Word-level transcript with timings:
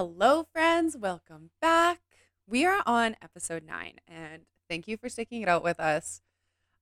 Hello, 0.00 0.46
friends. 0.50 0.96
Welcome 0.96 1.50
back. 1.60 2.00
We 2.46 2.64
are 2.64 2.82
on 2.86 3.16
episode 3.22 3.62
nine, 3.62 3.96
and 4.08 4.46
thank 4.66 4.88
you 4.88 4.96
for 4.96 5.10
sticking 5.10 5.42
it 5.42 5.48
out 5.48 5.62
with 5.62 5.78
us. 5.78 6.22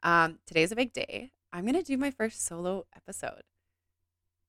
Um, 0.04 0.38
today's 0.46 0.70
a 0.70 0.76
big 0.76 0.92
day. 0.92 1.32
I'm 1.52 1.64
going 1.64 1.74
to 1.74 1.82
do 1.82 1.98
my 1.98 2.12
first 2.12 2.46
solo 2.46 2.86
episode. 2.94 3.42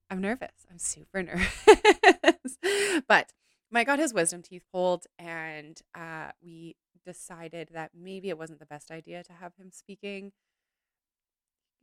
I'm 0.07 0.21
nervous. 0.21 0.67
I'm 0.69 0.77
super 0.77 1.23
nervous. 1.23 2.59
but 3.07 3.33
Mike 3.71 3.87
got 3.87 3.97
his 3.97 4.13
wisdom 4.13 4.43
teeth 4.43 4.65
pulled, 4.71 5.07
and 5.17 5.81
uh, 5.95 6.29
we 6.39 6.75
decided 7.03 7.69
that 7.73 7.89
maybe 7.99 8.29
it 8.29 8.37
wasn't 8.37 8.59
the 8.59 8.67
best 8.67 8.91
idea 8.91 9.23
to 9.23 9.33
have 9.33 9.53
him 9.59 9.71
speaking. 9.71 10.31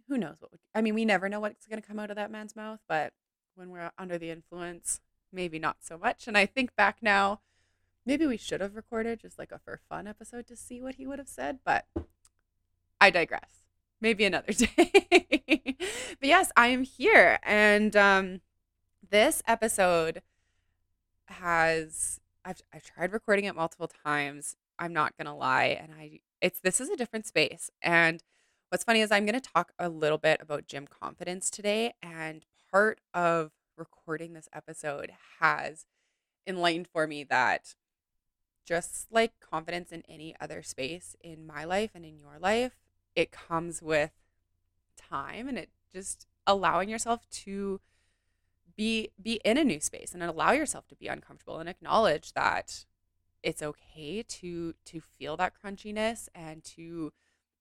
Who 0.09 0.19
knows 0.19 0.37
what 0.39 0.53
would, 0.53 0.61
I 0.73 0.83
mean, 0.83 0.95
we 0.95 1.05
never 1.05 1.29
know 1.29 1.41
what's 1.41 1.67
going 1.67 1.83
to 1.83 1.89
come 1.89 1.99
out 1.99 2.11
of 2.11 2.17
that 2.17 2.31
man's 2.31 2.55
mouth, 2.55 2.79
but 2.89 3.13
when 3.57 3.71
we're 3.71 3.91
under 3.99 4.19
the 4.19 4.31
influence, 4.31 5.01
maybe 5.37 5.61
not 5.61 5.77
so 5.81 5.97
much. 5.97 6.27
And 6.27 6.37
I 6.37 6.47
think 6.47 6.75
back 6.75 6.99
now, 7.01 7.41
maybe 8.05 8.27
we 8.27 8.37
should 8.37 8.61
have 8.61 8.75
recorded 8.75 9.21
just 9.21 9.39
like 9.39 9.53
a 9.53 9.59
for 9.59 9.79
fun 9.89 10.09
episode 10.09 10.47
to 10.49 10.57
see 10.57 10.81
what 10.81 10.97
he 10.97 11.07
would 11.07 11.19
have 11.21 11.29
said, 11.29 11.61
but 11.65 11.87
I 13.01 13.11
digress. 13.11 13.63
Maybe 14.01 14.25
another 14.25 14.53
day. 14.53 15.77
but 16.19 16.29
yes, 16.29 16.51
I 16.57 16.69
am 16.69 16.83
here. 16.83 17.39
And 17.45 17.95
um, 17.95 18.41
this 19.09 19.43
episode 19.47 20.23
has 21.29 22.21
I've 22.45 22.63
I've 22.73 22.85
tried 22.85 23.13
recording 23.13 23.45
it 23.45 23.55
multiple 23.55 23.91
times. 24.05 24.57
I'm 24.79 24.93
not 24.93 25.17
gonna 25.17 25.37
lie, 25.37 25.79
and 25.81 25.93
I 25.99 26.21
it's 26.41 26.61
this 26.61 26.81
is 26.81 26.89
a 26.89 26.97
different 26.97 27.27
space. 27.27 27.71
And 27.83 28.23
what's 28.69 28.85
funny 28.85 29.01
is 29.01 29.11
I'm 29.11 29.27
gonna 29.27 29.41
talk 29.41 29.73
a 29.79 29.89
little 29.89 30.19
bit 30.19 30.41
about 30.41 30.67
gym 30.67 30.87
confidence 30.87 31.51
today, 31.51 31.95
and 32.03 32.45
part 32.71 33.01
of 33.13 33.53
recording 33.77 34.33
this 34.33 34.49
episode 34.53 35.13
has 35.41 35.87
enlightened 36.47 36.89
for 36.89 37.07
me 37.07 37.25
that 37.25 37.75
just 38.65 39.07
like 39.11 39.33
confidence 39.41 39.93
in 39.93 40.03
any 40.09 40.35
other 40.41 40.63
space 40.63 41.15
in 41.21 41.47
my 41.47 41.65
life 41.65 41.91
and 41.95 42.05
in 42.05 42.19
your 42.19 42.39
life, 42.41 42.73
it 43.15 43.31
comes 43.31 43.81
with 43.81 44.11
time 44.97 45.49
and 45.49 45.59
it 45.59 45.71
just 45.93 46.27
allowing 46.47 46.89
yourself 46.89 47.29
to 47.31 47.81
be 48.77 49.11
be 49.21 49.41
in 49.45 49.57
a 49.57 49.65
new 49.65 49.81
space 49.81 50.13
and 50.13 50.23
allow 50.23 50.53
yourself 50.53 50.87
to 50.89 50.97
be 50.97 51.07
uncomfortable 51.07 51.59
and 51.59 51.69
acknowledge 51.69 52.33
that 52.35 52.85
it's 53.43 53.63
okay 53.63 54.23
to 54.23 54.75
to 54.85 55.01
feel 55.01 55.37
that 55.37 55.55
crunchiness 55.55 56.29
and 56.35 56.63
to 56.65 57.13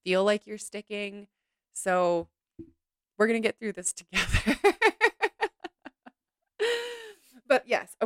feel 0.04 0.24
like 0.24 0.46
you're 0.46 0.58
sticking. 0.58 1.28
So 1.72 2.28
we're 3.16 3.26
going 3.26 3.40
to 3.40 3.46
get 3.46 3.58
through 3.58 3.72
this 3.72 3.92
together. 3.92 4.58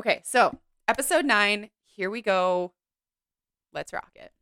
Okay. 0.00 0.22
So, 0.24 0.56
episode 0.88 1.26
9, 1.26 1.68
here 1.84 2.08
we 2.08 2.22
go. 2.22 2.72
Let's 3.70 3.92
rock 3.92 4.10
it. 4.14 4.32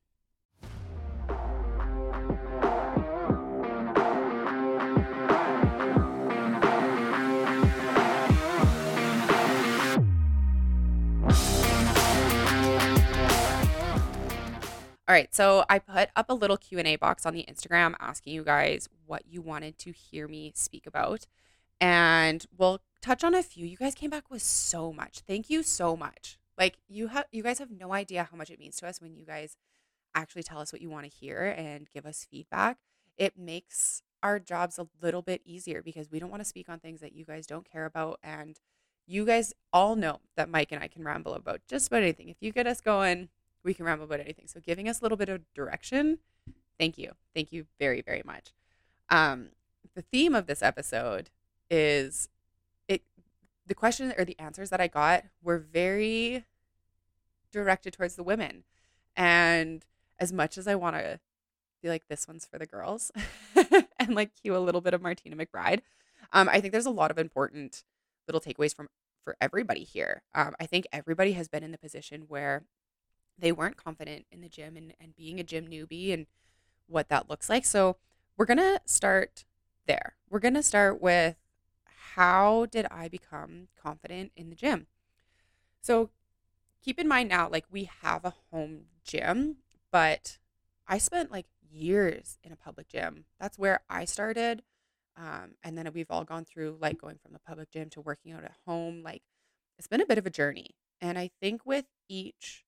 All 15.09 15.15
right, 15.15 15.35
so 15.35 15.65
I 15.69 15.81
put 15.81 16.11
up 16.15 16.27
a 16.29 16.35
little 16.35 16.57
Q&A 16.57 16.95
box 16.97 17.27
on 17.27 17.35
the 17.35 17.45
Instagram 17.51 17.95
asking 17.99 18.35
you 18.35 18.45
guys 18.45 18.89
what 19.07 19.23
you 19.27 19.43
wanted 19.43 19.77
to 19.79 19.91
hear 19.91 20.29
me 20.29 20.53
speak 20.55 20.87
about. 20.87 21.27
And 21.81 22.45
we'll 22.57 22.81
touch 23.01 23.25
on 23.25 23.35
a 23.35 23.43
few. 23.43 23.67
You 23.67 23.77
guys 23.77 23.95
came 23.95 24.11
back 24.11 24.31
with 24.31 24.43
so 24.43 24.93
much. 24.93 25.21
Thank 25.27 25.51
you 25.51 25.63
so 25.63 25.97
much. 25.97 26.39
Like 26.57 26.79
you 26.89 27.09
have 27.09 27.27
you 27.31 27.43
guys 27.43 27.59
have 27.59 27.71
no 27.71 27.93
idea 27.93 28.29
how 28.31 28.37
much 28.37 28.51
it 28.51 28.59
means 28.59 28.77
to 28.77 28.89
us 28.89 29.01
when 29.01 29.15
you 29.15 29.25
guys 29.25 29.57
actually 30.15 30.43
tell 30.43 30.59
us 30.59 30.73
what 30.73 30.83
you 30.83 30.91
want 30.91 31.05
to 31.05 31.17
hear 31.17 31.55
and 31.57 31.89
give 31.93 32.05
us 32.05 32.27
feedback. 32.29 32.79
It 33.17 33.39
makes 33.39 34.03
our 34.23 34.41
jobs 34.41 34.79
a 34.79 34.89
little 35.01 35.23
bit 35.23 35.43
easier 35.45 35.83
because 35.83 36.11
we 36.11 36.19
don't 36.19 36.31
want 36.31 36.43
to 36.43 36.49
speak 36.49 36.69
on 36.69 36.81
things 36.81 37.01
that 37.01 37.13
you 37.13 37.25
guys 37.25 37.47
don't 37.47 37.71
care 37.71 37.85
about 37.85 38.19
and 38.23 38.59
you 39.07 39.25
guys 39.25 39.55
all 39.73 39.97
know 39.97 40.21
that 40.37 40.51
Mike 40.51 40.73
and 40.73 40.83
I 40.83 40.89
can 40.89 41.05
ramble 41.05 41.35
about 41.35 41.61
just 41.69 41.87
about 41.87 42.03
anything. 42.03 42.29
If 42.29 42.37
you 42.41 42.53
get 42.53 42.67
us 42.67 42.81
going, 42.81 43.29
we 43.65 43.75
can 43.75 43.87
ramble 43.87 44.05
about 44.05 44.21
anything. 44.21 44.49
So 44.49 44.61
giving 44.61 44.89
us 44.89 45.01
a 45.01 45.05
little 45.05 45.17
bit 45.17 45.29
of 45.29 45.43
direction, 45.55 46.19
thank 46.79 46.99
you. 46.99 47.13
Thank 47.35 47.53
you 47.53 47.67
very, 47.79 48.03
very 48.03 48.23
much. 48.25 48.53
Um, 49.09 49.51
the 49.95 50.03
theme 50.03 50.35
of 50.35 50.47
this 50.47 50.63
episode 50.63 51.31
is 51.71 52.29
the 53.69 53.75
question 53.75 54.13
or 54.17 54.25
the 54.25 54.39
answers 54.39 54.71
that 54.71 54.81
I 54.81 54.89
got 54.89 55.25
were 55.43 55.59
very 55.59 56.45
directed 57.53 57.93
towards 57.93 58.17
the 58.17 58.23
women. 58.23 58.65
And 59.15 59.85
as 60.19 60.33
much 60.33 60.59
as 60.59 60.67
I 60.67 60.75
want 60.75 60.97
to 60.97 61.21
be 61.83 61.89
like 61.89 62.09
this 62.09 62.27
one's 62.27 62.47
for 62.47 62.59
the 62.59 62.67
girls 62.67 63.13
and 63.99 64.15
like 64.15 64.33
cue 64.35 64.57
a 64.57 64.59
little 64.59 64.81
bit 64.81 64.95
of 64.95 65.03
Martina 65.03 65.37
McBride, 65.37 65.81
um, 66.33 66.49
I 66.49 66.61
think 66.61 66.73
there's 66.73 66.87
a 66.87 66.91
lot 66.91 67.11
of 67.11 67.19
important 67.19 67.85
little 68.27 68.41
takeaways 68.41 68.75
from 68.75 68.89
for 69.23 69.37
everybody 69.41 69.85
here. 69.85 70.23
Um, 70.35 70.55
I 70.59 70.67
think 70.67 70.87
everybody 70.93 71.33
has 71.33 71.49
been 71.49 71.63
in 71.63 71.73
the 71.73 71.79
position 71.79 72.25
where 72.29 72.65
they 73.39 73.53
weren't 73.53 73.77
confident 73.77 74.25
in 74.33 74.41
the 74.41 74.49
gym 74.49 74.77
and, 74.77 74.95
and 75.01 75.15
being 75.15 75.39
a 75.39 75.45
gym 75.45 75.67
newbie 75.67 76.15
and 76.15 76.27
what 76.87 77.09
that 77.11 77.29
looks 77.29 77.51
like. 77.51 77.67
So 77.67 77.97
we're 78.37 78.47
going 78.47 78.59
to 78.59 78.81
start 78.87 79.45
there. 79.87 80.15
We're 80.31 80.39
going 80.39 80.55
to 80.55 80.63
start 80.63 81.03
with 81.03 81.37
how 82.15 82.67
did 82.67 82.87
I 82.91 83.09
become 83.09 83.69
confident 83.81 84.33
in 84.37 84.51
the 84.51 84.57
gym? 84.57 84.87
So 85.81 86.11
keep 86.83 86.99
in 86.99 87.09
mind 87.09 87.29
now, 87.29 87.49
like 87.49 87.67
we 87.71 87.91
have 88.03 88.25
a 88.25 88.35
home 88.51 88.87
gym, 89.05 89.57
but 89.91 90.39
I 90.87 90.99
spent 90.99 91.31
like 91.31 91.47
years 91.71 92.39
in 92.43 92.53
a 92.53 92.57
public 92.57 92.89
gym. 92.89 93.25
That's 93.39 93.59
where 93.59 93.81
I 93.89 94.05
started. 94.05 94.63
Um, 95.17 95.55
and 95.63 95.77
then 95.77 95.91
we've 95.93 96.11
all 96.11 96.25
gone 96.25 96.45
through 96.45 96.79
like 96.81 97.01
going 97.01 97.19
from 97.23 97.33
the 97.33 97.41
public 97.41 97.71
gym 97.71 97.91
to 97.91 98.01
working 98.01 98.33
out 98.33 98.45
at 98.45 98.55
home. 98.67 99.03
Like 99.03 99.23
it's 99.79 99.89
been 99.89 100.01
a 100.01 100.07
bit 100.07 100.19
of 100.19 100.27
a 100.27 100.31
journey. 100.31 100.77
And 101.01 101.19
I 101.19 101.31
think 101.41 101.65
with 101.65 101.87
each 102.09 102.65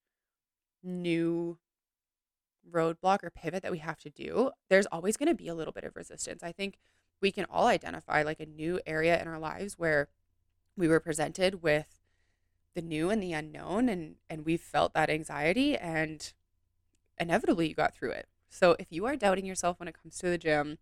new 0.82 1.58
roadblock 2.70 3.22
or 3.22 3.30
pivot 3.30 3.62
that 3.62 3.72
we 3.72 3.78
have 3.78 3.98
to 3.98 4.10
do, 4.10 4.50
there's 4.68 4.86
always 4.86 5.16
going 5.16 5.28
to 5.28 5.34
be 5.34 5.48
a 5.48 5.54
little 5.54 5.72
bit 5.72 5.84
of 5.84 5.96
resistance. 5.96 6.42
I 6.42 6.52
think 6.52 6.78
we 7.20 7.32
can 7.32 7.46
all 7.50 7.66
identify 7.66 8.22
like 8.22 8.40
a 8.40 8.46
new 8.46 8.80
area 8.86 9.20
in 9.20 9.28
our 9.28 9.38
lives 9.38 9.78
where 9.78 10.08
we 10.76 10.88
were 10.88 11.00
presented 11.00 11.62
with 11.62 12.00
the 12.74 12.82
new 12.82 13.10
and 13.10 13.22
the 13.22 13.32
unknown 13.32 13.88
and 13.88 14.16
and 14.28 14.44
we 14.44 14.56
felt 14.56 14.94
that 14.94 15.10
anxiety 15.10 15.76
and 15.76 16.32
inevitably 17.18 17.68
you 17.68 17.74
got 17.74 17.94
through 17.94 18.10
it. 18.10 18.26
So 18.48 18.76
if 18.78 18.86
you 18.90 19.06
are 19.06 19.16
doubting 19.16 19.44
yourself 19.44 19.78
when 19.78 19.88
it 19.88 20.00
comes 20.00 20.18
to 20.18 20.28
the 20.28 20.38
gym, 20.38 20.78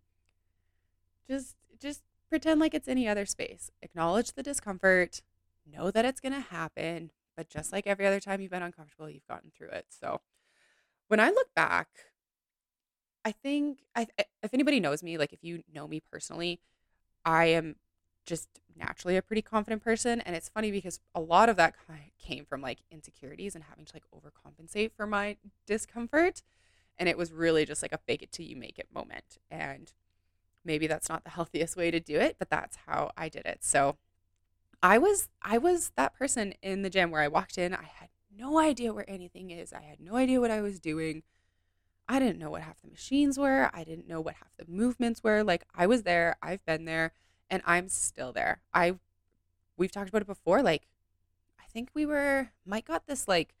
just 1.27 1.55
just 1.79 2.01
pretend 2.29 2.59
like 2.59 2.73
it's 2.73 2.87
any 2.87 3.07
other 3.07 3.25
space. 3.25 3.71
Acknowledge 3.81 4.33
the 4.33 4.43
discomfort, 4.43 5.21
know 5.65 5.91
that 5.91 6.05
it's 6.05 6.19
going 6.19 6.33
to 6.33 6.39
happen, 6.39 7.11
but 7.35 7.49
just 7.49 7.71
like 7.71 7.87
every 7.87 8.05
other 8.05 8.19
time 8.19 8.41
you've 8.41 8.51
been 8.51 8.63
uncomfortable, 8.63 9.09
you've 9.09 9.27
gotten 9.27 9.51
through 9.51 9.69
it. 9.69 9.87
So 9.89 10.21
when 11.07 11.19
I 11.19 11.29
look 11.29 11.53
back, 11.55 11.87
I 13.25 13.31
think 13.31 13.79
I, 13.95 14.07
if 14.43 14.53
anybody 14.53 14.79
knows 14.79 15.03
me, 15.03 15.17
like 15.17 15.33
if 15.33 15.43
you 15.43 15.63
know 15.73 15.87
me 15.87 15.99
personally, 15.99 16.59
I 17.25 17.45
am 17.45 17.75
just 18.25 18.47
naturally 18.77 19.17
a 19.17 19.21
pretty 19.21 19.41
confident 19.41 19.83
person. 19.83 20.21
And 20.21 20.35
it's 20.35 20.49
funny 20.49 20.71
because 20.71 20.99
a 21.13 21.19
lot 21.19 21.49
of 21.49 21.57
that 21.57 21.75
came 22.17 22.45
from 22.45 22.61
like 22.61 22.79
insecurities 22.91 23.55
and 23.55 23.63
having 23.65 23.85
to 23.85 23.93
like 23.95 24.05
overcompensate 24.15 24.91
for 24.95 25.05
my 25.05 25.37
discomfort. 25.65 26.43
And 26.97 27.09
it 27.09 27.17
was 27.17 27.31
really 27.31 27.65
just 27.65 27.81
like 27.81 27.93
a 27.93 27.97
fake 27.97 28.21
it 28.21 28.31
till 28.31 28.45
you 28.45 28.55
make 28.55 28.79
it 28.79 28.87
moment. 28.93 29.37
And 29.49 29.91
maybe 30.63 30.87
that's 30.87 31.09
not 31.09 31.23
the 31.23 31.29
healthiest 31.31 31.75
way 31.75 31.91
to 31.91 31.99
do 31.99 32.17
it, 32.17 32.37
but 32.39 32.49
that's 32.49 32.77
how 32.87 33.11
I 33.17 33.29
did 33.29 33.45
it. 33.45 33.59
So 33.61 33.97
I 34.81 34.97
was 34.97 35.27
I 35.41 35.57
was 35.57 35.91
that 35.97 36.13
person 36.13 36.53
in 36.61 36.83
the 36.83 36.89
gym 36.89 37.11
where 37.11 37.21
I 37.21 37.27
walked 37.27 37.57
in, 37.57 37.73
I 37.73 37.89
had 37.95 38.09
no 38.35 38.59
idea 38.59 38.93
where 38.93 39.09
anything 39.09 39.49
is. 39.49 39.73
I 39.73 39.81
had 39.81 39.99
no 39.99 40.15
idea 40.15 40.39
what 40.39 40.51
I 40.51 40.61
was 40.61 40.79
doing. 40.79 41.23
I 42.09 42.17
didn't 42.17 42.39
know 42.39 42.49
what 42.49 42.63
half 42.63 42.81
the 42.81 42.89
machines 42.89 43.37
were. 43.37 43.69
I 43.71 43.83
didn't 43.83 44.07
know 44.07 44.19
what 44.19 44.33
half 44.33 44.49
the 44.57 44.65
movements 44.67 45.23
were. 45.23 45.43
Like 45.43 45.63
I 45.75 45.85
was 45.85 46.01
there, 46.03 46.37
I've 46.41 46.65
been 46.65 46.85
there, 46.85 47.13
and 47.51 47.61
I'm 47.65 47.87
still 47.87 48.33
there. 48.33 48.61
I 48.73 48.95
we've 49.77 49.91
talked 49.91 50.09
about 50.09 50.23
it 50.23 50.27
before 50.27 50.63
like 50.63 50.87
I 51.59 51.65
think 51.71 51.89
we 51.93 52.07
were 52.07 52.49
Mike 52.65 52.87
got 52.87 53.05
this 53.05 53.27
like 53.27 53.53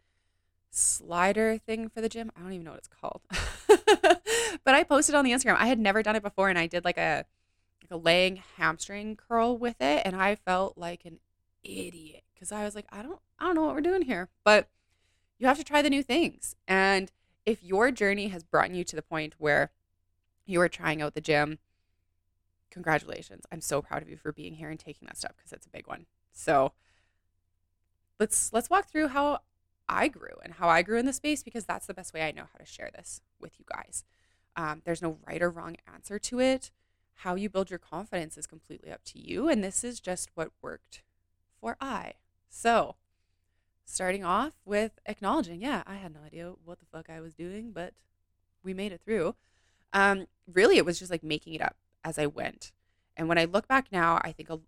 slider 0.71 1.59
thing 1.59 1.89
for 1.89 2.01
the 2.01 2.09
gym. 2.09 2.31
I 2.35 2.41
don't 2.41 2.53
even 2.53 2.65
know 2.65 2.71
what 2.71 2.79
it's 2.79 2.87
called. 2.87 3.21
but 4.65 4.73
I 4.75 4.83
posted 4.83 5.13
on 5.13 5.25
the 5.25 5.31
Instagram. 5.31 5.57
I 5.57 5.67
had 5.67 5.79
never 5.79 6.01
done 6.01 6.15
it 6.15 6.23
before 6.23 6.49
and 6.49 6.57
I 6.57 6.65
did 6.65 6.83
like 6.83 6.97
a 6.97 7.25
like 7.83 7.91
a 7.91 7.97
laying 7.97 8.41
hamstring 8.57 9.15
curl 9.15 9.59
with 9.59 9.79
it 9.79 10.01
and 10.05 10.15
I 10.15 10.33
felt 10.33 10.75
like 10.75 11.05
an 11.05 11.19
idiot 11.63 12.23
because 12.33 12.51
I 12.51 12.63
was 12.63 12.73
like, 12.73 12.87
I 12.89 13.03
don't 13.03 13.19
I 13.37 13.45
don't 13.45 13.55
know 13.55 13.65
what 13.65 13.75
we're 13.75 13.81
doing 13.81 14.01
here. 14.01 14.27
But 14.43 14.69
you 15.37 15.45
have 15.45 15.59
to 15.59 15.63
try 15.63 15.83
the 15.83 15.89
new 15.91 16.01
things. 16.01 16.55
And 16.67 17.11
if 17.49 17.63
your 17.63 17.89
journey 17.89 18.27
has 18.27 18.43
brought 18.43 18.69
you 18.69 18.83
to 18.83 18.95
the 18.95 19.01
point 19.01 19.33
where 19.39 19.71
you 20.45 20.61
are 20.61 20.69
trying 20.69 21.01
out 21.01 21.15
the 21.15 21.21
gym, 21.21 21.57
congratulations. 22.69 23.43
I'm 23.51 23.59
so 23.59 23.81
proud 23.81 24.03
of 24.03 24.09
you 24.09 24.17
for 24.17 24.31
being 24.31 24.53
here 24.53 24.69
and 24.69 24.79
taking 24.79 25.07
that 25.07 25.17
step 25.17 25.35
because 25.35 25.51
it's 25.51 25.65
a 25.65 25.71
big 25.71 25.87
one. 25.87 26.05
So 26.31 26.73
let's 28.19 28.53
let's 28.53 28.69
walk 28.69 28.87
through 28.91 29.07
how 29.07 29.39
I 29.87 30.09
grew 30.09 30.35
and 30.43 30.53
how 30.53 30.69
I 30.69 30.83
grew 30.83 30.99
in 30.99 31.07
the 31.07 31.13
space 31.13 31.41
because 31.41 31.65
that's 31.65 31.87
the 31.87 31.93
best 31.95 32.13
way 32.13 32.21
I 32.21 32.31
know 32.31 32.43
how 32.53 32.59
to 32.59 32.65
share 32.67 32.91
this 32.95 33.21
with 33.39 33.53
you 33.57 33.65
guys. 33.67 34.03
Um, 34.55 34.83
there's 34.85 35.01
no 35.01 35.17
right 35.25 35.41
or 35.41 35.49
wrong 35.49 35.75
answer 35.91 36.19
to 36.19 36.39
it. 36.39 36.69
How 37.15 37.33
you 37.33 37.49
build 37.49 37.71
your 37.71 37.79
confidence 37.79 38.37
is 38.37 38.45
completely 38.45 38.91
up 38.91 39.03
to 39.05 39.19
you. 39.19 39.49
And 39.49 39.63
this 39.63 39.83
is 39.83 39.99
just 39.99 40.29
what 40.35 40.51
worked 40.61 41.01
for 41.59 41.77
I. 41.81 42.13
So, 42.47 42.95
starting 43.89 44.23
off 44.23 44.53
with 44.65 44.91
acknowledging, 45.07 45.61
yeah, 45.61 45.83
I 45.87 45.95
had 45.95 46.13
no 46.13 46.19
idea 46.25 46.53
what 46.63 46.79
the 46.79 46.85
fuck 46.85 47.09
I 47.09 47.19
was 47.21 47.33
doing, 47.33 47.71
but 47.71 47.93
we 48.63 48.73
made 48.73 48.91
it 48.91 49.01
through. 49.03 49.35
Um, 49.93 50.27
really, 50.51 50.77
it 50.77 50.85
was 50.85 50.99
just 50.99 51.09
like 51.09 51.23
making 51.23 51.55
it 51.55 51.61
up 51.61 51.75
as 52.03 52.19
I 52.19 52.27
went. 52.27 52.71
And 53.17 53.27
when 53.27 53.39
I 53.39 53.45
look 53.45 53.67
back 53.67 53.87
now, 53.91 54.21
I 54.23 54.31
think 54.31 54.49
a, 54.49 54.59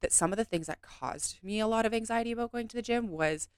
that 0.00 0.12
some 0.12 0.32
of 0.32 0.38
the 0.38 0.44
things 0.44 0.66
that 0.66 0.80
caused 0.80 1.44
me 1.44 1.60
a 1.60 1.66
lot 1.66 1.84
of 1.84 1.92
anxiety 1.92 2.32
about 2.32 2.52
going 2.52 2.68
to 2.68 2.76
the 2.76 2.82
gym 2.82 3.10
was 3.10 3.48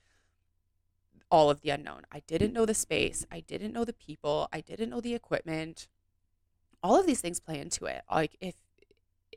all 1.31 1.49
of 1.49 1.61
the 1.61 1.69
unknown. 1.69 2.01
I 2.11 2.21
didn't 2.27 2.53
know 2.53 2.65
the 2.65 2.73
space, 2.73 3.25
I 3.31 3.39
didn't 3.39 3.73
know 3.73 3.85
the 3.85 3.93
people, 3.93 4.49
I 4.51 4.59
didn't 4.59 4.89
know 4.89 5.01
the 5.01 5.15
equipment. 5.15 5.87
All 6.83 6.99
of 6.99 7.07
these 7.07 7.21
things 7.21 7.39
play 7.39 7.59
into 7.59 7.85
it. 7.85 8.01
Like 8.11 8.35
if 8.41 8.55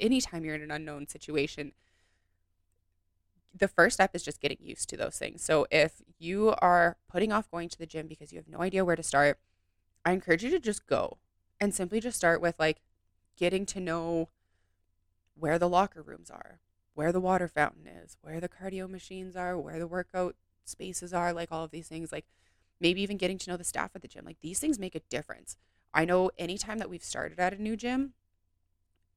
anytime 0.00 0.44
you're 0.44 0.56
in 0.56 0.62
an 0.62 0.72
unknown 0.72 1.06
situation, 1.06 1.72
the 3.56 3.68
first 3.68 3.94
step 3.94 4.14
is 4.14 4.22
just 4.22 4.40
getting 4.40 4.58
used 4.60 4.88
to 4.90 4.96
those 4.96 5.18
things. 5.18 5.42
So 5.42 5.66
if 5.70 6.02
you 6.18 6.54
are 6.58 6.96
putting 7.08 7.32
off 7.32 7.50
going 7.50 7.68
to 7.68 7.78
the 7.78 7.86
gym 7.86 8.06
because 8.06 8.32
you 8.32 8.38
have 8.38 8.48
no 8.48 8.60
idea 8.62 8.84
where 8.84 8.96
to 8.96 9.02
start, 9.02 9.38
I 10.04 10.12
encourage 10.12 10.44
you 10.44 10.50
to 10.50 10.58
just 10.58 10.86
go 10.86 11.18
and 11.60 11.74
simply 11.74 12.00
just 12.00 12.16
start 12.16 12.40
with 12.40 12.56
like 12.58 12.80
getting 13.36 13.66
to 13.66 13.80
know 13.80 14.28
where 15.34 15.58
the 15.58 15.68
locker 15.68 16.02
rooms 16.02 16.30
are, 16.30 16.60
where 16.94 17.12
the 17.12 17.20
water 17.20 17.48
fountain 17.48 17.86
is, 17.86 18.16
where 18.20 18.40
the 18.40 18.48
cardio 18.48 18.88
machines 18.88 19.36
are, 19.36 19.58
where 19.58 19.78
the 19.78 19.86
workout 19.86 20.36
spaces 20.64 21.12
are, 21.12 21.32
like 21.32 21.52
all 21.52 21.64
of 21.64 21.70
these 21.70 21.88
things, 21.88 22.12
like 22.12 22.26
maybe 22.80 23.02
even 23.02 23.16
getting 23.16 23.38
to 23.38 23.50
know 23.50 23.56
the 23.56 23.64
staff 23.64 23.90
at 23.94 24.02
the 24.02 24.08
gym. 24.08 24.24
Like 24.24 24.40
these 24.40 24.58
things 24.58 24.78
make 24.78 24.94
a 24.94 25.00
difference. 25.10 25.56
I 25.94 26.04
know 26.04 26.30
anytime 26.38 26.78
that 26.78 26.90
we've 26.90 27.02
started 27.02 27.38
at 27.38 27.54
a 27.54 27.62
new 27.62 27.76
gym, 27.76 28.12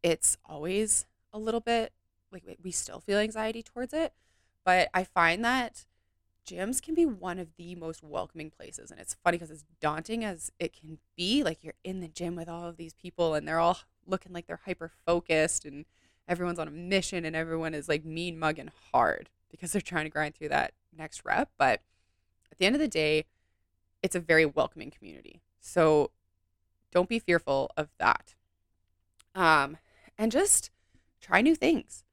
it's 0.02 0.38
always 0.46 1.06
a 1.34 1.40
little 1.40 1.60
bit 1.60 1.92
like 2.32 2.44
we 2.62 2.72
still 2.72 3.00
feel 3.00 3.18
anxiety 3.18 3.64
towards 3.64 3.94
it, 3.94 4.14
but 4.64 4.90
I 4.94 5.04
find 5.04 5.44
that 5.44 5.86
gyms 6.50 6.82
can 6.82 6.96
be 6.96 7.06
one 7.06 7.40
of 7.40 7.56
the 7.58 7.76
most 7.76 8.04
welcoming 8.04 8.50
places. 8.50 8.92
And 8.92 9.00
it's 9.00 9.16
funny 9.24 9.38
because 9.38 9.52
as 9.52 9.66
daunting 9.80 10.24
as 10.24 10.52
it 10.60 10.74
can 10.74 10.98
be, 11.16 11.44
like 11.44 11.64
you're 11.64 11.76
in 11.84 12.00
the 12.00 12.08
gym 12.08 12.36
with 12.36 12.50
all 12.50 12.68
of 12.68 12.78
these 12.78 12.94
people 12.94 13.36
and 13.36 13.48
they're 13.48 13.60
all 13.60 13.80
looking 14.08 14.34
like 14.34 14.48
they're 14.48 14.62
hyper 14.66 14.92
focused 15.06 15.66
and 15.66 15.86
everyone's 16.28 16.60
on 16.60 16.68
a 16.68 16.72
mission 16.72 17.26
and 17.26 17.36
everyone 17.36 17.74
is 17.74 17.88
like 17.88 18.04
mean 18.04 18.40
mugging 18.40 18.72
hard 18.92 19.30
because 19.52 19.72
they're 19.72 19.82
trying 19.82 20.06
to 20.06 20.10
grind 20.10 20.36
through 20.36 20.50
that 20.50 20.74
next 20.98 21.24
rep. 21.24 21.52
But 21.58 21.82
at 22.52 22.58
the 22.58 22.66
end 22.66 22.76
of 22.76 22.82
the 22.82 22.88
day, 22.88 23.26
it's 24.02 24.16
a 24.16 24.20
very 24.20 24.46
welcoming 24.46 24.92
community. 24.92 25.42
So 25.60 26.12
don't 26.92 27.10
be 27.10 27.20
fearful 27.20 27.72
of 27.78 27.90
that. 28.00 28.36
Um, 29.36 29.78
and 30.18 30.32
just 30.32 30.72
try 31.22 31.42
new 31.42 31.56
things. 31.56 32.04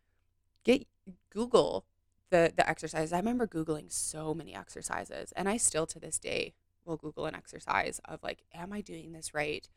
Get 0.64 0.86
Google 1.30 1.84
the 2.30 2.52
the 2.56 2.68
exercises. 2.68 3.12
I 3.12 3.18
remember 3.18 3.46
googling 3.46 3.92
so 3.92 4.34
many 4.34 4.54
exercises, 4.54 5.32
and 5.36 5.48
I 5.48 5.56
still 5.56 5.86
to 5.86 6.00
this 6.00 6.18
day 6.18 6.54
will 6.84 6.96
Google 6.96 7.26
an 7.26 7.34
exercise 7.34 8.00
of 8.04 8.22
like, 8.22 8.44
am 8.54 8.72
I 8.72 8.80
doing 8.80 9.12
this 9.12 9.34
right? 9.34 9.68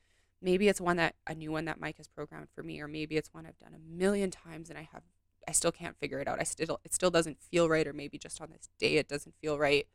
maybe 0.41 0.67
it's 0.67 0.81
one 0.81 0.97
that 0.97 1.15
a 1.27 1.35
new 1.35 1.51
one 1.51 1.65
that 1.65 1.79
Mike 1.79 1.97
has 1.97 2.07
programmed 2.07 2.47
for 2.53 2.63
me, 2.63 2.81
or 2.81 2.87
maybe 2.87 3.17
it's 3.17 3.33
one 3.33 3.45
I've 3.45 3.59
done 3.59 3.73
a 3.73 3.97
million 3.97 4.31
times 4.31 4.69
and 4.69 4.77
I 4.77 4.87
have 4.93 5.03
I 5.47 5.51
still 5.51 5.71
can't 5.71 5.97
figure 5.97 6.19
it 6.19 6.27
out. 6.27 6.39
I 6.39 6.43
still 6.43 6.79
it 6.83 6.93
still 6.93 7.11
doesn't 7.11 7.41
feel 7.41 7.69
right, 7.69 7.87
or 7.87 7.93
maybe 7.93 8.17
just 8.17 8.41
on 8.41 8.49
this 8.51 8.69
day 8.77 8.97
it 8.97 9.07
doesn't 9.07 9.35
feel 9.41 9.57
right. 9.57 9.87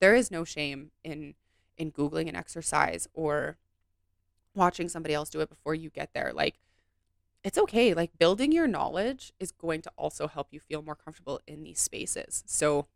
There 0.00 0.14
is 0.14 0.30
no 0.30 0.44
shame 0.44 0.90
in 1.02 1.34
in 1.76 1.92
googling 1.92 2.28
an 2.28 2.36
exercise 2.36 3.08
or 3.14 3.58
watching 4.54 4.88
somebody 4.88 5.14
else 5.14 5.30
do 5.30 5.40
it 5.40 5.48
before 5.48 5.74
you 5.74 5.90
get 5.90 6.10
there. 6.14 6.32
Like 6.34 6.58
it's 7.44 7.58
okay. 7.58 7.94
Like 7.94 8.18
building 8.18 8.50
your 8.50 8.66
knowledge 8.66 9.32
is 9.38 9.52
going 9.52 9.82
to 9.82 9.92
also 9.96 10.26
help 10.26 10.48
you 10.50 10.58
feel 10.58 10.82
more 10.82 10.96
comfortable 10.96 11.40
in 11.46 11.62
these 11.62 11.78
spaces. 11.78 12.42
So 12.46 12.86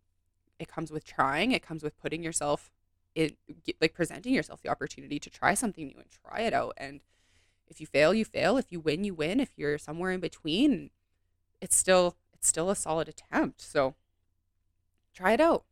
it 0.59 0.69
comes 0.69 0.91
with 0.91 1.05
trying. 1.05 1.53
It 1.53 1.63
comes 1.63 1.83
with 1.85 1.97
putting 2.01 2.23
yourself 2.23 2.71
in, 3.15 3.37
like 3.81 3.95
presenting 3.95 4.33
yourself 4.33 4.63
the 4.63 4.69
opportunity 4.69 5.19
to 5.19 5.31
try 5.31 5.55
something 5.55 5.87
new 5.89 5.97
and 5.97 6.11
try 6.11 6.41
it 6.43 6.53
out 6.53 6.75
and 6.77 7.01
if 7.67 7.81
you 7.81 7.87
fail 7.87 8.15
you 8.15 8.25
fail 8.25 8.57
if 8.57 8.71
you 8.71 8.79
win 8.81 9.03
you 9.03 9.15
win 9.15 9.41
if 9.41 9.51
you're 9.57 9.79
somewhere 9.79 10.13
in 10.13 10.21
between 10.21 10.91
it's 11.61 11.77
still 11.77 12.17
it's 12.33 12.47
still 12.47 12.71
a 12.71 12.77
solid 12.77 13.09
attempt 13.09 13.61
so 13.61 13.95
try 15.13 15.33
it 15.33 15.41
out 15.41 15.65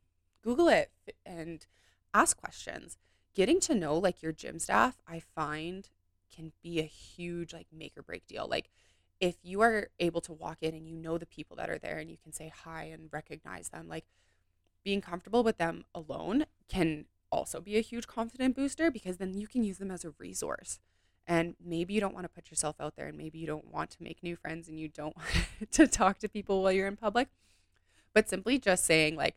google 0.42 0.68
it 0.68 0.90
and 1.24 1.66
ask 2.12 2.36
questions 2.36 2.98
getting 3.34 3.60
to 3.60 3.74
know 3.74 3.96
like 3.96 4.22
your 4.22 4.32
gym 4.32 4.58
staff 4.58 4.96
i 5.06 5.20
find 5.20 5.90
can 6.36 6.52
be 6.62 6.78
a 6.78 6.84
huge 6.84 7.52
like 7.52 7.66
make 7.72 7.96
or 7.96 8.02
break 8.02 8.26
deal 8.26 8.46
like 8.48 8.68
if 9.18 9.36
you 9.42 9.62
are 9.62 9.88
able 9.98 10.20
to 10.20 10.32
walk 10.32 10.58
in 10.60 10.74
and 10.74 10.86
you 10.86 10.94
know 10.94 11.16
the 11.16 11.26
people 11.26 11.56
that 11.56 11.70
are 11.70 11.78
there 11.78 11.98
and 11.98 12.10
you 12.10 12.18
can 12.22 12.32
say 12.32 12.52
hi 12.64 12.84
and 12.84 13.08
recognize 13.10 13.70
them 13.70 13.88
like 13.88 14.04
being 14.84 15.00
comfortable 15.00 15.42
with 15.42 15.58
them 15.58 15.84
alone 15.94 16.46
can 16.68 17.06
also 17.30 17.60
be 17.60 17.76
a 17.76 17.80
huge 17.80 18.06
confident 18.06 18.54
booster 18.54 18.90
because 18.90 19.16
then 19.16 19.34
you 19.34 19.46
can 19.46 19.64
use 19.64 19.78
them 19.78 19.90
as 19.90 20.04
a 20.04 20.14
resource. 20.18 20.78
And 21.26 21.56
maybe 21.62 21.92
you 21.92 22.00
don't 22.00 22.14
want 22.14 22.24
to 22.24 22.28
put 22.28 22.50
yourself 22.50 22.76
out 22.78 22.94
there 22.96 23.08
and 23.08 23.18
maybe 23.18 23.38
you 23.38 23.48
don't 23.48 23.72
want 23.72 23.90
to 23.90 24.02
make 24.02 24.22
new 24.22 24.36
friends 24.36 24.68
and 24.68 24.78
you 24.78 24.88
don't 24.88 25.16
want 25.60 25.72
to 25.72 25.86
talk 25.88 26.18
to 26.20 26.28
people 26.28 26.62
while 26.62 26.72
you're 26.72 26.86
in 26.86 26.96
public. 26.96 27.28
But 28.14 28.28
simply 28.28 28.58
just 28.58 28.84
saying, 28.84 29.16
like, 29.16 29.36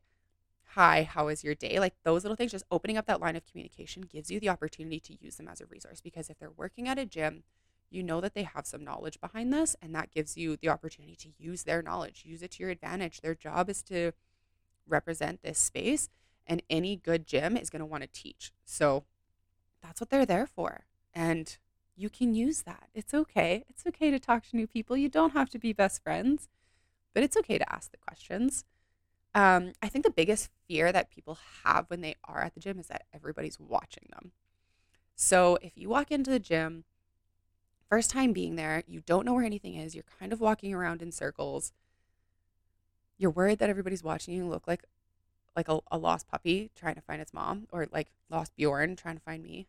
hi, 0.73 1.03
how 1.03 1.27
is 1.27 1.43
your 1.43 1.55
day? 1.55 1.79
Like 1.79 1.95
those 2.03 2.23
little 2.23 2.35
things, 2.35 2.51
just 2.51 2.65
opening 2.71 2.97
up 2.97 3.07
that 3.07 3.21
line 3.21 3.35
of 3.35 3.45
communication 3.45 4.03
gives 4.03 4.29
you 4.29 4.39
the 4.39 4.49
opportunity 4.49 4.99
to 4.99 5.17
use 5.19 5.35
them 5.35 5.47
as 5.47 5.61
a 5.61 5.65
resource. 5.65 6.01
Because 6.01 6.29
if 6.29 6.37
they're 6.37 6.51
working 6.51 6.87
at 6.87 6.99
a 6.99 7.05
gym, 7.05 7.43
you 7.89 8.03
know 8.03 8.21
that 8.21 8.35
they 8.35 8.43
have 8.43 8.67
some 8.67 8.83
knowledge 8.83 9.19
behind 9.19 9.51
this, 9.51 9.75
and 9.81 9.95
that 9.95 10.11
gives 10.11 10.37
you 10.37 10.57
the 10.57 10.69
opportunity 10.69 11.15
to 11.15 11.29
use 11.37 11.63
their 11.63 11.81
knowledge, 11.81 12.23
use 12.25 12.43
it 12.43 12.51
to 12.51 12.63
your 12.63 12.69
advantage. 12.69 13.21
Their 13.21 13.33
job 13.33 13.69
is 13.69 13.81
to 13.83 14.11
represent 14.87 15.41
this 15.41 15.57
space 15.57 16.09
and 16.45 16.63
any 16.69 16.95
good 16.95 17.25
gym 17.27 17.55
is 17.55 17.69
going 17.69 17.79
to 17.79 17.85
want 17.85 18.03
to 18.03 18.09
teach. 18.11 18.51
So 18.65 19.05
that's 19.81 20.01
what 20.01 20.09
they're 20.09 20.25
there 20.25 20.47
for. 20.47 20.85
And 21.13 21.57
you 21.95 22.09
can 22.09 22.33
use 22.33 22.63
that. 22.63 22.89
It's 22.93 23.13
okay. 23.13 23.65
It's 23.69 23.85
okay 23.87 24.09
to 24.11 24.19
talk 24.19 24.47
to 24.47 24.55
new 24.55 24.67
people. 24.67 24.97
You 24.97 25.09
don't 25.09 25.33
have 25.33 25.49
to 25.51 25.59
be 25.59 25.73
best 25.73 26.03
friends, 26.03 26.47
but 27.13 27.23
it's 27.23 27.37
okay 27.37 27.57
to 27.57 27.73
ask 27.73 27.91
the 27.91 27.97
questions. 27.97 28.65
Um, 29.35 29.73
I 29.81 29.89
think 29.89 30.05
the 30.05 30.11
biggest 30.11 30.49
fear 30.67 30.91
that 30.91 31.11
people 31.11 31.37
have 31.63 31.85
when 31.89 32.01
they 32.01 32.15
are 32.23 32.41
at 32.41 32.55
the 32.55 32.59
gym 32.59 32.79
is 32.79 32.87
that 32.87 33.05
everybody's 33.13 33.59
watching 33.59 34.07
them. 34.11 34.31
So 35.15 35.57
if 35.61 35.73
you 35.75 35.89
walk 35.89 36.11
into 36.11 36.31
the 36.31 36.39
gym, 36.39 36.85
first 37.89 38.09
time 38.09 38.33
being 38.33 38.55
there, 38.55 38.83
you 38.87 39.01
don't 39.05 39.25
know 39.25 39.33
where 39.33 39.43
anything 39.43 39.75
is, 39.75 39.93
you're 39.93 40.03
kind 40.19 40.33
of 40.33 40.39
walking 40.39 40.73
around 40.73 41.01
in 41.01 41.11
circles, 41.11 41.73
you're 43.17 43.29
worried 43.29 43.59
that 43.59 43.69
everybody's 43.69 44.03
watching 44.03 44.33
you 44.33 44.45
look 44.45 44.67
like 44.67 44.85
like 45.55 45.67
a, 45.67 45.79
a 45.91 45.97
lost 45.97 46.27
puppy 46.27 46.71
trying 46.75 46.95
to 46.95 47.01
find 47.01 47.21
its 47.21 47.33
mom 47.33 47.67
or 47.71 47.87
like 47.91 48.07
lost 48.29 48.55
Bjorn 48.55 48.95
trying 48.95 49.15
to 49.15 49.21
find 49.21 49.43
me. 49.43 49.67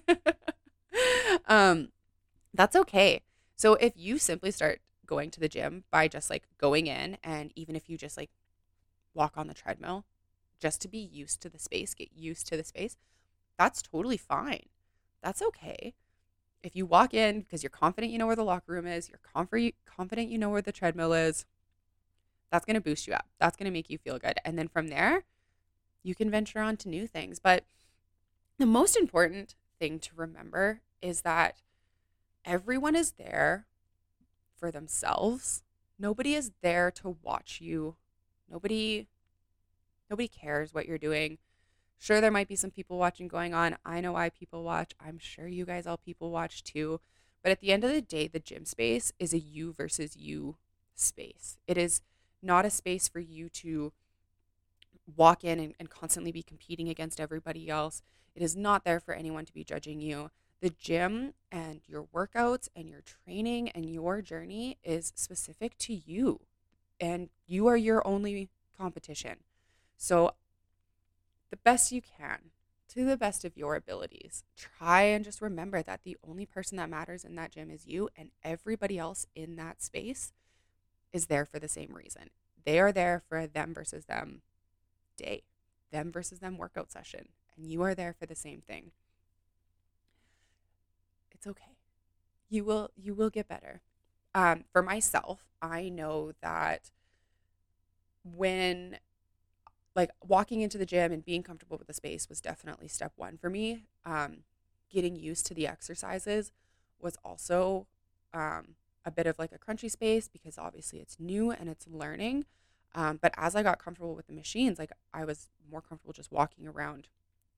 um, 1.46 1.88
that's 2.52 2.74
okay. 2.74 3.22
So 3.54 3.74
if 3.74 3.92
you 3.96 4.18
simply 4.18 4.50
start 4.50 4.80
going 5.06 5.30
to 5.30 5.40
the 5.40 5.48
gym 5.48 5.84
by 5.90 6.08
just 6.08 6.30
like 6.30 6.44
going 6.58 6.86
in 6.86 7.18
and 7.22 7.52
even 7.54 7.76
if 7.76 7.88
you 7.88 7.96
just 7.96 8.16
like 8.16 8.30
walk 9.14 9.34
on 9.36 9.46
the 9.46 9.54
treadmill 9.54 10.04
just 10.60 10.80
to 10.82 10.88
be 10.88 10.98
used 10.98 11.40
to 11.42 11.48
the 11.48 11.58
space, 11.58 11.94
get 11.94 12.10
used 12.14 12.46
to 12.48 12.56
the 12.56 12.64
space, 12.64 12.96
that's 13.58 13.82
totally 13.82 14.16
fine. 14.16 14.66
That's 15.22 15.42
okay. 15.42 15.94
If 16.62 16.74
you 16.74 16.86
walk 16.86 17.12
in 17.12 17.40
because 17.40 17.62
you're 17.62 17.70
confident 17.70 18.12
you 18.12 18.18
know 18.18 18.26
where 18.26 18.36
the 18.36 18.44
locker 18.44 18.72
room 18.72 18.86
is, 18.86 19.08
you're 19.08 19.20
confident 19.22 19.74
confident 19.84 20.30
you 20.30 20.38
know 20.38 20.48
where 20.48 20.62
the 20.62 20.72
treadmill 20.72 21.12
is, 21.12 21.44
that's 22.50 22.64
going 22.64 22.74
to 22.74 22.80
boost 22.80 23.06
you 23.06 23.12
up. 23.12 23.26
That's 23.38 23.56
going 23.56 23.66
to 23.66 23.72
make 23.72 23.90
you 23.90 23.98
feel 23.98 24.18
good. 24.18 24.38
And 24.44 24.58
then 24.58 24.68
from 24.68 24.88
there, 24.88 25.24
you 26.02 26.14
can 26.14 26.30
venture 26.30 26.60
on 26.60 26.76
to 26.78 26.88
new 26.88 27.06
things. 27.06 27.38
But 27.38 27.64
the 28.58 28.66
most 28.66 28.96
important 28.96 29.56
thing 29.78 29.98
to 29.98 30.10
remember 30.14 30.80
is 31.02 31.22
that 31.22 31.56
everyone 32.44 32.94
is 32.94 33.12
there 33.12 33.66
for 34.56 34.70
themselves. 34.70 35.62
Nobody 35.98 36.34
is 36.34 36.52
there 36.62 36.90
to 36.92 37.16
watch 37.22 37.60
you. 37.60 37.96
Nobody 38.50 39.06
nobody 40.10 40.28
cares 40.28 40.72
what 40.72 40.86
you're 40.86 40.98
doing. 40.98 41.38
Sure 41.98 42.20
there 42.20 42.30
might 42.30 42.48
be 42.48 42.56
some 42.56 42.70
people 42.70 42.98
watching 42.98 43.28
going 43.28 43.54
on. 43.54 43.76
I 43.84 44.00
know 44.00 44.12
why 44.12 44.28
people 44.28 44.62
watch. 44.62 44.92
I'm 45.00 45.18
sure 45.18 45.46
you 45.46 45.64
guys 45.64 45.86
all 45.86 45.96
people 45.96 46.30
watch 46.30 46.62
too. 46.62 47.00
But 47.42 47.52
at 47.52 47.60
the 47.60 47.72
end 47.72 47.84
of 47.84 47.92
the 47.92 48.02
day, 48.02 48.26
the 48.26 48.40
gym 48.40 48.64
space 48.64 49.12
is 49.18 49.32
a 49.32 49.38
you 49.38 49.72
versus 49.72 50.16
you 50.16 50.56
space. 50.94 51.58
It 51.66 51.76
is 51.76 52.00
not 52.42 52.64
a 52.64 52.70
space 52.70 53.08
for 53.08 53.20
you 53.20 53.48
to 53.50 53.92
walk 55.16 55.44
in 55.44 55.60
and, 55.60 55.74
and 55.78 55.90
constantly 55.90 56.32
be 56.32 56.42
competing 56.42 56.88
against 56.88 57.20
everybody 57.20 57.68
else. 57.68 58.02
It 58.34 58.42
is 58.42 58.56
not 58.56 58.84
there 58.84 59.00
for 59.00 59.14
anyone 59.14 59.44
to 59.44 59.52
be 59.52 59.64
judging 59.64 60.00
you. 60.00 60.30
The 60.60 60.70
gym 60.70 61.34
and 61.52 61.82
your 61.86 62.04
workouts 62.04 62.68
and 62.74 62.88
your 62.88 63.02
training 63.02 63.68
and 63.70 63.84
your 63.84 64.22
journey 64.22 64.78
is 64.82 65.12
specific 65.14 65.76
to 65.78 65.94
you, 65.94 66.40
and 67.00 67.28
you 67.46 67.66
are 67.66 67.76
your 67.76 68.06
only 68.06 68.50
competition. 68.76 69.38
So, 69.96 70.32
the 71.50 71.56
best 71.56 71.92
you 71.92 72.02
can, 72.02 72.50
to 72.88 73.04
the 73.04 73.16
best 73.16 73.44
of 73.44 73.56
your 73.56 73.74
abilities. 73.74 74.44
Try 74.56 75.02
and 75.02 75.24
just 75.24 75.40
remember 75.40 75.82
that 75.82 76.02
the 76.04 76.16
only 76.28 76.46
person 76.46 76.76
that 76.78 76.90
matters 76.90 77.24
in 77.24 77.34
that 77.36 77.52
gym 77.52 77.70
is 77.70 77.86
you, 77.86 78.08
and 78.16 78.30
everybody 78.42 78.98
else 78.98 79.26
in 79.34 79.56
that 79.56 79.82
space 79.82 80.32
is 81.12 81.26
there 81.26 81.44
for 81.44 81.58
the 81.58 81.68
same 81.68 81.92
reason. 81.94 82.30
They 82.64 82.80
are 82.80 82.92
there 82.92 83.22
for 83.28 83.38
a 83.38 83.46
them 83.46 83.74
versus 83.74 84.06
them 84.06 84.42
day, 85.16 85.42
them 85.92 86.10
versus 86.10 86.40
them 86.40 86.56
workout 86.56 86.90
session, 86.90 87.28
and 87.56 87.70
you 87.70 87.82
are 87.82 87.94
there 87.94 88.14
for 88.18 88.26
the 88.26 88.34
same 88.34 88.60
thing. 88.60 88.90
It's 91.32 91.46
okay. 91.46 91.76
You 92.48 92.64
will 92.64 92.90
you 92.96 93.14
will 93.14 93.30
get 93.30 93.48
better. 93.48 93.82
Um, 94.34 94.64
for 94.72 94.82
myself, 94.82 95.46
I 95.62 95.88
know 95.88 96.32
that 96.42 96.90
when 98.24 98.98
like 99.94 100.10
walking 100.22 100.60
into 100.60 100.78
the 100.78 100.86
gym 100.86 101.12
and 101.12 101.24
being 101.24 101.42
comfortable 101.42 101.76
with 101.78 101.86
the 101.86 101.94
space 101.94 102.28
was 102.28 102.40
definitely 102.40 102.88
step 102.88 103.12
one 103.16 103.36
for 103.36 103.48
me. 103.50 103.84
Um, 104.04 104.38
getting 104.90 105.16
used 105.16 105.46
to 105.46 105.54
the 105.54 105.66
exercises 105.66 106.52
was 107.00 107.16
also 107.24 107.86
um, 108.32 108.74
a 109.04 109.10
bit 109.10 109.26
of 109.26 109.38
like 109.38 109.52
a 109.52 109.58
crunchy 109.58 109.90
space 109.90 110.28
because 110.28 110.58
obviously 110.58 110.98
it's 110.98 111.18
new 111.20 111.50
and 111.50 111.68
it's 111.68 111.86
learning. 111.86 112.44
Um, 112.94 113.18
but 113.20 113.34
as 113.36 113.54
I 113.54 113.62
got 113.62 113.78
comfortable 113.78 114.14
with 114.14 114.26
the 114.26 114.32
machines, 114.32 114.78
like 114.78 114.92
I 115.12 115.24
was 115.24 115.48
more 115.70 115.80
comfortable 115.80 116.12
just 116.12 116.32
walking 116.32 116.66
around 116.66 117.08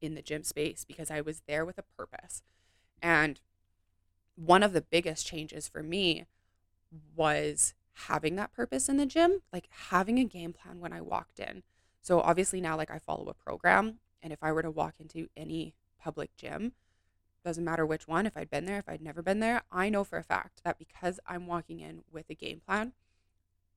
in 0.00 0.14
the 0.14 0.22
gym 0.22 0.42
space 0.42 0.84
because 0.84 1.10
I 1.10 1.20
was 1.22 1.42
there 1.46 1.64
with 1.64 1.78
a 1.78 1.84
purpose. 1.96 2.42
And 3.02 3.40
one 4.36 4.62
of 4.62 4.72
the 4.72 4.82
biggest 4.82 5.26
changes 5.26 5.68
for 5.68 5.82
me 5.82 6.26
was 7.14 7.74
having 7.92 8.36
that 8.36 8.52
purpose 8.52 8.88
in 8.88 8.96
the 8.96 9.06
gym, 9.06 9.40
like 9.52 9.68
having 9.70 10.18
a 10.18 10.24
game 10.24 10.52
plan 10.52 10.80
when 10.80 10.92
I 10.92 11.00
walked 11.00 11.38
in. 11.38 11.62
So 12.02 12.20
obviously 12.20 12.60
now 12.60 12.76
like 12.76 12.90
I 12.90 12.98
follow 12.98 13.28
a 13.28 13.34
program 13.34 13.98
and 14.22 14.32
if 14.32 14.42
I 14.42 14.52
were 14.52 14.62
to 14.62 14.70
walk 14.70 14.94
into 14.98 15.28
any 15.36 15.74
public 15.98 16.36
gym, 16.36 16.72
doesn't 17.44 17.64
matter 17.64 17.86
which 17.86 18.08
one, 18.08 18.26
if 18.26 18.36
I'd 18.36 18.50
been 18.50 18.64
there, 18.64 18.78
if 18.78 18.88
I'd 18.88 19.00
never 19.00 19.22
been 19.22 19.40
there, 19.40 19.62
I 19.70 19.88
know 19.88 20.04
for 20.04 20.18
a 20.18 20.22
fact 20.24 20.62
that 20.64 20.78
because 20.78 21.20
I'm 21.26 21.46
walking 21.46 21.80
in 21.80 22.02
with 22.10 22.28
a 22.28 22.34
game 22.34 22.60
plan, 22.66 22.92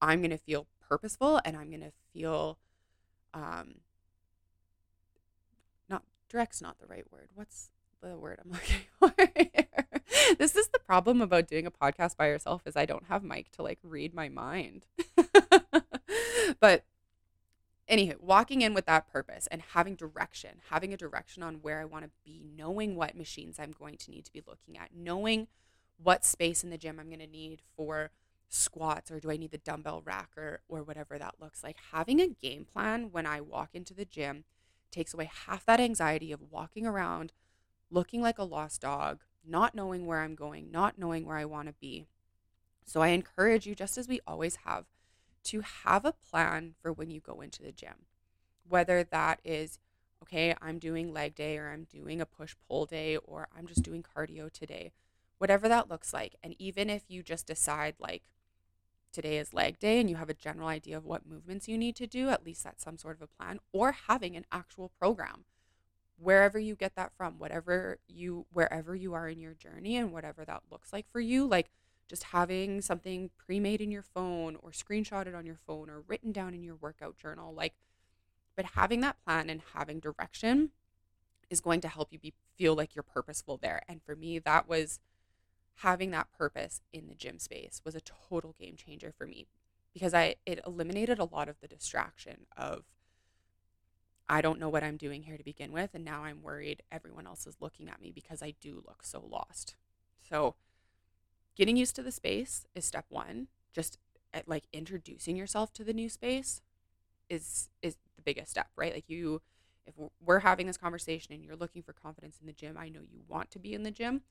I'm 0.02 0.22
going 0.22 0.32
to 0.32 0.38
feel 0.38 0.68
purposeful 0.88 1.40
and 1.46 1.56
I'm 1.56 1.70
going 1.70 1.82
to 1.82 1.92
feel 2.14 2.58
um 3.34 3.76
not 5.88 6.04
direct's 6.30 6.62
not 6.62 6.80
the 6.80 6.88
right 6.88 7.06
word. 7.12 7.30
What's 7.36 7.70
the 8.02 8.18
word 8.18 8.40
I'm 8.44 8.52
looking 8.54 8.82
for? 9.00 9.14
this 10.38 10.56
is 10.56 10.68
the 10.70 10.80
problem 10.80 11.22
about 11.22 11.48
doing 11.48 11.66
a 11.66 11.72
podcast 11.72 12.18
by 12.18 12.28
yourself 12.28 12.64
is 12.66 12.76
I 12.76 12.86
don't 12.86 13.06
have 13.06 13.24
Mike 13.24 13.52
to 13.54 13.64
like 13.64 13.80
read 13.84 14.14
my 14.14 14.30
mind. 14.30 14.86
but 16.60 16.84
anywho, 17.90 18.20
walking 18.20 18.62
in 18.62 18.74
with 18.74 18.86
that 18.86 19.12
purpose 19.12 19.48
and 19.48 19.62
having 19.74 19.96
direction, 19.96 20.62
having 20.70 20.94
a 20.94 20.98
direction 20.98 21.44
on 21.44 21.56
where 21.56 21.80
I 21.80 21.86
want 21.86 22.06
to 22.06 22.12
be, 22.26 22.42
knowing 22.56 22.96
what 22.96 23.16
machines 23.16 23.60
I'm 23.60 23.72
going 23.72 23.98
to 23.98 24.12
need 24.12 24.26
to 24.26 24.34
be 24.34 24.44
looking 24.46 24.78
at, 24.78 24.90
knowing 24.96 25.48
what 26.02 26.26
space 26.26 26.64
in 26.64 26.70
the 26.70 26.78
gym 26.78 27.00
I'm 27.00 27.08
going 27.08 27.20
to 27.20 27.28
need 27.28 27.62
for 27.76 28.12
squats 28.48 29.12
or 29.12 29.20
do 29.20 29.30
I 29.30 29.38
need 29.38 29.52
the 29.52 29.60
dumbbell 29.60 30.02
rack 30.04 30.30
or, 30.36 30.62
or 30.68 30.82
whatever 30.82 31.20
that 31.20 31.36
looks 31.40 31.64
like. 31.64 31.78
Having 31.92 32.20
a 32.20 32.28
game 32.28 32.66
plan 32.66 33.10
when 33.12 33.26
I 33.26 33.42
walk 33.42 33.70
into 33.74 33.94
the 33.94 34.06
gym 34.06 34.44
takes 34.92 35.14
away 35.14 35.30
half 35.46 35.66
that 35.68 35.80
anxiety 35.80 36.32
of 36.32 36.52
walking 36.52 36.88
around 36.88 37.32
looking 37.92 38.22
like 38.22 38.38
a 38.38 38.44
lost 38.44 38.82
dog, 38.82 39.22
not 39.50 39.76
knowing 39.76 40.06
where 40.06 40.22
I'm 40.22 40.36
going, 40.36 40.72
not 40.72 40.98
knowing 40.98 41.26
where 41.26 41.38
I 41.38 41.46
want 41.46 41.68
to 41.68 41.74
be. 41.74 42.06
So 42.86 43.02
I 43.02 43.10
encourage 43.10 43.66
you, 43.66 43.76
just 43.76 43.98
as 43.98 44.08
we 44.08 44.20
always 44.26 44.58
have, 44.66 44.86
to 45.46 45.62
have 45.62 46.06
a 46.06 46.14
plan 46.14 46.76
for 46.82 46.92
when 46.92 47.10
you 47.10 47.20
go 47.20 47.42
into 47.42 47.62
the 47.62 47.72
gym. 47.72 48.06
Whether 48.68 49.04
that 49.04 49.40
is, 49.44 49.80
okay, 50.24 50.56
I'm 50.62 50.80
doing 50.80 51.14
leg 51.14 51.36
day 51.36 51.58
or 51.58 51.70
I'm 51.70 51.86
doing 51.86 52.22
a 52.22 52.26
push 52.26 52.56
pull 52.68 52.86
day 52.86 53.18
or 53.18 53.48
I'm 53.58 53.68
just 53.68 53.84
doing 53.84 54.04
cardio 54.04 54.52
today, 54.52 54.92
whatever 55.38 55.68
that 55.68 55.90
looks 55.90 56.14
like. 56.14 56.36
And 56.44 56.56
even 56.60 56.90
if 56.90 57.04
you 57.08 57.24
just 57.24 57.48
decide, 57.48 57.96
like, 58.00 58.24
today 59.12 59.38
is 59.38 59.54
leg 59.54 59.80
day 59.80 60.00
and 60.00 60.10
you 60.10 60.18
have 60.18 60.30
a 60.30 60.36
general 60.36 60.68
idea 60.68 60.98
of 60.98 61.06
what 61.06 61.28
movements 61.28 61.68
you 61.68 61.78
need 61.78 61.96
to 61.96 62.06
do, 62.06 62.30
at 62.30 62.46
least 62.46 62.64
that's 62.64 62.84
some 62.84 62.98
sort 62.98 63.16
of 63.16 63.24
a 63.24 63.44
plan, 63.44 63.60
or 63.72 63.94
having 64.08 64.36
an 64.36 64.46
actual 64.52 64.92
program. 65.00 65.46
Wherever 66.22 66.60
you 66.60 66.76
get 66.76 66.96
that 66.96 67.12
from, 67.16 67.40
whatever 67.40 68.00
you, 68.08 68.46
wherever 68.52 68.96
you 68.96 69.14
are 69.14 69.30
in 69.30 69.40
your 69.40 69.54
journey 69.54 69.96
and 69.96 70.12
whatever 70.12 70.44
that 70.46 70.64
looks 70.70 70.92
like 70.92 71.06
for 71.12 71.20
you, 71.20 71.46
like 71.46 71.70
just 72.08 72.24
having 72.26 72.82
something 72.82 73.30
pre-made 73.38 73.82
in 73.82 73.92
your 73.92 74.04
phone 74.04 74.58
or 74.62 74.72
screenshotted 74.72 75.38
on 75.38 75.46
your 75.46 75.60
phone 75.68 75.90
or 75.90 76.02
written 76.08 76.32
down 76.32 76.54
in 76.54 76.64
your 76.64 76.76
workout 76.76 77.16
journal 77.18 77.54
like 77.54 77.74
but 78.56 78.66
having 78.74 79.00
that 79.00 79.16
plan 79.24 79.50
and 79.50 79.62
having 79.74 80.00
direction 80.00 80.72
is 81.50 81.62
going 81.62 81.82
to 81.82 81.88
help 81.88 82.12
you 82.12 82.20
be 82.20 82.34
feel 82.58 82.76
like 82.76 82.94
you're 82.94 83.04
purposeful 83.04 83.58
there. 83.58 83.84
And 83.88 84.02
for 84.04 84.16
me 84.16 84.40
that 84.40 84.68
was 84.68 85.00
having 85.76 86.12
that 86.12 86.28
purpose 86.38 86.82
in 86.92 87.08
the 87.08 87.16
gym 87.16 87.40
space 87.40 87.82
was 87.86 87.96
a 87.96 88.02
total 88.02 88.56
game 88.60 88.76
changer 88.76 89.14
for 89.18 89.26
me 89.26 89.48
because 89.94 90.14
I 90.14 90.36
it 90.46 90.60
eliminated 90.68 91.20
a 91.20 91.24
lot 91.24 91.48
of 91.48 91.60
the 91.62 91.68
distraction 91.68 92.48
of 92.58 92.84
I 94.30 94.42
don't 94.42 94.60
know 94.60 94.70
what 94.70 94.84
I'm 94.84 94.96
doing 94.96 95.24
here 95.24 95.38
to 95.38 95.44
begin 95.44 95.72
with 95.72 95.90
and 95.96 96.06
now 96.06 96.24
I'm 96.24 96.44
worried 96.44 96.84
everyone 96.92 97.26
else 97.26 97.48
is 97.48 97.58
looking 97.60 97.90
at 97.90 98.02
me 98.02 98.12
because 98.12 98.44
I 98.44 98.54
do 98.62 98.84
look 98.88 99.04
so 99.04 99.26
lost. 99.28 99.76
So 100.22 100.56
getting 101.56 101.76
used 101.76 101.96
to 101.96 102.04
the 102.04 102.12
space 102.12 102.68
is 102.76 102.86
step 102.86 103.06
one. 103.10 103.48
Just 103.74 103.98
at, 104.34 104.48
like 104.48 104.66
introducing 104.72 105.36
yourself 105.36 105.74
to 105.74 105.84
the 105.84 105.94
new 105.94 106.10
space 106.10 106.62
is 107.30 107.70
is 107.82 107.98
the 108.16 108.22
biggest 108.22 108.52
step, 108.52 108.68
right? 108.76 108.94
Like 108.94 109.10
you, 109.10 109.42
if 109.86 109.94
we're 110.24 110.40
having 110.40 110.68
this 110.68 110.78
conversation 110.78 111.34
and 111.34 111.44
you're 111.44 111.56
looking 111.56 111.82
for 111.82 111.94
confidence 111.94 112.38
in 112.40 112.48
the 112.48 112.54
gym, 112.54 112.78
I 112.78 112.90
know 112.90 113.02
you 113.02 113.22
want 113.28 113.52
to 113.52 113.60
be 113.60 113.74
in 113.74 113.84
the 113.84 113.92
gym, 113.92 114.22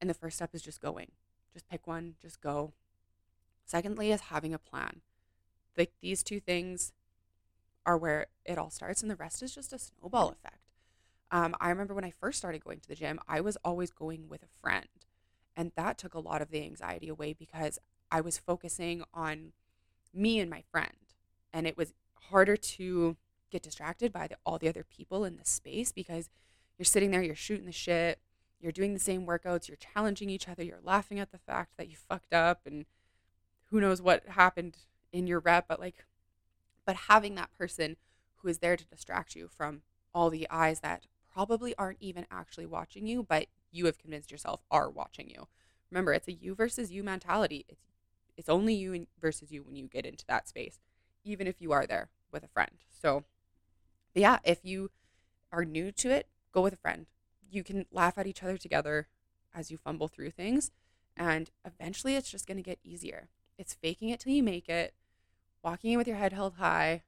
and 0.00 0.08
the 0.08 0.14
first 0.14 0.36
step 0.36 0.54
is 0.54 0.62
just 0.62 0.80
going. 0.80 1.10
Just 1.52 1.68
pick 1.68 1.86
one, 1.86 2.14
just 2.20 2.40
go. 2.40 2.72
Secondly, 3.64 4.12
is 4.12 4.22
having 4.22 4.54
a 4.54 4.58
plan. 4.58 5.00
Like 5.76 5.92
these 6.00 6.22
two 6.22 6.40
things 6.40 6.92
are 7.86 7.96
where 7.96 8.26
it 8.44 8.58
all 8.58 8.70
starts, 8.70 9.02
and 9.02 9.10
the 9.10 9.16
rest 9.16 9.42
is 9.42 9.54
just 9.54 9.72
a 9.72 9.78
snowball 9.78 10.30
effect. 10.30 10.58
Um, 11.30 11.54
I 11.60 11.68
remember 11.68 11.94
when 11.94 12.04
I 12.04 12.10
first 12.10 12.38
started 12.38 12.64
going 12.64 12.80
to 12.80 12.88
the 12.88 12.94
gym, 12.94 13.20
I 13.28 13.40
was 13.40 13.56
always 13.64 13.90
going 13.90 14.28
with 14.28 14.42
a 14.42 14.60
friend. 14.62 14.86
And 15.56 15.72
that 15.76 15.98
took 15.98 16.14
a 16.14 16.20
lot 16.20 16.40
of 16.40 16.50
the 16.50 16.62
anxiety 16.62 17.08
away 17.08 17.32
because 17.32 17.78
I 18.10 18.20
was 18.20 18.38
focusing 18.38 19.02
on 19.12 19.52
me 20.14 20.38
and 20.38 20.48
my 20.48 20.62
friend. 20.70 20.92
And 21.52 21.66
it 21.66 21.76
was 21.76 21.92
harder 22.30 22.56
to 22.56 23.16
get 23.50 23.62
distracted 23.62 24.12
by 24.12 24.28
the, 24.28 24.36
all 24.44 24.58
the 24.58 24.68
other 24.68 24.84
people 24.84 25.24
in 25.24 25.36
the 25.36 25.44
space 25.44 25.92
because 25.92 26.30
you're 26.78 26.84
sitting 26.84 27.10
there, 27.10 27.22
you're 27.22 27.34
shooting 27.34 27.66
the 27.66 27.72
shit, 27.72 28.20
you're 28.60 28.72
doing 28.72 28.94
the 28.94 29.00
same 29.00 29.26
workouts, 29.26 29.68
you're 29.68 29.76
challenging 29.76 30.30
each 30.30 30.48
other, 30.48 30.62
you're 30.62 30.80
laughing 30.82 31.18
at 31.18 31.32
the 31.32 31.38
fact 31.38 31.72
that 31.76 31.88
you 31.88 31.96
fucked 31.96 32.32
up 32.32 32.60
and 32.66 32.86
who 33.70 33.80
knows 33.80 34.00
what 34.00 34.26
happened 34.28 34.76
in 35.12 35.26
your 35.26 35.40
rep, 35.40 35.66
but 35.68 35.80
like, 35.80 36.04
but 36.88 36.96
having 37.08 37.34
that 37.34 37.52
person 37.52 37.96
who 38.36 38.48
is 38.48 38.60
there 38.60 38.74
to 38.74 38.86
distract 38.86 39.36
you 39.36 39.46
from 39.46 39.82
all 40.14 40.30
the 40.30 40.46
eyes 40.48 40.80
that 40.80 41.04
probably 41.30 41.74
aren't 41.76 42.00
even 42.00 42.24
actually 42.30 42.64
watching 42.64 43.06
you, 43.06 43.22
but 43.22 43.44
you 43.70 43.84
have 43.84 43.98
convinced 43.98 44.30
yourself 44.30 44.62
are 44.70 44.88
watching 44.88 45.28
you. 45.28 45.48
Remember, 45.90 46.14
it's 46.14 46.28
a 46.28 46.32
you 46.32 46.54
versus 46.54 46.90
you 46.90 47.04
mentality. 47.04 47.66
It's 47.68 47.82
it's 48.38 48.48
only 48.48 48.72
you 48.72 49.06
versus 49.20 49.52
you 49.52 49.62
when 49.64 49.76
you 49.76 49.86
get 49.86 50.06
into 50.06 50.24
that 50.28 50.48
space, 50.48 50.80
even 51.24 51.46
if 51.46 51.60
you 51.60 51.72
are 51.72 51.86
there 51.86 52.08
with 52.32 52.42
a 52.42 52.48
friend. 52.48 52.70
So, 52.88 53.24
yeah, 54.14 54.38
if 54.42 54.64
you 54.64 54.90
are 55.52 55.66
new 55.66 55.92
to 55.92 56.10
it, 56.10 56.26
go 56.52 56.62
with 56.62 56.72
a 56.72 56.78
friend. 56.78 57.04
You 57.50 57.62
can 57.64 57.84
laugh 57.92 58.16
at 58.16 58.26
each 58.26 58.42
other 58.42 58.56
together 58.56 59.08
as 59.54 59.70
you 59.70 59.76
fumble 59.76 60.08
through 60.08 60.30
things, 60.30 60.70
and 61.14 61.50
eventually 61.66 62.14
it's 62.14 62.30
just 62.30 62.46
going 62.46 62.56
to 62.56 62.62
get 62.62 62.78
easier. 62.82 63.28
It's 63.58 63.74
faking 63.74 64.08
it 64.08 64.20
till 64.20 64.32
you 64.32 64.42
make 64.42 64.70
it, 64.70 64.94
walking 65.62 65.92
in 65.92 65.98
with 65.98 66.06
your 66.06 66.16
head 66.16 66.32
held 66.32 66.54
high, 66.54 67.02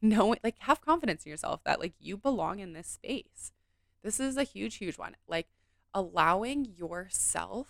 knowing 0.00 0.38
like 0.42 0.58
have 0.60 0.80
confidence 0.80 1.24
in 1.24 1.30
yourself 1.30 1.62
that 1.64 1.80
like 1.80 1.94
you 1.98 2.16
belong 2.16 2.58
in 2.58 2.72
this 2.72 2.88
space. 2.88 3.52
This 4.02 4.20
is 4.20 4.36
a 4.36 4.44
huge 4.44 4.76
huge 4.76 4.98
one. 4.98 5.16
Like 5.26 5.48
allowing 5.94 6.64
yourself 6.64 7.68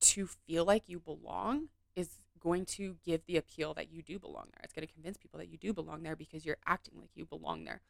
to 0.00 0.26
feel 0.26 0.64
like 0.64 0.88
you 0.88 0.98
belong 0.98 1.68
is 1.96 2.20
going 2.38 2.64
to 2.64 2.96
give 3.04 3.26
the 3.26 3.36
appeal 3.36 3.74
that 3.74 3.90
you 3.90 4.02
do 4.02 4.18
belong 4.18 4.46
there. 4.52 4.60
It's 4.62 4.72
going 4.72 4.86
to 4.86 4.92
convince 4.92 5.16
people 5.16 5.38
that 5.38 5.48
you 5.48 5.58
do 5.58 5.72
belong 5.72 6.02
there 6.02 6.16
because 6.16 6.46
you're 6.46 6.58
acting 6.66 6.94
like 6.98 7.10
you 7.14 7.24
belong 7.24 7.64
there. 7.64 7.80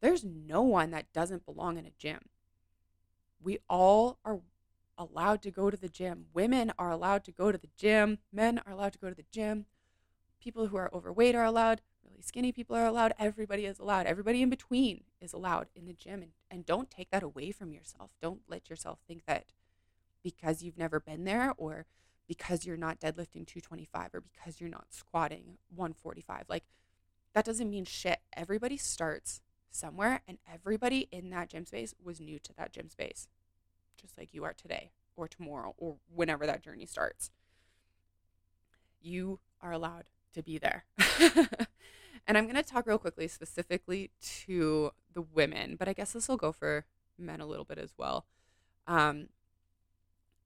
There's 0.00 0.24
no 0.24 0.62
one 0.62 0.90
that 0.92 1.12
doesn't 1.12 1.44
belong 1.44 1.78
in 1.78 1.86
a 1.86 1.92
gym. 1.98 2.20
We 3.42 3.58
all 3.68 4.18
are 4.24 4.40
allowed 4.98 5.42
to 5.42 5.50
go 5.50 5.70
to 5.70 5.76
the 5.76 5.88
gym. 5.88 6.26
Women 6.32 6.72
are 6.78 6.90
allowed 6.90 7.24
to 7.24 7.32
go 7.32 7.50
to 7.52 7.58
the 7.58 7.70
gym. 7.76 8.18
Men 8.32 8.60
are 8.66 8.72
allowed 8.72 8.92
to 8.92 8.98
go 8.98 9.08
to 9.08 9.14
the 9.14 9.24
gym. 9.30 9.66
People 10.46 10.68
who 10.68 10.76
are 10.76 10.94
overweight 10.94 11.34
are 11.34 11.42
allowed. 11.42 11.80
Really 12.04 12.22
skinny 12.22 12.52
people 12.52 12.76
are 12.76 12.86
allowed. 12.86 13.12
Everybody 13.18 13.66
is 13.66 13.80
allowed. 13.80 14.06
Everybody 14.06 14.42
in 14.42 14.48
between 14.48 15.02
is 15.20 15.32
allowed 15.32 15.66
in 15.74 15.86
the 15.86 15.92
gym. 15.92 16.22
And, 16.22 16.30
and 16.48 16.64
don't 16.64 16.88
take 16.88 17.10
that 17.10 17.24
away 17.24 17.50
from 17.50 17.72
yourself. 17.72 18.12
Don't 18.22 18.42
let 18.46 18.70
yourself 18.70 19.00
think 19.08 19.26
that 19.26 19.46
because 20.22 20.62
you've 20.62 20.78
never 20.78 21.00
been 21.00 21.24
there 21.24 21.52
or 21.56 21.86
because 22.28 22.64
you're 22.64 22.76
not 22.76 23.00
deadlifting 23.00 23.44
225 23.44 24.14
or 24.14 24.20
because 24.20 24.60
you're 24.60 24.70
not 24.70 24.86
squatting 24.90 25.58
145. 25.74 26.44
Like 26.48 26.62
that 27.34 27.44
doesn't 27.44 27.68
mean 27.68 27.84
shit. 27.84 28.20
Everybody 28.32 28.76
starts 28.76 29.40
somewhere 29.72 30.20
and 30.28 30.38
everybody 30.48 31.08
in 31.10 31.28
that 31.30 31.48
gym 31.48 31.66
space 31.66 31.92
was 32.00 32.20
new 32.20 32.38
to 32.38 32.52
that 32.56 32.72
gym 32.72 32.88
space, 32.88 33.26
just 34.00 34.16
like 34.16 34.32
you 34.32 34.44
are 34.44 34.52
today 34.52 34.92
or 35.16 35.26
tomorrow 35.26 35.74
or 35.76 35.96
whenever 36.14 36.46
that 36.46 36.62
journey 36.62 36.86
starts. 36.86 37.32
You 39.02 39.40
are 39.60 39.72
allowed 39.72 40.04
to 40.36 40.42
be 40.42 40.58
there. 40.58 40.84
and 42.26 42.38
I'm 42.38 42.44
going 42.44 42.56
to 42.56 42.62
talk 42.62 42.86
real 42.86 42.98
quickly 42.98 43.28
specifically 43.28 44.10
to 44.44 44.92
the 45.12 45.22
women, 45.22 45.76
but 45.76 45.88
I 45.88 45.92
guess 45.92 46.12
this 46.12 46.28
will 46.28 46.36
go 46.36 46.52
for 46.52 46.84
men 47.18 47.40
a 47.40 47.46
little 47.46 47.64
bit 47.64 47.78
as 47.78 47.92
well. 47.96 48.26
Um, 48.86 49.28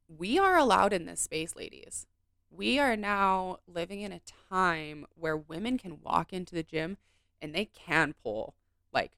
we 0.08 0.38
are 0.38 0.56
allowed 0.56 0.92
in 0.92 1.06
this 1.06 1.20
space, 1.20 1.54
ladies. 1.54 2.06
We 2.50 2.78
are 2.78 2.96
now 2.96 3.58
living 3.66 4.00
in 4.00 4.12
a 4.12 4.20
time 4.50 5.06
where 5.14 5.36
women 5.36 5.78
can 5.78 6.00
walk 6.02 6.32
into 6.32 6.54
the 6.54 6.62
gym 6.62 6.96
and 7.40 7.54
they 7.54 7.64
can 7.66 8.14
pull 8.22 8.54
like 8.92 9.12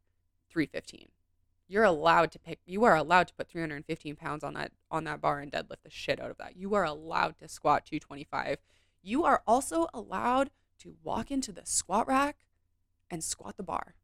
315 0.50 1.08
you're 1.72 1.84
allowed 1.84 2.30
to 2.30 2.38
pick 2.38 2.60
you 2.66 2.84
are 2.84 2.94
allowed 2.94 3.26
to 3.26 3.34
put 3.34 3.48
315 3.48 4.14
pounds 4.16 4.44
on 4.44 4.52
that 4.52 4.72
on 4.90 5.04
that 5.04 5.20
bar 5.20 5.40
and 5.40 5.50
deadlift 5.50 5.82
the 5.82 5.90
shit 5.90 6.20
out 6.20 6.30
of 6.30 6.36
that 6.36 6.56
you 6.56 6.74
are 6.74 6.84
allowed 6.84 7.38
to 7.38 7.48
squat 7.48 7.86
225 7.86 8.58
you 9.02 9.24
are 9.24 9.42
also 9.46 9.88
allowed 9.94 10.50
to 10.82 10.96
walk 11.02 11.30
into 11.30 11.52
the 11.52 11.62
squat 11.64 12.06
rack 12.06 12.44
and 13.10 13.22
squat 13.22 13.56
the 13.56 13.62
bar 13.62 13.94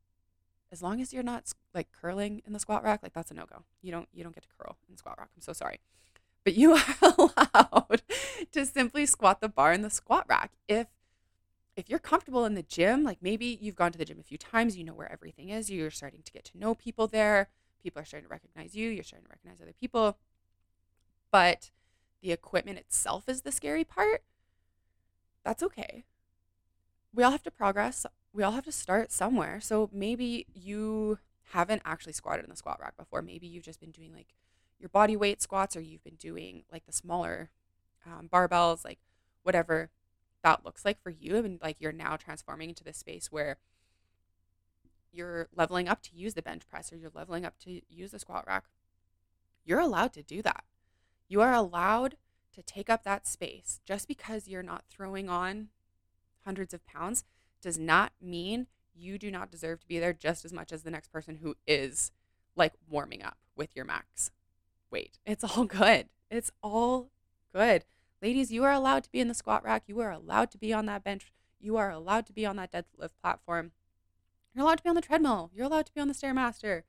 as 0.70 0.82
long 0.82 1.00
as 1.00 1.12
you're 1.12 1.22
not 1.22 1.52
like 1.74 1.88
curling 1.92 2.42
in 2.46 2.52
the 2.52 2.58
squat 2.58 2.82
rack 2.82 3.02
like 3.02 3.12
that's 3.12 3.30
a 3.30 3.34
no-go 3.34 3.64
you 3.82 3.90
don't 3.90 4.08
you 4.12 4.22
don't 4.22 4.34
get 4.34 4.42
to 4.42 4.48
curl 4.58 4.76
in 4.88 4.94
the 4.94 4.98
squat 4.98 5.16
rack 5.18 5.30
i'm 5.34 5.42
so 5.42 5.52
sorry 5.52 5.80
but 6.44 6.54
you 6.54 6.72
are 6.76 6.84
allowed 7.00 8.02
to 8.52 8.66
simply 8.66 9.06
squat 9.06 9.40
the 9.40 9.48
bar 9.48 9.72
in 9.72 9.82
the 9.82 9.90
squat 9.90 10.24
rack 10.28 10.52
if 10.68 10.88
if 11.78 11.88
you're 11.88 12.00
comfortable 12.00 12.44
in 12.44 12.54
the 12.54 12.64
gym, 12.64 13.04
like 13.04 13.18
maybe 13.22 13.56
you've 13.60 13.76
gone 13.76 13.92
to 13.92 13.98
the 13.98 14.04
gym 14.04 14.18
a 14.18 14.24
few 14.24 14.36
times, 14.36 14.76
you 14.76 14.82
know 14.82 14.94
where 14.94 15.10
everything 15.12 15.50
is, 15.50 15.70
you're 15.70 15.92
starting 15.92 16.22
to 16.24 16.32
get 16.32 16.44
to 16.46 16.58
know 16.58 16.74
people 16.74 17.06
there, 17.06 17.50
people 17.80 18.02
are 18.02 18.04
starting 18.04 18.26
to 18.26 18.32
recognize 18.32 18.74
you, 18.74 18.90
you're 18.90 19.04
starting 19.04 19.26
to 19.26 19.30
recognize 19.30 19.60
other 19.62 19.72
people. 19.72 20.18
But 21.30 21.70
the 22.20 22.32
equipment 22.32 22.78
itself 22.78 23.28
is 23.28 23.42
the 23.42 23.52
scary 23.52 23.84
part. 23.84 24.24
That's 25.44 25.62
okay. 25.62 26.04
We 27.14 27.22
all 27.22 27.30
have 27.30 27.42
to 27.44 27.50
progress. 27.50 28.06
We 28.32 28.42
all 28.42 28.52
have 28.52 28.64
to 28.64 28.72
start 28.72 29.12
somewhere. 29.12 29.60
So 29.60 29.88
maybe 29.92 30.46
you 30.54 31.18
haven't 31.52 31.82
actually 31.84 32.12
squatted 32.12 32.44
in 32.44 32.50
the 32.50 32.56
squat 32.56 32.78
rack 32.80 32.96
before. 32.96 33.22
Maybe 33.22 33.46
you've 33.46 33.64
just 33.64 33.80
been 33.80 33.90
doing 33.90 34.12
like 34.14 34.34
your 34.78 34.90
body 34.90 35.16
weight 35.16 35.42
squats 35.42 35.76
or 35.76 35.80
you've 35.80 36.04
been 36.04 36.16
doing 36.16 36.64
like 36.70 36.86
the 36.86 36.92
smaller 36.92 37.50
um, 38.06 38.28
barbells, 38.30 38.84
like 38.84 38.98
whatever 39.42 39.90
that 40.42 40.64
looks 40.64 40.84
like 40.84 41.02
for 41.02 41.10
you 41.10 41.36
and 41.36 41.58
like 41.62 41.76
you're 41.78 41.92
now 41.92 42.16
transforming 42.16 42.68
into 42.68 42.84
this 42.84 42.98
space 42.98 43.32
where 43.32 43.58
you're 45.12 45.48
leveling 45.54 45.88
up 45.88 46.02
to 46.02 46.14
use 46.14 46.34
the 46.34 46.42
bench 46.42 46.68
press 46.68 46.92
or 46.92 46.96
you're 46.96 47.10
leveling 47.14 47.44
up 47.44 47.58
to 47.58 47.80
use 47.88 48.10
the 48.10 48.18
squat 48.18 48.44
rack 48.46 48.64
you're 49.64 49.80
allowed 49.80 50.12
to 50.12 50.22
do 50.22 50.42
that 50.42 50.64
you 51.28 51.40
are 51.40 51.52
allowed 51.52 52.16
to 52.54 52.62
take 52.62 52.88
up 52.88 53.04
that 53.04 53.26
space 53.26 53.80
just 53.84 54.06
because 54.06 54.48
you're 54.48 54.62
not 54.62 54.84
throwing 54.88 55.28
on 55.28 55.68
hundreds 56.48 56.72
of 56.72 56.86
pounds 56.86 57.24
does 57.60 57.78
not 57.78 58.12
mean 58.20 58.66
you 58.94 59.18
do 59.18 59.30
not 59.30 59.50
deserve 59.50 59.80
to 59.80 59.86
be 59.86 59.98
there 59.98 60.14
just 60.14 60.44
as 60.44 60.52
much 60.52 60.72
as 60.72 60.82
the 60.82 60.90
next 60.90 61.12
person 61.12 61.38
who 61.42 61.54
is 61.66 62.10
like 62.56 62.72
warming 62.88 63.22
up 63.22 63.36
with 63.54 63.68
your 63.76 63.84
max 63.84 64.30
weight 64.90 65.18
it's 65.26 65.44
all 65.44 65.64
good 65.64 66.08
it's 66.30 66.50
all 66.62 67.10
good 67.52 67.84
Ladies, 68.20 68.50
you 68.50 68.64
are 68.64 68.72
allowed 68.72 69.04
to 69.04 69.12
be 69.12 69.20
in 69.20 69.28
the 69.28 69.34
squat 69.34 69.62
rack. 69.62 69.84
You 69.86 70.00
are 70.00 70.10
allowed 70.10 70.50
to 70.50 70.58
be 70.58 70.72
on 70.72 70.86
that 70.86 71.04
bench. 71.04 71.32
You 71.60 71.76
are 71.76 71.90
allowed 71.90 72.26
to 72.26 72.32
be 72.32 72.44
on 72.44 72.56
that 72.56 72.72
deadlift 72.72 73.10
platform. 73.22 73.70
You're 74.52 74.64
allowed 74.64 74.78
to 74.78 74.82
be 74.82 74.88
on 74.88 74.96
the 74.96 75.02
treadmill. 75.02 75.52
You're 75.54 75.66
allowed 75.66 75.86
to 75.86 75.94
be 75.94 76.00
on 76.00 76.08
the 76.08 76.14
Stairmaster. 76.14 76.82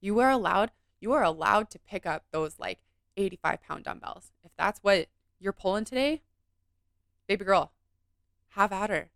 You 0.00 0.18
are 0.18 0.30
allowed, 0.30 0.72
you 1.00 1.12
are 1.12 1.22
allowed 1.22 1.70
to 1.70 1.78
pick 1.78 2.06
up 2.06 2.24
those 2.32 2.58
like 2.58 2.80
85 3.16 3.62
pound 3.62 3.84
dumbbells. 3.84 4.32
If 4.42 4.50
that's 4.58 4.80
what 4.80 5.06
you're 5.38 5.52
pulling 5.52 5.84
today, 5.84 6.22
baby 7.28 7.44
girl, 7.44 7.70
have 8.54 8.72
at 8.72 8.90
her. 8.90 9.10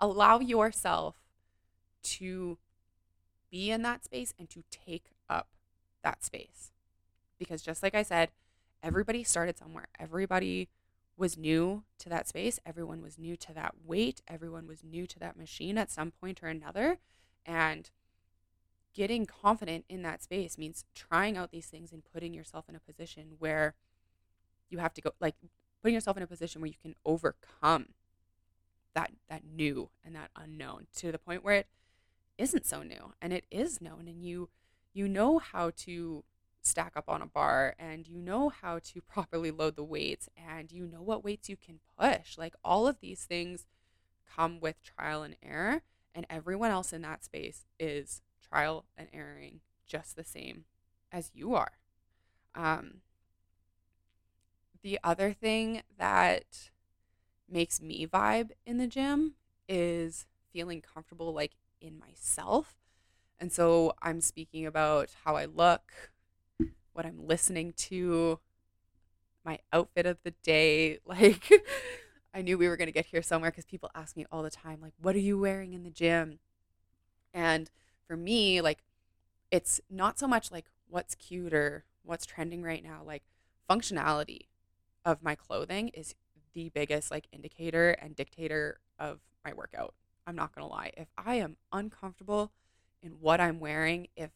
Allow 0.00 0.40
yourself 0.40 1.16
to 2.02 2.58
be 3.50 3.70
in 3.70 3.82
that 3.82 4.04
space 4.04 4.34
and 4.38 4.48
to 4.50 4.62
take 4.70 5.06
up 5.28 5.48
that 6.02 6.24
space. 6.24 6.72
Because 7.38 7.62
just 7.62 7.82
like 7.82 7.94
I 7.94 8.02
said, 8.02 8.30
everybody 8.82 9.24
started 9.24 9.58
somewhere. 9.58 9.88
Everybody 9.98 10.68
was 11.16 11.36
new 11.36 11.82
to 11.98 12.08
that 12.08 12.28
space. 12.28 12.60
Everyone 12.64 13.02
was 13.02 13.18
new 13.18 13.36
to 13.36 13.52
that 13.54 13.74
weight. 13.84 14.22
Everyone 14.28 14.66
was 14.66 14.84
new 14.84 15.06
to 15.06 15.18
that 15.18 15.36
machine 15.36 15.76
at 15.76 15.90
some 15.90 16.12
point 16.12 16.42
or 16.42 16.48
another. 16.48 16.98
And 17.44 17.90
getting 18.94 19.26
confident 19.26 19.84
in 19.88 20.02
that 20.02 20.22
space 20.22 20.56
means 20.56 20.84
trying 20.94 21.36
out 21.36 21.50
these 21.50 21.66
things 21.66 21.92
and 21.92 22.02
putting 22.12 22.34
yourself 22.34 22.68
in 22.68 22.76
a 22.76 22.80
position 22.80 23.32
where 23.38 23.74
you 24.70 24.78
have 24.78 24.94
to 24.94 25.00
go 25.00 25.10
like 25.20 25.34
putting 25.82 25.94
yourself 25.94 26.16
in 26.16 26.22
a 26.22 26.26
position 26.26 26.60
where 26.60 26.68
you 26.68 26.76
can 26.80 26.94
overcome 27.04 27.86
that 28.94 29.12
that 29.28 29.42
new 29.44 29.90
and 30.04 30.14
that 30.14 30.30
unknown 30.36 30.86
to 30.96 31.12
the 31.12 31.18
point 31.18 31.44
where 31.44 31.54
it 31.54 31.66
isn't 32.36 32.66
so 32.66 32.82
new 32.82 33.12
and 33.20 33.32
it 33.32 33.44
is 33.50 33.80
known 33.80 34.06
and 34.08 34.24
you 34.24 34.48
you 34.92 35.08
know 35.08 35.38
how 35.38 35.70
to 35.76 36.24
stack 36.60 36.92
up 36.96 37.08
on 37.08 37.22
a 37.22 37.26
bar 37.26 37.74
and 37.78 38.06
you 38.06 38.20
know 38.20 38.48
how 38.48 38.78
to 38.78 39.00
properly 39.08 39.50
load 39.50 39.76
the 39.76 39.84
weights 39.84 40.28
and 40.36 40.70
you 40.72 40.86
know 40.86 41.02
what 41.02 41.24
weights 41.24 41.48
you 41.48 41.56
can 41.56 41.80
push. 41.98 42.36
Like 42.36 42.54
all 42.64 42.86
of 42.86 43.00
these 43.00 43.24
things 43.24 43.66
come 44.28 44.60
with 44.60 44.82
trial 44.82 45.22
and 45.22 45.36
error, 45.42 45.82
and 46.14 46.26
everyone 46.28 46.70
else 46.70 46.92
in 46.92 47.02
that 47.02 47.24
space 47.24 47.64
is 47.78 48.22
trial 48.46 48.84
and 48.96 49.08
erroring 49.12 49.60
just 49.86 50.16
the 50.16 50.24
same 50.24 50.64
as 51.10 51.30
you 51.34 51.54
are. 51.54 51.72
Um, 52.54 53.00
the 54.82 54.98
other 55.02 55.32
thing 55.32 55.82
that 55.98 56.70
makes 57.48 57.80
me 57.80 58.06
vibe 58.06 58.50
in 58.66 58.78
the 58.78 58.86
gym 58.86 59.34
is 59.68 60.26
feeling 60.52 60.80
comfortable 60.82 61.32
like 61.32 61.52
in 61.80 61.98
myself. 61.98 62.76
And 63.38 63.52
so 63.52 63.92
I'm 64.02 64.20
speaking 64.20 64.66
about 64.66 65.10
how 65.24 65.36
I 65.36 65.44
look, 65.44 66.10
what 66.92 67.06
I'm 67.06 67.26
listening 67.26 67.72
to, 67.76 68.40
my 69.44 69.58
outfit 69.72 70.06
of 70.06 70.18
the 70.24 70.32
day. 70.42 70.98
Like, 71.06 71.50
I 72.34 72.42
knew 72.42 72.58
we 72.58 72.68
were 72.68 72.76
going 72.76 72.86
to 72.86 72.92
get 72.92 73.06
here 73.06 73.22
somewhere 73.22 73.50
because 73.50 73.64
people 73.64 73.90
ask 73.94 74.16
me 74.16 74.26
all 74.30 74.42
the 74.42 74.50
time, 74.50 74.80
like, 74.80 74.92
what 75.00 75.16
are 75.16 75.20
you 75.20 75.38
wearing 75.38 75.72
in 75.72 75.82
the 75.82 75.90
gym? 75.90 76.38
And 77.32 77.70
for 78.06 78.16
me, 78.16 78.60
like, 78.60 78.80
it's 79.50 79.80
not 79.88 80.18
so 80.18 80.28
much 80.28 80.52
like 80.52 80.66
what's 80.88 81.14
cute 81.14 81.54
or 81.54 81.84
what's 82.02 82.26
trending 82.26 82.62
right 82.62 82.82
now. 82.82 83.02
Like, 83.04 83.22
functionality 83.68 84.48
of 85.04 85.22
my 85.22 85.34
clothing 85.34 85.88
is 85.88 86.14
the 86.54 86.70
biggest 86.70 87.10
like 87.10 87.26
indicator 87.32 87.90
and 87.90 88.16
dictator 88.16 88.80
of 88.98 89.20
my 89.44 89.52
workout. 89.52 89.94
I'm 90.26 90.36
not 90.36 90.54
going 90.54 90.66
to 90.66 90.72
lie. 90.72 90.92
If 90.96 91.08
I 91.16 91.36
am 91.36 91.56
uncomfortable 91.72 92.52
in 93.02 93.12
what 93.20 93.40
I'm 93.40 93.60
wearing, 93.60 94.08
if 94.16 94.30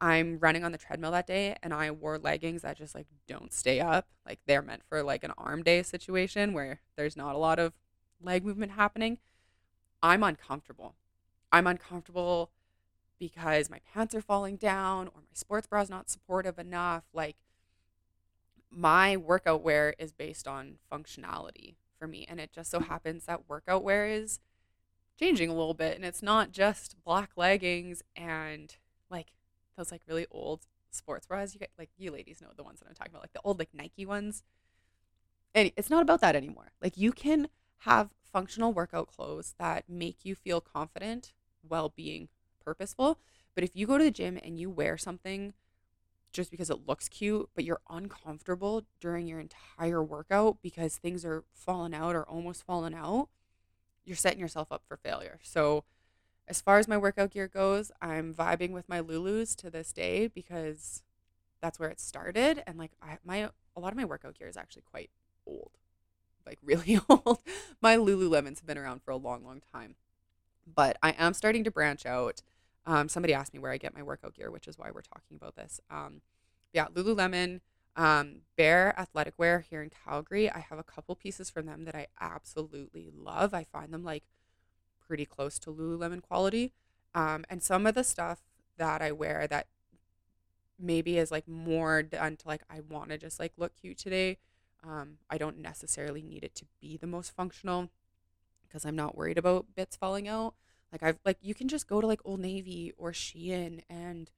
I'm 0.00 0.38
running 0.38 0.64
on 0.64 0.72
the 0.72 0.78
treadmill 0.78 1.12
that 1.12 1.26
day 1.26 1.56
and 1.62 1.72
I 1.72 1.90
wore 1.90 2.18
leggings 2.18 2.62
that 2.62 2.76
just 2.76 2.94
like 2.94 3.06
don't 3.26 3.52
stay 3.52 3.80
up. 3.80 4.08
Like 4.26 4.40
they're 4.46 4.62
meant 4.62 4.82
for 4.88 5.02
like 5.02 5.24
an 5.24 5.32
arm 5.38 5.62
day 5.62 5.82
situation 5.82 6.52
where 6.52 6.80
there's 6.96 7.16
not 7.16 7.34
a 7.34 7.38
lot 7.38 7.58
of 7.58 7.72
leg 8.20 8.44
movement 8.44 8.72
happening. 8.72 9.18
I'm 10.02 10.22
uncomfortable. 10.22 10.94
I'm 11.52 11.66
uncomfortable 11.66 12.50
because 13.18 13.70
my 13.70 13.80
pants 13.94 14.14
are 14.14 14.20
falling 14.20 14.56
down 14.56 15.06
or 15.08 15.20
my 15.20 15.32
sports 15.32 15.66
bra 15.66 15.80
is 15.80 15.90
not 15.90 16.10
supportive 16.10 16.58
enough. 16.58 17.04
Like 17.12 17.36
my 18.74 19.16
workout 19.16 19.62
wear 19.62 19.94
is 19.98 20.12
based 20.12 20.48
on 20.48 20.78
functionality 20.92 21.76
for 21.98 22.06
me. 22.06 22.26
And 22.28 22.40
it 22.40 22.52
just 22.52 22.70
so 22.70 22.80
happens 22.80 23.26
that 23.26 23.48
workout 23.48 23.84
wear 23.84 24.06
is 24.06 24.40
changing 25.18 25.48
a 25.48 25.54
little 25.54 25.74
bit. 25.74 25.96
And 25.96 26.04
it's 26.04 26.22
not 26.22 26.52
just 26.52 26.96
black 27.04 27.30
leggings 27.36 28.02
and 28.16 28.74
like 29.10 29.28
those 29.76 29.92
like 29.92 30.02
really 30.08 30.26
old 30.30 30.66
sports 30.90 31.26
bras. 31.26 31.54
You 31.54 31.60
get 31.60 31.70
like 31.78 31.90
you 31.96 32.10
ladies 32.10 32.40
know 32.40 32.48
the 32.56 32.62
ones 32.62 32.80
that 32.80 32.88
I'm 32.88 32.94
talking 32.94 33.12
about, 33.12 33.22
like 33.22 33.32
the 33.32 33.40
old 33.44 33.58
like 33.58 33.70
Nike 33.72 34.06
ones. 34.06 34.42
And 35.54 35.70
it's 35.76 35.90
not 35.90 36.02
about 36.02 36.20
that 36.20 36.36
anymore. 36.36 36.72
Like 36.82 36.96
you 36.96 37.12
can 37.12 37.48
have 37.78 38.10
functional 38.32 38.72
workout 38.72 39.06
clothes 39.06 39.54
that 39.58 39.84
make 39.88 40.24
you 40.24 40.34
feel 40.34 40.60
confident 40.60 41.32
while 41.66 41.90
being 41.90 42.28
purposeful. 42.64 43.20
But 43.54 43.62
if 43.62 43.76
you 43.76 43.86
go 43.86 43.98
to 43.98 44.04
the 44.04 44.10
gym 44.10 44.38
and 44.42 44.58
you 44.58 44.68
wear 44.68 44.98
something 44.98 45.54
just 46.34 46.50
because 46.50 46.68
it 46.68 46.86
looks 46.86 47.08
cute, 47.08 47.48
but 47.54 47.64
you're 47.64 47.80
uncomfortable 47.88 48.82
during 49.00 49.26
your 49.26 49.40
entire 49.40 50.02
workout 50.02 50.58
because 50.60 50.96
things 50.96 51.24
are 51.24 51.44
falling 51.52 51.94
out 51.94 52.14
or 52.14 52.24
almost 52.24 52.66
falling 52.66 52.92
out, 52.92 53.28
you're 54.04 54.16
setting 54.16 54.40
yourself 54.40 54.70
up 54.70 54.82
for 54.86 54.96
failure. 54.96 55.38
So 55.42 55.84
as 56.48 56.60
far 56.60 56.78
as 56.78 56.88
my 56.88 56.98
workout 56.98 57.30
gear 57.30 57.48
goes, 57.48 57.92
I'm 58.02 58.34
vibing 58.34 58.72
with 58.72 58.88
my 58.88 59.00
Lulus 59.00 59.54
to 59.56 59.70
this 59.70 59.92
day 59.92 60.26
because 60.26 61.02
that's 61.62 61.78
where 61.78 61.88
it 61.88 62.00
started. 62.00 62.62
And 62.66 62.78
like 62.78 62.92
I, 63.00 63.18
my 63.24 63.48
a 63.76 63.80
lot 63.80 63.92
of 63.92 63.96
my 63.96 64.04
workout 64.04 64.38
gear 64.38 64.48
is 64.48 64.56
actually 64.56 64.82
quite 64.82 65.10
old, 65.46 65.70
like 66.44 66.58
really 66.62 66.98
old. 67.08 67.38
my 67.80 67.96
Lululemons 67.96 68.58
have 68.58 68.66
been 68.66 68.76
around 68.76 69.02
for 69.02 69.12
a 69.12 69.16
long, 69.16 69.44
long 69.44 69.62
time, 69.72 69.94
but 70.66 70.98
I 71.00 71.12
am 71.12 71.32
starting 71.32 71.62
to 71.64 71.70
branch 71.70 72.04
out. 72.04 72.42
Um, 72.86 73.08
somebody 73.08 73.32
asked 73.32 73.54
me 73.54 73.58
where 73.58 73.72
I 73.72 73.78
get 73.78 73.94
my 73.94 74.02
workout 74.02 74.34
gear, 74.34 74.50
which 74.50 74.68
is 74.68 74.78
why 74.78 74.90
we're 74.92 75.00
talking 75.00 75.36
about 75.36 75.56
this. 75.56 75.80
Um, 75.90 76.20
yeah, 76.72 76.86
Lululemon, 76.88 77.60
um, 77.96 78.42
Bare 78.56 78.98
Athletic 78.98 79.34
Wear 79.38 79.60
here 79.60 79.82
in 79.82 79.90
Calgary. 79.90 80.50
I 80.50 80.58
have 80.58 80.78
a 80.78 80.84
couple 80.84 81.14
pieces 81.14 81.48
from 81.48 81.66
them 81.66 81.84
that 81.84 81.94
I 81.94 82.08
absolutely 82.20 83.10
love. 83.14 83.54
I 83.54 83.64
find 83.64 83.92
them 83.92 84.04
like 84.04 84.24
pretty 85.06 85.24
close 85.24 85.58
to 85.60 85.70
Lululemon 85.70 86.20
quality. 86.20 86.72
Um, 87.14 87.44
and 87.48 87.62
some 87.62 87.86
of 87.86 87.94
the 87.94 88.04
stuff 88.04 88.42
that 88.76 89.00
I 89.00 89.12
wear 89.12 89.46
that 89.48 89.68
maybe 90.78 91.18
is 91.18 91.30
like 91.30 91.46
more 91.46 92.02
done 92.02 92.36
to 92.36 92.48
like 92.48 92.62
I 92.68 92.80
want 92.80 93.10
to 93.10 93.18
just 93.18 93.38
like 93.38 93.52
look 93.56 93.72
cute 93.80 93.98
today. 93.98 94.38
Um, 94.82 95.18
I 95.30 95.38
don't 95.38 95.58
necessarily 95.58 96.22
need 96.22 96.44
it 96.44 96.54
to 96.56 96.66
be 96.80 96.96
the 96.96 97.06
most 97.06 97.34
functional 97.34 97.90
because 98.66 98.84
I'm 98.84 98.96
not 98.96 99.16
worried 99.16 99.38
about 99.38 99.66
bits 99.74 99.96
falling 99.96 100.28
out. 100.28 100.54
Like 100.94 101.02
I've 101.02 101.18
like 101.24 101.38
you 101.42 101.56
can 101.56 101.66
just 101.66 101.88
go 101.88 102.00
to 102.00 102.06
like 102.06 102.20
Old 102.24 102.38
Navy 102.38 102.92
or 102.96 103.10
Shein 103.10 103.82
and 103.90 104.30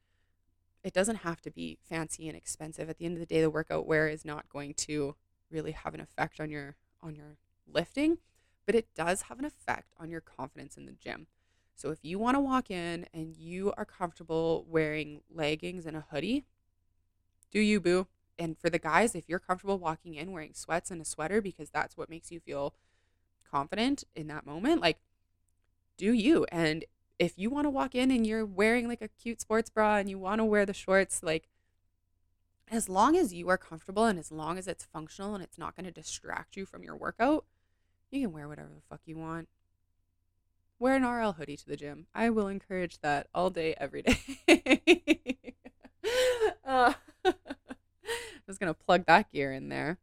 it 0.82 0.94
doesn't 0.94 1.16
have 1.16 1.42
to 1.42 1.50
be 1.50 1.76
fancy 1.86 2.28
and 2.28 2.36
expensive. 2.36 2.88
At 2.88 2.96
the 2.96 3.04
end 3.04 3.12
of 3.12 3.20
the 3.20 3.26
day, 3.26 3.42
the 3.42 3.50
workout 3.50 3.86
wear 3.86 4.08
is 4.08 4.24
not 4.24 4.48
going 4.48 4.72
to 4.74 5.16
really 5.50 5.72
have 5.72 5.92
an 5.92 6.00
effect 6.00 6.40
on 6.40 6.48
your 6.48 6.76
on 7.02 7.14
your 7.14 7.36
lifting, 7.70 8.16
but 8.64 8.74
it 8.74 8.86
does 8.94 9.22
have 9.22 9.38
an 9.38 9.44
effect 9.44 9.92
on 10.00 10.08
your 10.08 10.22
confidence 10.22 10.78
in 10.78 10.86
the 10.86 10.92
gym. 10.92 11.26
So 11.74 11.90
if 11.90 11.98
you 12.02 12.18
want 12.18 12.36
to 12.36 12.40
walk 12.40 12.70
in 12.70 13.04
and 13.12 13.36
you 13.36 13.74
are 13.76 13.84
comfortable 13.84 14.64
wearing 14.66 15.20
leggings 15.30 15.84
and 15.84 15.94
a 15.94 16.06
hoodie, 16.10 16.46
do 17.50 17.60
you 17.60 17.80
boo? 17.80 18.06
And 18.38 18.56
for 18.56 18.70
the 18.70 18.78
guys, 18.78 19.14
if 19.14 19.28
you're 19.28 19.38
comfortable 19.38 19.78
walking 19.78 20.14
in 20.14 20.32
wearing 20.32 20.54
sweats 20.54 20.90
and 20.90 21.02
a 21.02 21.04
sweater 21.04 21.42
because 21.42 21.68
that's 21.68 21.98
what 21.98 22.08
makes 22.08 22.30
you 22.30 22.40
feel 22.40 22.72
confident 23.50 24.04
in 24.14 24.26
that 24.28 24.46
moment, 24.46 24.80
like 24.80 25.00
do 25.96 26.12
you. 26.12 26.46
And 26.50 26.84
if 27.18 27.38
you 27.38 27.50
want 27.50 27.64
to 27.64 27.70
walk 27.70 27.94
in 27.94 28.10
and 28.10 28.26
you're 28.26 28.44
wearing 28.44 28.88
like 28.88 29.02
a 29.02 29.08
cute 29.08 29.40
sports 29.40 29.70
bra 29.70 29.96
and 29.96 30.08
you 30.10 30.18
want 30.18 30.40
to 30.40 30.44
wear 30.44 30.66
the 30.66 30.74
shorts, 30.74 31.22
like 31.22 31.48
as 32.68 32.88
long 32.88 33.16
as 33.16 33.32
you 33.32 33.48
are 33.48 33.58
comfortable 33.58 34.04
and 34.04 34.18
as 34.18 34.30
long 34.32 34.58
as 34.58 34.66
it's 34.66 34.84
functional 34.84 35.34
and 35.34 35.42
it's 35.42 35.58
not 35.58 35.76
going 35.76 35.86
to 35.86 35.92
distract 35.92 36.56
you 36.56 36.66
from 36.66 36.82
your 36.82 36.96
workout, 36.96 37.44
you 38.10 38.20
can 38.20 38.32
wear 38.32 38.48
whatever 38.48 38.68
the 38.68 38.82
fuck 38.88 39.00
you 39.06 39.16
want. 39.16 39.48
Wear 40.78 40.96
an 40.96 41.04
RL 41.04 41.32
hoodie 41.32 41.56
to 41.56 41.66
the 41.66 41.76
gym. 41.76 42.06
I 42.14 42.28
will 42.28 42.48
encourage 42.48 43.00
that 43.00 43.28
all 43.34 43.48
day, 43.48 43.74
every 43.78 44.02
day. 44.02 44.18
uh, 46.66 46.92
I 47.24 47.34
was 48.46 48.58
going 48.58 48.72
to 48.72 48.74
plug 48.74 49.06
that 49.06 49.32
gear 49.32 49.52
in 49.52 49.70
there. 49.70 49.98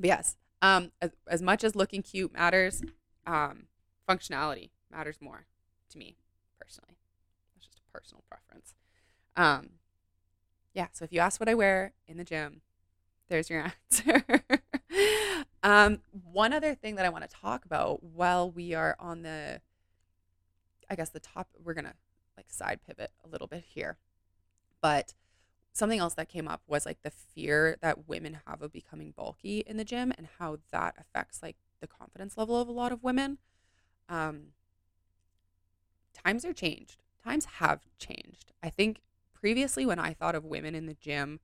But 0.00 0.08
yes, 0.08 0.36
um, 0.60 0.90
as, 1.00 1.12
as 1.28 1.42
much 1.42 1.62
as 1.62 1.76
looking 1.76 2.02
cute 2.02 2.32
matters, 2.32 2.82
um, 3.24 3.66
functionality 4.08 4.70
matters 4.90 5.18
more 5.20 5.46
to 5.90 5.98
me 5.98 6.16
personally. 6.60 6.98
That's 7.54 7.66
just 7.66 7.80
a 7.80 7.92
personal 7.92 8.22
preference. 8.28 8.74
Um, 9.36 9.70
yeah, 10.74 10.88
so 10.92 11.04
if 11.04 11.12
you 11.12 11.20
ask 11.20 11.40
what 11.40 11.48
I 11.48 11.54
wear 11.54 11.92
in 12.06 12.16
the 12.16 12.24
gym, 12.24 12.62
there's 13.28 13.50
your 13.50 13.72
answer. 13.90 14.24
um, 15.62 16.00
one 16.32 16.52
other 16.52 16.74
thing 16.74 16.96
that 16.96 17.06
I 17.06 17.08
want 17.08 17.28
to 17.28 17.36
talk 17.36 17.64
about 17.64 18.02
while 18.02 18.50
we 18.50 18.74
are 18.74 18.96
on 18.98 19.22
the, 19.22 19.60
I 20.90 20.94
guess 20.94 21.10
the 21.10 21.20
top, 21.20 21.48
we're 21.62 21.74
gonna 21.74 21.94
like 22.36 22.50
side 22.50 22.80
pivot 22.86 23.10
a 23.24 23.28
little 23.28 23.46
bit 23.46 23.64
here, 23.68 23.98
but 24.80 25.14
something 25.72 25.98
else 25.98 26.14
that 26.14 26.28
came 26.28 26.48
up 26.48 26.62
was 26.66 26.84
like 26.84 27.02
the 27.02 27.10
fear 27.10 27.76
that 27.80 28.08
women 28.08 28.40
have 28.46 28.62
of 28.62 28.72
becoming 28.72 29.12
bulky 29.16 29.60
in 29.60 29.76
the 29.76 29.84
gym 29.84 30.12
and 30.16 30.28
how 30.38 30.58
that 30.72 30.94
affects 30.98 31.42
like 31.42 31.56
the 31.80 31.86
confidence 31.86 32.36
level 32.36 32.60
of 32.60 32.68
a 32.68 32.72
lot 32.72 32.92
of 32.92 33.02
women. 33.02 33.38
Um, 34.08 34.48
times 36.24 36.44
are 36.44 36.52
changed. 36.52 37.02
Times 37.22 37.44
have 37.44 37.86
changed. 37.98 38.52
I 38.62 38.70
think 38.70 39.00
previously 39.32 39.86
when 39.86 39.98
I 39.98 40.12
thought 40.12 40.34
of 40.34 40.44
women 40.44 40.74
in 40.74 40.86
the 40.86 40.94
gym, 40.94 41.40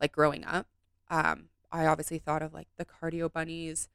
like 0.00 0.12
growing 0.12 0.44
up, 0.44 0.66
um, 1.10 1.48
I 1.70 1.86
obviously 1.86 2.18
thought 2.18 2.42
of 2.42 2.54
like 2.54 2.68
the 2.76 2.84
cardio 2.84 3.32
bunnies, 3.32 3.88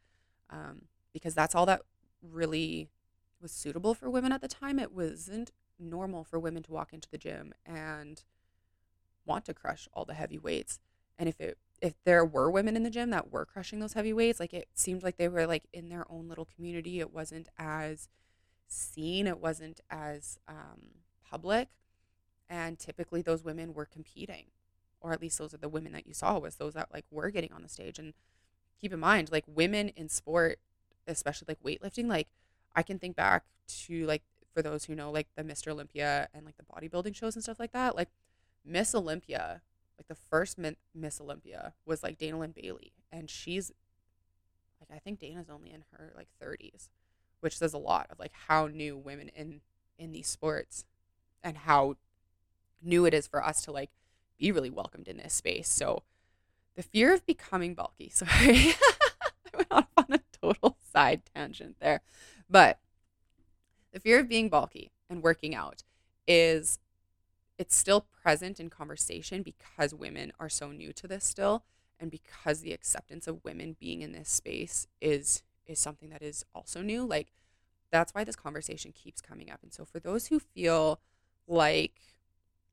um, 0.50 0.84
because 1.14 1.34
that's 1.34 1.56
all 1.56 1.66
that 1.66 1.82
really 2.22 2.90
was 3.42 3.52
suitable 3.52 3.94
for 3.94 4.10
women 4.10 4.32
at 4.32 4.42
the 4.42 4.48
time. 4.48 4.80
It 4.80 4.94
wasn't 4.94 5.52
normal 5.80 6.24
for 6.24 6.40
women 6.40 6.64
to 6.64 6.72
walk 6.72 6.94
into 6.94 7.10
the 7.10 7.18
gym 7.18 7.54
and 7.66 8.24
want 9.26 9.46
to 9.46 9.54
crush 9.54 9.88
all 9.94 10.06
the 10.06 10.14
heavy 10.14 10.38
weights. 10.38 10.80
And 11.18 11.30
if 11.30 11.40
it 11.40 11.58
if 11.82 11.96
there 12.06 12.24
were 12.24 12.50
women 12.50 12.78
in 12.78 12.84
the 12.84 12.90
gym 12.90 13.10
that 13.10 13.30
were 13.30 13.46
crushing 13.46 13.80
those 13.80 13.92
heavy 13.92 14.14
weights, 14.14 14.40
like 14.40 14.54
it 14.54 14.70
seemed 14.74 15.04
like 15.04 15.18
they 15.18 15.28
were 15.28 15.46
like 15.46 15.66
in 15.74 15.90
their 15.90 16.10
own 16.10 16.30
little 16.30 16.48
community. 16.56 17.02
It 17.02 17.14
wasn't 17.14 17.50
as 17.58 18.08
seen, 18.68 19.28
it 19.28 19.40
wasn't 19.40 19.82
as 19.90 20.40
um, 20.48 21.02
public. 21.30 21.70
And 22.50 22.78
typically 22.78 23.22
those 23.22 23.44
women 23.44 23.74
were 23.74 23.86
competing, 23.86 24.46
or 25.02 25.12
at 25.14 25.22
least 25.22 25.40
those 25.40 25.54
are 25.54 25.58
the 25.58 25.70
women 25.70 25.92
that 25.94 26.06
you 26.06 26.14
saw 26.14 26.38
was 26.38 26.56
those 26.56 26.74
that 26.74 26.94
like 26.94 27.06
were 27.10 27.30
getting 27.30 27.52
on 27.52 27.64
the 27.64 27.70
stage. 27.70 27.98
And 27.98 28.14
keep 28.80 28.94
in 28.94 29.00
mind, 29.00 29.32
like 29.32 29.46
women 29.48 29.90
in 29.90 30.10
sport, 30.10 30.60
especially 31.08 31.48
like 31.48 31.64
weightlifting, 31.64 32.08
like 32.08 32.28
I 32.76 32.84
can 32.84 33.00
think 33.00 33.16
back 33.16 33.44
to 33.86 34.06
like 34.06 34.24
for 34.54 34.62
those 34.62 34.86
who 34.86 34.96
know 34.96 35.10
like 35.10 35.28
the 35.36 35.44
Mr. 35.44 35.70
Olympia 35.70 36.30
and 36.34 36.46
like 36.46 36.58
the 36.58 36.64
bodybuilding 36.64 37.16
shows 37.16 37.36
and 37.36 37.44
stuff 37.44 37.60
like 37.60 37.72
that, 37.72 37.96
like 37.96 38.10
Miss 38.66 38.94
Olympia, 38.94 39.62
like 39.98 40.08
the 40.08 40.16
first 40.16 40.58
Miss 40.94 41.22
Olympia 41.22 41.74
was 41.86 42.04
like 42.04 42.18
Dana 42.18 42.40
Linn 42.40 42.54
Bailey, 42.56 42.94
and 43.12 43.30
she's 43.30 43.72
like 44.80 44.96
I 44.96 45.00
think 45.00 45.20
Dana's 45.20 45.50
only 45.50 45.72
in 45.72 45.84
her 45.92 46.14
like 46.16 46.28
30s 46.42 46.90
which 47.44 47.58
says 47.58 47.74
a 47.74 47.78
lot 47.78 48.08
of 48.10 48.18
like 48.20 48.32
how 48.48 48.68
new 48.68 48.98
women 48.98 49.30
in 49.36 49.60
in 49.98 50.14
these 50.14 50.28
sports 50.28 50.86
and 51.44 51.58
how 51.58 51.96
new 52.82 53.06
it 53.06 53.14
is 53.14 53.28
for 53.28 53.44
us 53.44 53.62
to 53.62 53.72
like 53.72 53.90
be 54.38 54.52
really 54.52 54.70
welcomed 54.70 55.10
in 55.10 55.18
this 55.18 55.34
space. 55.34 55.68
So 55.68 56.04
the 56.76 56.84
fear 56.84 57.14
of 57.14 57.26
becoming 57.26 57.76
bulky. 57.76 58.10
Sorry. 58.14 58.30
I 58.34 59.58
went 59.58 59.68
off 59.72 59.88
on 59.98 60.06
a 60.10 60.20
total 60.42 60.78
side 60.92 61.24
tangent 61.36 61.76
there. 61.82 62.02
But 62.50 62.80
the 63.92 64.00
fear 64.00 64.20
of 64.20 64.30
being 64.30 64.48
bulky 64.48 64.92
and 65.10 65.22
working 65.22 65.54
out 65.54 65.84
is 66.26 66.80
it's 67.58 67.76
still 67.76 68.08
present 68.24 68.60
in 68.60 68.70
conversation 68.70 69.44
because 69.44 69.94
women 69.94 70.32
are 70.40 70.50
so 70.50 70.72
new 70.72 70.94
to 70.94 71.08
this 71.08 71.26
still 71.26 71.64
and 72.00 72.10
because 72.10 72.62
the 72.62 72.72
acceptance 72.72 73.28
of 73.28 73.44
women 73.44 73.76
being 73.80 74.02
in 74.02 74.14
this 74.14 74.30
space 74.30 74.88
is 75.02 75.44
is 75.66 75.80
something 75.80 76.10
that 76.10 76.22
is 76.22 76.46
also 76.54 76.82
new. 76.82 77.06
Like 77.06 77.34
that's 77.92 78.14
why 78.14 78.24
this 78.24 78.36
conversation 78.36 78.92
keeps 78.92 79.22
coming 79.22 79.50
up. 79.52 79.60
And 79.62 79.74
so 79.74 79.86
for 79.86 80.00
those 80.00 80.28
who 80.28 80.40
feel 80.40 81.00
like 81.48 82.02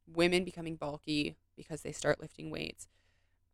women 0.06 0.44
becoming 0.44 0.76
bulky 0.76 1.36
because 1.56 1.82
they 1.82 1.92
start 1.92 2.20
lifting 2.20 2.50
weights, 2.50 2.88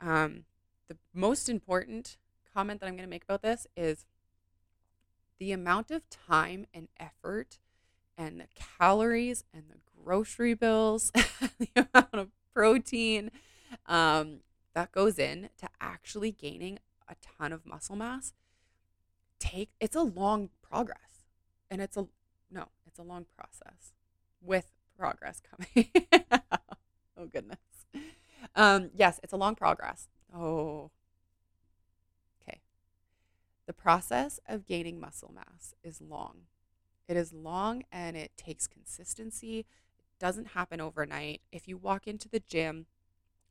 um, 0.00 0.44
the 0.88 0.96
most 1.12 1.48
important 1.48 2.16
comment 2.54 2.80
that 2.80 2.86
I'm 2.86 2.94
going 2.94 3.06
to 3.06 3.10
make 3.10 3.24
about 3.24 3.42
this 3.42 3.66
is 3.76 4.06
the 5.38 5.52
amount 5.52 5.90
of 5.90 6.08
time 6.08 6.66
and 6.72 6.88
effort 6.98 7.58
and 8.16 8.40
the 8.40 8.46
calories 8.54 9.44
and 9.52 9.64
the 9.68 9.78
grocery 10.02 10.54
bills, 10.54 11.10
the 11.58 11.68
amount 11.74 12.14
of 12.14 12.30
protein 12.54 13.30
um, 13.86 14.38
that 14.74 14.92
goes 14.92 15.18
in 15.18 15.50
to 15.58 15.68
actually 15.80 16.30
gaining 16.30 16.78
a 17.08 17.16
ton 17.38 17.52
of 17.52 17.66
muscle 17.66 17.96
mass 17.96 18.32
take 19.38 19.70
it's 19.80 19.96
a 19.96 20.02
long 20.02 20.50
progress. 20.62 21.24
And 21.70 21.80
it's 21.80 21.96
a 21.96 22.06
no 22.50 22.66
it's 22.86 22.98
a 22.98 23.02
long 23.02 23.26
process 23.36 23.92
with 24.40 24.72
progress 24.96 25.40
coming 25.40 25.90
oh 27.18 27.26
goodness. 27.26 27.58
Um 28.54 28.90
yes 28.94 29.20
it's 29.22 29.32
a 29.32 29.36
long 29.36 29.54
progress. 29.54 30.08
Oh. 30.34 30.90
Okay. 32.42 32.60
The 33.66 33.72
process 33.72 34.40
of 34.48 34.66
gaining 34.66 35.00
muscle 35.00 35.32
mass 35.34 35.74
is 35.82 36.00
long. 36.00 36.42
It 37.08 37.16
is 37.16 37.32
long 37.32 37.84
and 37.92 38.16
it 38.16 38.32
takes 38.36 38.66
consistency. 38.66 39.60
It 39.60 40.18
doesn't 40.18 40.48
happen 40.48 40.80
overnight. 40.80 41.42
If 41.52 41.68
you 41.68 41.76
walk 41.76 42.06
into 42.06 42.28
the 42.28 42.40
gym 42.40 42.86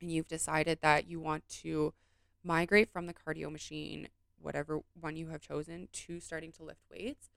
and 0.01 0.11
you've 0.11 0.27
decided 0.27 0.79
that 0.81 1.07
you 1.07 1.19
want 1.19 1.47
to 1.61 1.93
migrate 2.43 2.91
from 2.91 3.07
the 3.07 3.13
cardio 3.13 3.51
machine 3.51 4.09
whatever 4.45 4.81
one 4.99 5.15
you 5.15 5.29
have 5.29 5.41
chosen 5.41 5.89
to 5.91 6.19
starting 6.19 6.51
to 6.53 6.63
lift 6.63 6.81
weights, 6.89 7.29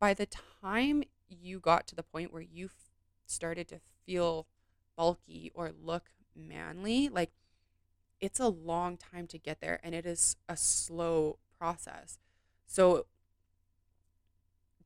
by 0.00 0.14
the 0.14 0.26
time 0.26 1.04
you 1.28 1.60
got 1.60 1.86
to 1.86 1.94
the 1.94 2.02
point 2.02 2.32
where 2.32 2.42
you 2.42 2.70
started 3.26 3.68
to 3.68 3.80
feel 4.06 4.46
bulky 4.96 5.52
or 5.54 5.70
look 5.70 6.10
manly, 6.34 7.08
like 7.08 7.30
it's 8.20 8.40
a 8.40 8.48
long 8.48 8.96
time 8.96 9.26
to 9.26 9.38
get 9.38 9.60
there 9.60 9.78
and 9.82 9.94
it 9.94 10.06
is 10.06 10.36
a 10.48 10.56
slow 10.56 11.38
process. 11.58 12.18
So 12.66 13.06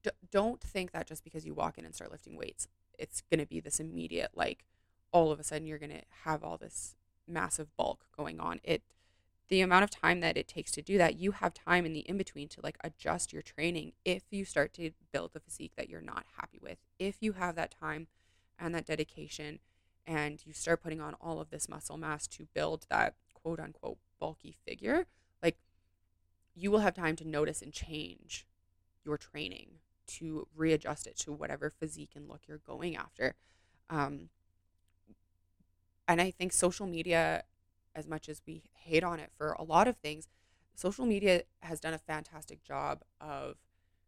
d- 0.02 0.10
don't 0.30 0.60
think 0.60 0.92
that 0.92 1.06
just 1.06 1.24
because 1.24 1.46
you 1.46 1.54
walk 1.54 1.78
in 1.78 1.84
and 1.84 1.94
start 1.94 2.10
lifting 2.10 2.36
weights, 2.36 2.68
it's 2.98 3.22
going 3.30 3.40
to 3.40 3.46
be 3.46 3.60
this 3.60 3.80
immediate, 3.80 4.30
like 4.34 4.64
all 5.12 5.30
of 5.30 5.40
a 5.40 5.44
sudden 5.44 5.66
you're 5.66 5.78
going 5.78 5.90
to 5.90 6.02
have 6.24 6.42
all 6.42 6.56
this 6.56 6.96
massive 7.26 7.74
bulk 7.76 8.06
going 8.16 8.40
on. 8.40 8.60
It 8.62 8.82
the 9.48 9.60
amount 9.60 9.84
of 9.84 9.90
time 9.90 10.20
that 10.20 10.36
it 10.36 10.48
takes 10.48 10.70
to 10.72 10.82
do 10.82 10.98
that, 10.98 11.18
you 11.18 11.32
have 11.32 11.52
time 11.54 11.84
in 11.84 11.92
the 11.92 12.00
in 12.00 12.16
between 12.16 12.48
to 12.48 12.60
like 12.62 12.78
adjust 12.82 13.32
your 13.32 13.42
training 13.42 13.92
if 14.04 14.22
you 14.30 14.44
start 14.44 14.72
to 14.74 14.90
build 15.12 15.32
a 15.34 15.40
physique 15.40 15.72
that 15.76 15.88
you're 15.88 16.00
not 16.00 16.24
happy 16.36 16.58
with. 16.62 16.78
If 16.98 17.16
you 17.20 17.32
have 17.32 17.54
that 17.56 17.74
time 17.78 18.06
and 18.58 18.74
that 18.74 18.86
dedication 18.86 19.58
and 20.06 20.44
you 20.46 20.52
start 20.52 20.82
putting 20.82 21.00
on 21.00 21.14
all 21.20 21.40
of 21.40 21.50
this 21.50 21.68
muscle 21.68 21.96
mass 21.96 22.26
to 22.28 22.46
build 22.54 22.86
that 22.88 23.14
quote 23.34 23.60
unquote 23.60 23.98
bulky 24.18 24.56
figure, 24.66 25.06
like 25.42 25.58
you 26.54 26.70
will 26.70 26.80
have 26.80 26.94
time 26.94 27.16
to 27.16 27.28
notice 27.28 27.60
and 27.60 27.72
change 27.72 28.46
your 29.04 29.18
training 29.18 29.78
to 30.06 30.46
readjust 30.54 31.06
it 31.06 31.16
to 31.16 31.32
whatever 31.32 31.70
physique 31.70 32.12
and 32.14 32.28
look 32.28 32.42
you're 32.46 32.58
going 32.58 32.96
after. 32.96 33.34
Um, 33.90 34.28
and 36.06 36.20
I 36.20 36.30
think 36.30 36.52
social 36.52 36.86
media, 36.86 37.44
as 37.94 38.06
much 38.06 38.28
as 38.28 38.42
we 38.46 38.62
hate 38.72 39.04
on 39.04 39.20
it 39.20 39.30
for 39.36 39.52
a 39.52 39.62
lot 39.62 39.88
of 39.88 39.96
things, 39.96 40.28
social 40.74 41.06
media 41.06 41.42
has 41.60 41.80
done 41.80 41.94
a 41.94 41.98
fantastic 41.98 42.62
job 42.62 43.02
of 43.20 43.56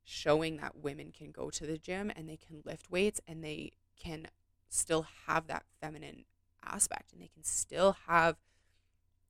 showing 0.04 0.56
that 0.58 0.76
women 0.76 1.10
can 1.10 1.30
go 1.30 1.50
to 1.50 1.66
the 1.66 1.78
gym 1.78 2.10
and 2.14 2.28
they 2.28 2.36
can 2.36 2.62
lift 2.64 2.90
weights 2.90 3.20
and 3.26 3.42
they 3.42 3.72
can 4.00 4.28
still 4.68 5.06
have 5.26 5.46
that 5.46 5.64
feminine 5.80 6.24
aspect 6.64 7.12
and 7.12 7.20
they 7.20 7.28
can 7.28 7.42
still 7.42 7.96
have 8.06 8.36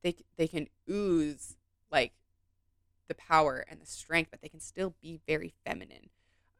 they 0.03 0.15
they 0.37 0.47
can 0.47 0.69
ooze 0.91 1.57
like 1.91 2.13
the 3.09 3.15
power 3.15 3.65
and 3.69 3.81
the 3.81 3.87
strength 3.87 4.31
but 4.31 4.41
they 4.41 4.49
can 4.49 4.61
still 4.61 4.95
be 5.01 5.21
very 5.27 5.53
feminine. 5.65 6.11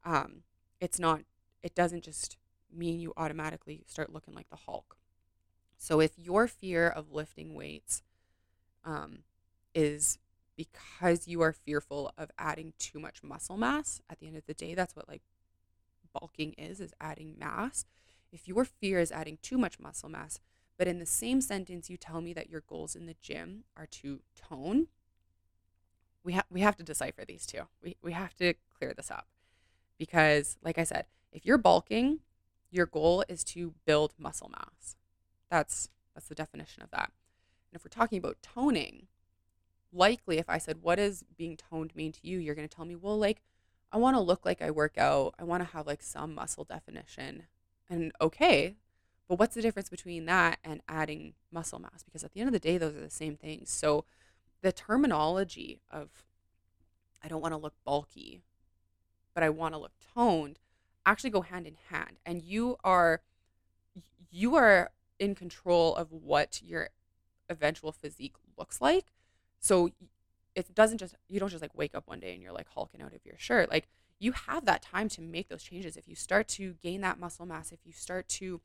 Um 0.05 0.43
it's 0.81 0.99
not 0.99 1.23
it 1.63 1.75
doesn't 1.75 2.05
just 2.05 2.37
mean 2.73 3.01
you 3.01 3.13
automatically 3.17 3.85
start 3.87 4.13
looking 4.13 4.35
like 4.35 4.49
the 4.51 4.57
hulk 4.57 4.97
so 5.79 6.01
if 6.01 6.19
your 6.19 6.47
fear 6.47 6.89
of 6.89 7.13
lifting 7.13 7.55
weights 7.55 8.03
um 8.85 9.19
is 9.75 10.19
because 10.57 11.29
you 11.29 11.43
are 11.43 11.53
fearful 11.53 12.13
of 12.17 12.31
adding 12.39 12.73
too 12.79 12.99
much 12.99 13.23
muscle 13.23 13.57
mass 13.57 14.01
at 14.09 14.19
the 14.19 14.27
end 14.27 14.37
of 14.37 14.47
the 14.47 14.55
day 14.55 14.75
that's 14.75 14.97
what 14.97 15.09
like 15.09 15.23
bulking 16.13 16.55
is 16.55 16.81
is 16.81 16.95
adding 17.01 17.35
mass 17.39 17.85
if 18.33 18.47
your 18.47 18.65
fear 18.65 19.01
is 19.01 19.13
adding 19.13 19.39
too 19.43 19.59
much 19.59 19.79
muscle 19.79 20.09
mass, 20.09 20.41
but 20.77 20.87
in 20.87 20.99
the 20.99 21.07
same 21.07 21.41
sentence 21.41 21.89
you 21.89 21.97
tell 21.97 22.21
me 22.21 22.33
that 22.35 22.51
your 22.51 22.63
goals 22.67 22.95
in 22.95 23.07
the 23.07 23.17
gym 23.23 23.65
are 23.77 23.87
to 23.87 24.21
tone, 24.37 24.89
we 26.23 26.33
have 26.33 26.45
we 26.51 26.61
have 26.61 26.77
to 26.77 26.83
decipher 26.83 27.25
these 27.27 27.47
two. 27.47 27.63
We 27.83 27.97
we 28.03 28.13
have 28.13 28.35
to 28.37 28.55
clear 28.77 28.93
this 28.95 29.11
up. 29.11 29.27
Because 29.99 30.59
like 30.63 30.77
I 30.77 30.85
said, 30.85 31.07
if 31.33 31.47
you're 31.47 31.59
bulking, 31.59 32.21
your 32.71 32.87
goal 32.87 33.25
is 33.29 33.45
to 33.45 33.75
build 33.87 34.13
muscle 34.19 34.51
mass. 34.51 34.97
That's 35.51 35.89
that's 36.15 36.29
the 36.29 36.35
definition 36.35 36.83
of 36.83 36.91
that. 36.91 37.13
And 37.71 37.79
if 37.79 37.85
we're 37.85 37.89
talking 37.89 38.19
about 38.19 38.39
toning, 38.43 39.07
likely 39.93 40.39
if 40.39 40.49
I 40.49 40.59
said 40.59 40.83
what 40.83 40.97
does 40.97 41.25
being 41.37 41.57
toned 41.57 41.95
mean 41.95 42.13
to 42.13 42.21
you, 42.23 42.39
you're 42.39 42.55
going 42.55 42.69
to 42.69 42.75
tell 42.75 42.85
me, 42.85 42.97
"Well, 42.97 43.19
like 43.19 43.43
I 43.93 43.99
want 43.99 44.17
to 44.17 44.21
look 44.21 44.45
like 44.45 44.61
I 44.63 44.71
work 44.71 44.99
out. 44.99 45.35
I 45.39 45.45
want 45.45 45.63
to 45.63 45.71
have 45.71 45.87
like 45.87 46.03
some 46.03 46.35
muscle 46.35 46.65
definition. 46.65 47.45
And 47.89 48.13
okay 48.21 48.77
but 49.29 49.41
what's 49.41 49.57
the 49.57 49.63
difference 49.63 49.89
between 49.89 50.27
that 50.27 50.61
and 50.63 50.81
adding 50.89 51.35
muscle 51.51 51.81
mass? 51.81 52.05
Because 52.05 52.23
at 52.23 52.33
the 52.33 52.39
end 52.39 52.49
of 52.49 52.53
the 52.53 52.61
day 52.61 52.79
those 52.79 52.95
are 52.95 53.01
the 53.01 53.11
same 53.11 53.37
things. 53.37 53.71
So 53.71 54.05
the 54.63 54.73
terminology 54.73 55.81
of 55.91 56.25
i 57.23 57.29
don't 57.29 57.41
want 57.41 57.53
to 57.53 57.59
look 57.59 57.75
bulky 57.85 58.41
but 59.35 59.43
i 59.43 59.51
want 59.51 59.75
to 59.75 59.79
look 59.79 59.93
toned 60.15 60.59
actually 61.07 61.31
go 61.31 61.41
hand 61.41 61.67
in 61.67 61.77
hand. 61.89 62.19
And 62.27 62.43
you 62.43 62.77
are 62.85 63.23
you 64.31 64.57
are 64.57 64.91
in 65.19 65.35
control 65.35 65.95
of 65.97 66.13
what 66.13 66.61
your 66.63 66.91
eventual 67.49 67.93
physique 67.93 68.35
looks 68.59 68.81
like. 68.81 69.07
So 69.59 69.91
it 70.55 70.75
doesn't 70.75 70.99
just 70.99 71.15
you 71.29 71.41
don't 71.41 71.51
just 71.51 71.63
like 71.63 71.77
wake 71.77 71.95
up 71.95 72.07
one 72.07 72.21
day 72.21 72.33
and 72.35 72.43
you're 72.43 72.53
like 72.53 72.69
hulking 72.69 73.03
out 73.03 73.15
of 73.15 73.25
your 73.25 73.37
shirt. 73.39 73.71
Like 73.71 73.89
you 74.19 74.33
have 74.33 74.65
that 74.65 74.83
time 74.83 75.09
to 75.11 75.21
make 75.21 75.49
those 75.49 75.63
changes. 75.63 75.97
If 75.97 76.09
you 76.09 76.15
start 76.15 76.49
to 76.49 76.75
gain 76.83 77.01
that 77.03 77.19
muscle 77.19 77.47
mass 77.47 77.73
if 77.73 77.81
you 77.85 77.93
start 77.93 78.29
to 78.29 78.61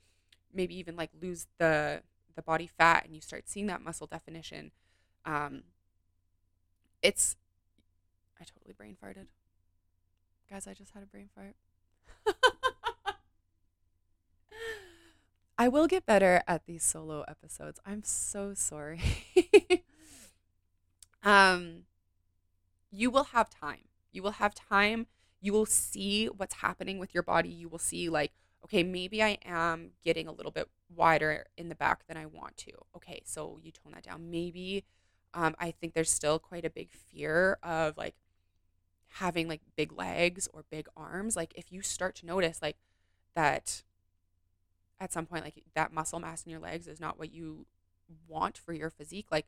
maybe 0.54 0.78
even 0.78 0.96
like 0.96 1.10
lose 1.22 1.48
the 1.58 2.02
the 2.36 2.42
body 2.42 2.68
fat 2.68 3.06
and 3.06 3.14
you 3.14 3.22
start 3.22 3.48
seeing 3.48 3.68
that 3.68 3.82
muscle 3.82 4.08
definition 4.08 4.72
um 5.26 5.64
it's 7.02 7.36
i 8.40 8.44
totally 8.44 8.74
brain 8.74 8.96
farted. 9.02 9.26
Guys 10.50 10.68
i 10.68 10.74
just 10.74 10.92
had 10.92 11.04
a 11.04 11.06
brain 11.06 11.30
fart 11.36 11.56
i 15.62 15.68
will 15.68 15.88
get 15.88 16.06
better 16.06 16.42
at 16.48 16.66
these 16.66 16.84
solo 16.84 17.24
episodes 17.28 17.80
i'm 17.86 18.04
so 18.04 18.54
sorry 18.54 19.02
um 21.24 21.84
you 22.92 23.10
will 23.10 23.26
have 23.26 23.50
time 23.50 23.86
you 24.12 24.22
will 24.24 24.32
have 24.32 24.54
time 24.54 25.08
you 25.42 25.52
will 25.52 25.66
see 25.66 26.28
what's 26.28 26.56
happening 26.56 27.00
with 27.00 27.14
your 27.14 27.24
body. 27.24 27.50
You 27.50 27.68
will 27.68 27.80
see, 27.80 28.10
like, 28.10 28.32
okay, 28.64 28.84
maybe 28.84 29.24
I 29.24 29.40
am 29.44 29.92
getting 30.04 30.28
a 30.28 30.32
little 30.32 30.52
bit 30.52 30.70
wider 30.96 31.48
in 31.58 31.68
the 31.68 31.76
back 31.76 32.06
than 32.08 32.16
I 32.16 32.28
want 32.28 32.58
to. 32.58 32.72
Okay, 32.96 33.22
so 33.26 33.58
you 33.62 33.72
tone 33.72 33.94
that 33.94 34.04
down. 34.04 34.30
Maybe 34.30 34.86
um, 35.34 35.56
I 35.60 35.72
think 35.72 35.94
there's 35.94 36.12
still 36.12 36.38
quite 36.38 36.64
a 36.64 36.70
big 36.70 36.92
fear 36.92 37.58
of 37.64 37.98
like 37.98 38.16
having 39.16 39.48
like 39.48 39.62
big 39.76 39.92
legs 39.92 40.48
or 40.54 40.64
big 40.70 40.88
arms. 40.96 41.36
Like, 41.36 41.54
if 41.56 41.72
you 41.72 41.82
start 41.82 42.16
to 42.18 42.28
notice, 42.28 42.62
like, 42.62 42.78
that 43.36 43.82
at 45.02 45.12
some 45.12 45.26
point, 45.26 45.44
like, 45.44 45.64
that 45.76 45.92
muscle 45.92 46.20
mass 46.20 46.46
in 46.46 46.52
your 46.52 46.62
legs 46.62 46.88
is 46.88 47.00
not 47.02 47.20
what 47.20 47.34
you 47.34 47.66
want 48.28 48.58
for 48.58 48.72
your 48.72 48.90
physique, 48.90 49.28
like, 49.32 49.48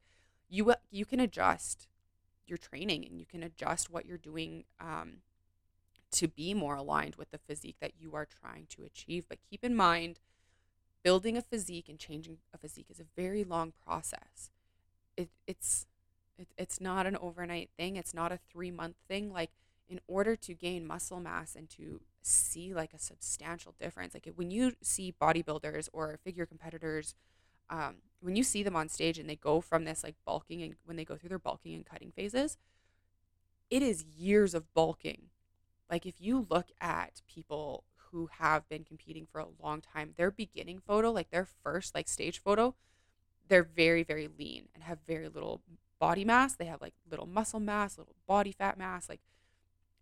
you 0.49 0.73
you 0.91 1.05
can 1.05 1.19
adjust 1.19 1.87
your 2.45 2.57
training 2.57 3.05
and 3.05 3.19
you 3.19 3.25
can 3.25 3.43
adjust 3.43 3.89
what 3.89 4.05
you're 4.05 4.17
doing 4.17 4.65
um, 4.81 5.17
to 6.11 6.27
be 6.27 6.53
more 6.53 6.75
aligned 6.75 7.15
with 7.15 7.31
the 7.31 7.37
physique 7.37 7.77
that 7.79 7.93
you 7.97 8.13
are 8.13 8.27
trying 8.27 8.67
to 8.69 8.83
achieve. 8.83 9.25
But 9.29 9.39
keep 9.49 9.63
in 9.63 9.75
mind, 9.75 10.19
building 11.03 11.37
a 11.37 11.41
physique 11.41 11.87
and 11.87 11.97
changing 11.97 12.37
a 12.53 12.57
physique 12.57 12.87
is 12.89 12.99
a 12.99 13.05
very 13.15 13.43
long 13.43 13.73
process. 13.85 14.49
It, 15.15 15.29
it's 15.47 15.85
it, 16.37 16.47
it's 16.57 16.81
not 16.81 17.05
an 17.05 17.15
overnight 17.17 17.69
thing. 17.77 17.95
It's 17.95 18.13
not 18.13 18.31
a 18.31 18.39
three 18.51 18.71
month 18.71 18.95
thing. 19.07 19.31
Like 19.31 19.51
in 19.89 19.99
order 20.07 20.35
to 20.35 20.53
gain 20.53 20.85
muscle 20.85 21.19
mass 21.19 21.55
and 21.55 21.69
to 21.71 22.01
see 22.23 22.73
like 22.73 22.93
a 22.93 22.99
substantial 22.99 23.75
difference, 23.79 24.13
like 24.13 24.27
when 24.35 24.49
you 24.49 24.73
see 24.81 25.13
bodybuilders 25.21 25.89
or 25.93 26.17
figure 26.23 26.45
competitors, 26.45 27.15
um, 27.69 27.97
when 28.19 28.35
you 28.35 28.43
see 28.43 28.63
them 28.63 28.75
on 28.75 28.89
stage 28.89 29.19
and 29.19 29.29
they 29.29 29.35
go 29.35 29.61
from 29.61 29.85
this 29.85 30.03
like 30.03 30.15
bulking 30.25 30.63
and 30.63 30.75
when 30.85 30.97
they 30.97 31.05
go 31.05 31.15
through 31.15 31.29
their 31.29 31.39
bulking 31.39 31.75
and 31.75 31.85
cutting 31.85 32.11
phases, 32.11 32.57
it 33.69 33.81
is 33.81 34.03
years 34.03 34.53
of 34.53 34.73
bulking 34.73 35.29
like 35.93 36.07
if 36.07 36.19
you 36.19 36.47
look 36.49 36.69
at 36.81 37.21
people 37.27 37.83
who 38.11 38.27
have 38.39 38.67
been 38.67 38.83
competing 38.83 39.27
for 39.31 39.39
a 39.39 39.47
long 39.61 39.79
time, 39.79 40.13
their 40.17 40.31
beginning 40.31 40.79
photo, 40.79 41.11
like 41.11 41.29
their 41.29 41.47
first 41.63 41.93
like 41.93 42.07
stage 42.07 42.39
photo, 42.39 42.73
they're 43.47 43.63
very 43.63 44.01
very 44.01 44.27
lean 44.27 44.69
and 44.73 44.83
have 44.83 44.97
very 45.05 45.29
little 45.29 45.61
body 45.99 46.25
mass. 46.25 46.55
They 46.55 46.65
have 46.65 46.81
like 46.81 46.95
little 47.09 47.27
muscle 47.27 47.59
mass, 47.59 47.97
little 47.97 48.15
body 48.27 48.51
fat 48.51 48.77
mass, 48.77 49.07
like 49.07 49.21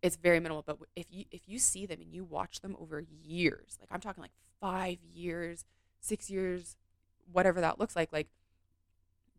it's 0.02 0.16
very 0.16 0.40
minimal. 0.40 0.64
But 0.66 0.78
if 0.96 1.08
you 1.10 1.26
if 1.32 1.48
you 1.48 1.60
see 1.60 1.86
them 1.86 2.02
and 2.02 2.14
you 2.14 2.24
watch 2.24 2.62
them 2.62 2.76
over 2.80 3.04
years, 3.24 3.78
like 3.80 3.90
I'm 3.92 4.02
talking 4.02 4.22
like 4.22 4.32
five 4.60 4.98
years, 5.14 5.66
six 6.00 6.30
years, 6.30 6.78
whatever 7.32 7.62
that 7.62 7.80
looks 7.80 7.96
like, 7.96 8.12
like 8.12 8.28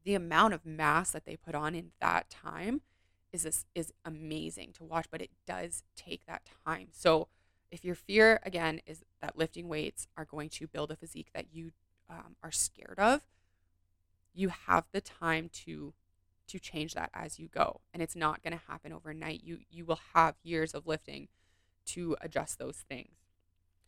the 0.04 0.14
amount 0.14 0.54
of 0.54 0.66
mass 0.66 1.12
that 1.12 1.24
they 1.24 1.36
put 1.36 1.54
on 1.54 1.74
in 1.74 1.92
that 2.00 2.28
time 2.30 2.82
is 3.32 3.44
this 3.44 3.64
is 3.74 3.92
amazing 4.04 4.72
to 4.74 4.84
watch, 4.84 5.06
but 5.10 5.22
it 5.22 5.30
does 5.46 5.84
take 5.96 6.26
that 6.26 6.42
time. 6.66 6.88
So 6.92 7.28
if 7.70 7.84
your 7.84 7.94
fear 7.94 8.40
again 8.42 8.80
is 8.86 9.02
that 9.20 9.38
lifting 9.38 9.68
weights 9.68 10.06
are 10.16 10.26
going 10.26 10.50
to 10.50 10.66
build 10.66 10.90
a 10.90 10.96
physique 10.96 11.30
that 11.34 11.46
you 11.52 11.72
um, 12.10 12.36
are 12.42 12.52
scared 12.52 12.98
of, 12.98 13.22
you 14.34 14.48
have 14.48 14.84
the 14.92 15.00
time 15.00 15.48
to 15.64 15.94
to 16.52 16.58
change 16.58 16.92
that 16.92 17.10
as 17.14 17.38
you 17.38 17.48
go, 17.48 17.80
and 17.94 18.02
it's 18.02 18.14
not 18.14 18.42
going 18.42 18.52
to 18.52 18.64
happen 18.68 18.92
overnight. 18.92 19.42
You 19.42 19.60
you 19.70 19.86
will 19.86 20.00
have 20.14 20.36
years 20.42 20.74
of 20.74 20.86
lifting 20.86 21.28
to 21.86 22.14
adjust 22.20 22.58
those 22.58 22.84
things. 22.88 23.16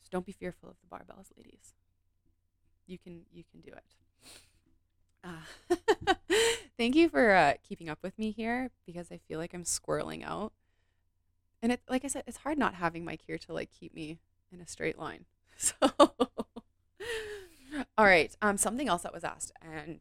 So 0.00 0.08
don't 0.10 0.24
be 0.24 0.32
fearful 0.32 0.70
of 0.70 0.76
the 0.80 0.88
barbells, 0.96 1.28
ladies. 1.36 1.74
You 2.86 2.98
can 2.98 3.26
you 3.30 3.44
can 3.50 3.60
do 3.60 3.70
it. 3.70 3.84
Uh, 5.22 6.14
thank 6.78 6.96
you 6.96 7.10
for 7.10 7.32
uh, 7.32 7.54
keeping 7.66 7.90
up 7.90 7.98
with 8.02 8.18
me 8.18 8.30
here 8.30 8.70
because 8.86 9.12
I 9.12 9.18
feel 9.28 9.38
like 9.38 9.52
I'm 9.52 9.64
squirreling 9.64 10.24
out. 10.24 10.52
And 11.60 11.72
it, 11.72 11.80
like 11.88 12.04
I 12.04 12.08
said, 12.08 12.24
it's 12.26 12.38
hard 12.38 12.58
not 12.58 12.74
having 12.74 13.04
Mike 13.04 13.22
here 13.26 13.38
to 13.38 13.52
like 13.52 13.70
keep 13.70 13.94
me 13.94 14.18
in 14.50 14.60
a 14.60 14.66
straight 14.66 14.98
line. 14.98 15.26
So, 15.56 15.74
all 17.96 18.04
right. 18.04 18.36
Um, 18.42 18.56
something 18.56 18.88
else 18.88 19.02
that 19.02 19.14
was 19.14 19.22
asked, 19.22 19.52
and 19.62 20.00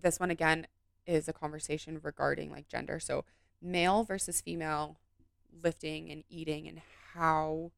this 0.00 0.20
one 0.20 0.30
again 0.30 0.68
is 1.06 1.28
a 1.28 1.32
conversation 1.32 2.00
regarding 2.02 2.50
like 2.50 2.68
gender. 2.68 3.00
So, 3.00 3.24
male 3.60 4.04
versus 4.04 4.40
female 4.40 4.98
lifting 5.62 6.10
and 6.10 6.24
eating, 6.28 6.68
and 6.68 6.80
how 7.14 7.72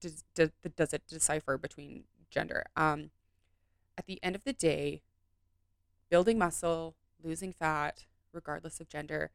does 0.00 0.24
does, 0.34 0.50
it 0.92 1.02
decipher 1.08 1.56
between 1.58 2.04
gender? 2.30 2.64
Um, 2.76 3.10
at 3.96 4.06
the 4.06 4.22
end 4.22 4.34
of 4.34 4.44
the 4.44 4.52
day, 4.52 5.02
building 6.10 6.38
muscle, 6.38 6.96
losing 7.22 7.52
fat, 7.52 8.06
regardless 8.32 8.80
of 8.80 8.88
gender, 8.88 9.30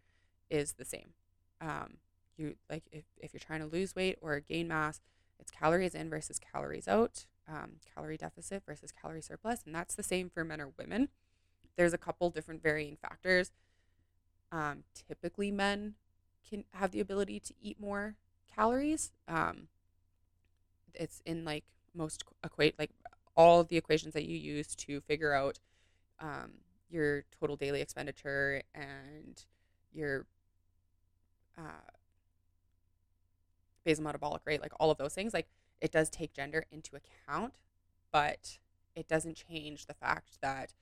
is 0.50 0.74
the 0.74 0.86
same. 0.86 1.14
Um, 1.62 1.98
you 2.38 2.56
like 2.70 2.84
if, 2.92 3.06
if 3.18 3.34
you're 3.34 3.40
trying 3.40 3.62
to 3.62 3.66
lose 3.66 3.96
weight 3.96 4.18
or 4.22 4.40
gain 4.40 4.68
mass, 4.68 5.02
it's 5.40 5.52
calories 5.52 5.96
in 5.96 6.10
versus 6.10 6.40
calories 6.40 6.88
out. 6.88 7.26
um, 7.48 7.74
calorie 7.94 8.18
deficit 8.18 8.64
versus 8.66 8.92
calorie 8.92 9.22
surplus, 9.22 9.64
and 9.66 9.74
that's 9.74 9.96
the 9.96 10.04
same 10.04 10.30
for 10.30 10.44
men 10.44 10.62
or 10.62 10.70
women. 10.78 11.10
There's 11.78 11.94
a 11.94 11.98
couple 11.98 12.30
different 12.30 12.62
varying 12.62 12.98
factors. 12.98 13.52
Um, 14.52 14.84
typically, 14.94 15.52
men 15.52 15.96
can 16.50 16.64
have 16.74 16.92
the 16.92 17.00
ability 17.00 17.40
to 17.42 17.54
eat 17.62 17.80
more 17.80 18.16
calories. 18.54 19.12
Um, 19.28 19.68
it's 20.94 21.22
in 21.26 21.46
like 21.46 21.64
most 21.94 22.24
equate 22.44 22.78
like 22.80 22.92
all 23.36 23.64
the 23.64 23.78
equations 23.78 24.14
that 24.14 24.26
you 24.26 24.36
use 24.36 24.76
to 24.76 25.00
figure 25.02 25.34
out 25.34 25.60
um, 26.20 26.54
your 26.90 27.24
total 27.40 27.56
daily 27.56 27.82
expenditure 27.82 28.64
and 28.74 29.46
your 29.94 30.26
uh, 31.58 31.92
basal 33.84 34.04
metabolic 34.04 34.42
rate, 34.46 34.62
like 34.62 34.74
all 34.80 34.92
of 34.92 34.98
those 34.98 35.14
things. 35.14 35.34
Like 35.34 35.48
it 35.82 35.92
does 35.92 36.10
take 36.10 36.34
gender 36.34 36.66
into 36.72 36.96
account, 36.96 37.60
but 38.12 38.58
it 38.96 39.08
doesn't 39.08 39.36
change 39.36 39.86
the 39.86 39.94
fact 39.94 40.40
that 40.42 40.74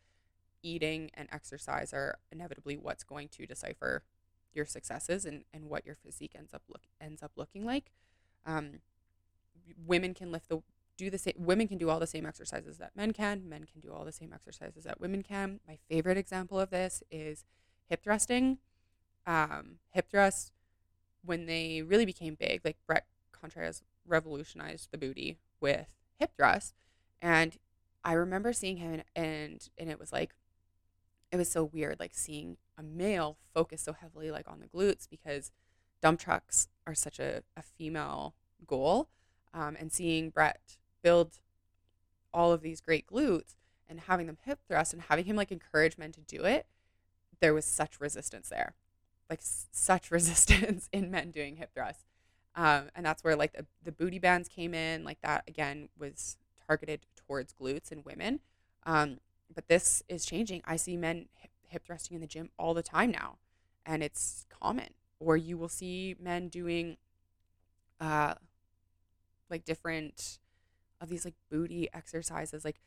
eating 0.65 1.11
and 1.13 1.29
exercise 1.31 1.93
are 1.93 2.17
inevitably 2.31 2.75
what's 2.75 3.03
going 3.03 3.29
to 3.29 3.45
decipher 3.45 4.03
your 4.53 4.65
successes 4.65 5.25
and, 5.25 5.43
and 5.53 5.69
what 5.69 5.85
your 5.85 5.95
physique 5.95 6.33
ends 6.35 6.53
up 6.53 6.63
look 6.67 6.81
ends 6.99 7.21
up 7.21 7.31
looking 7.35 7.65
like. 7.65 7.91
Um, 8.45 8.79
women 9.85 10.13
can 10.13 10.31
lift 10.31 10.49
the 10.49 10.61
do 10.97 11.09
the 11.09 11.17
same 11.17 11.35
women 11.37 11.67
can 11.67 11.77
do 11.77 11.89
all 11.89 11.99
the 11.99 12.07
same 12.07 12.25
exercises 12.25 12.77
that 12.77 12.95
men 12.95 13.11
can 13.11 13.47
men 13.47 13.65
can 13.65 13.81
do 13.81 13.91
all 13.93 14.05
the 14.05 14.11
same 14.11 14.33
exercises 14.33 14.83
that 14.85 14.99
women 14.99 15.21
can. 15.21 15.59
My 15.67 15.77
favorite 15.89 16.17
example 16.17 16.59
of 16.59 16.71
this 16.71 17.03
is 17.11 17.45
hip 17.87 18.03
thrusting. 18.03 18.57
Um, 19.27 19.79
hip 19.91 20.09
thrusts 20.09 20.51
when 21.23 21.47
they 21.47 21.81
really 21.81 22.05
became 22.05 22.35
big 22.35 22.61
like 22.63 22.77
Bret 22.87 23.05
Contreras 23.31 23.83
revolutionized 24.07 24.89
the 24.91 24.97
booty 24.97 25.37
with 25.59 25.87
hip 26.17 26.31
thrust. 26.35 26.73
And 27.21 27.57
i 28.03 28.13
remember 28.13 28.53
seeing 28.53 28.77
him 28.77 29.01
and 29.15 29.67
and 29.77 29.89
it 29.89 29.99
was 29.99 30.13
like 30.13 30.35
it 31.35 31.39
was 31.39 31.51
so 31.51 31.63
weird 31.63 31.99
like 31.99 32.15
seeing 32.15 32.57
a 32.77 32.83
male 32.83 33.37
focus 33.53 33.81
so 33.81 33.93
heavily 33.93 34.31
like 34.31 34.47
on 34.49 34.59
the 34.59 34.67
glutes 34.67 35.07
because 35.09 35.51
dump 36.01 36.19
trucks 36.19 36.67
are 36.87 36.95
such 36.95 37.19
a, 37.19 37.43
a 37.57 37.61
female 37.61 38.35
goal 38.67 39.09
um, 39.53 39.75
and 39.79 39.91
seeing 39.91 40.29
Bret 40.29 40.77
build 41.01 41.39
all 42.33 42.51
of 42.51 42.61
these 42.61 42.81
great 42.81 43.07
glutes 43.07 43.55
and 43.87 44.01
having 44.01 44.27
them 44.27 44.37
hip 44.43 44.59
thrust 44.67 44.93
and 44.93 45.03
having 45.03 45.25
him 45.25 45.35
like 45.35 45.51
encourage 45.51 45.97
men 45.97 46.11
to 46.11 46.21
do 46.21 46.43
it, 46.43 46.65
there 47.39 47.53
was 47.53 47.65
such 47.65 47.99
resistance 47.99 48.49
there, 48.49 48.75
like 49.29 49.39
s- 49.39 49.67
such 49.71 50.11
resistance 50.11 50.89
in 50.91 51.11
men 51.11 51.31
doing 51.31 51.57
hip 51.57 51.71
thrust 51.73 52.05
Um, 52.55 52.89
and 52.95 53.05
that's 53.05 53.23
where 53.23 53.35
like 53.35 53.53
the, 53.53 53.65
the 53.83 53.91
booty 53.91 54.19
bands 54.19 54.49
came 54.49 54.73
in, 54.73 55.03
like 55.03 55.21
that 55.21 55.43
again 55.47 55.89
was 55.97 56.37
targeted 56.67 57.05
towards 57.15 57.53
glutes 57.53 57.91
and 57.91 58.03
women. 58.05 58.39
Um, 58.85 59.19
but 59.53 59.67
this 59.67 60.03
is 60.09 60.25
changing. 60.25 60.61
I 60.65 60.75
see 60.75 60.97
men 60.97 61.27
hip, 61.35 61.51
hip 61.67 61.85
thrusting 61.85 62.15
in 62.15 62.21
the 62.21 62.27
gym 62.27 62.49
all 62.57 62.73
the 62.73 62.83
time 62.83 63.11
now, 63.11 63.37
and 63.85 64.03
it's 64.03 64.45
common. 64.49 64.93
Or 65.19 65.37
you 65.37 65.57
will 65.57 65.69
see 65.69 66.15
men 66.19 66.49
doing, 66.49 66.97
uh, 67.99 68.35
like 69.49 69.65
different 69.65 70.39
of 71.01 71.09
these 71.09 71.25
like 71.25 71.35
booty 71.49 71.87
exercises 71.93 72.65
like 72.65 72.79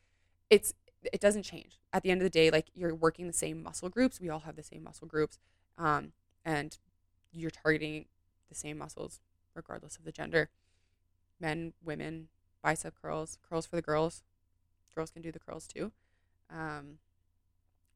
it's 0.51 0.75
it 1.13 1.21
doesn't 1.21 1.43
change 1.43 1.79
at 1.93 2.03
the 2.03 2.11
end 2.11 2.21
of 2.21 2.25
the 2.25 2.31
day 2.31 2.51
like 2.51 2.67
you're 2.75 2.95
working 2.95 3.27
the 3.27 3.33
same 3.33 3.63
muscle 3.63 3.89
groups 3.89 4.21
we 4.21 4.29
all 4.29 4.41
have 4.41 4.57
the 4.57 4.63
same 4.63 4.83
muscle 4.83 5.07
groups 5.07 5.39
um, 5.77 6.13
and 6.45 6.79
you're 7.33 7.51
targeting 7.51 8.07
the 8.49 8.55
same 8.55 8.79
muscles 8.79 9.21
regardless 9.55 9.97
of 9.97 10.05
the 10.05 10.13
gender 10.13 10.49
men 11.41 11.73
women 11.85 12.29
bicep 12.63 12.95
curls 13.01 13.39
curls 13.49 13.67
for 13.67 13.77
the 13.77 13.83
girls 13.83 14.23
girls 14.95 15.11
can 15.11 15.23
do 15.23 15.31
the 15.31 15.39
curls 15.39 15.67
too 15.67 15.93
um, 16.51 16.99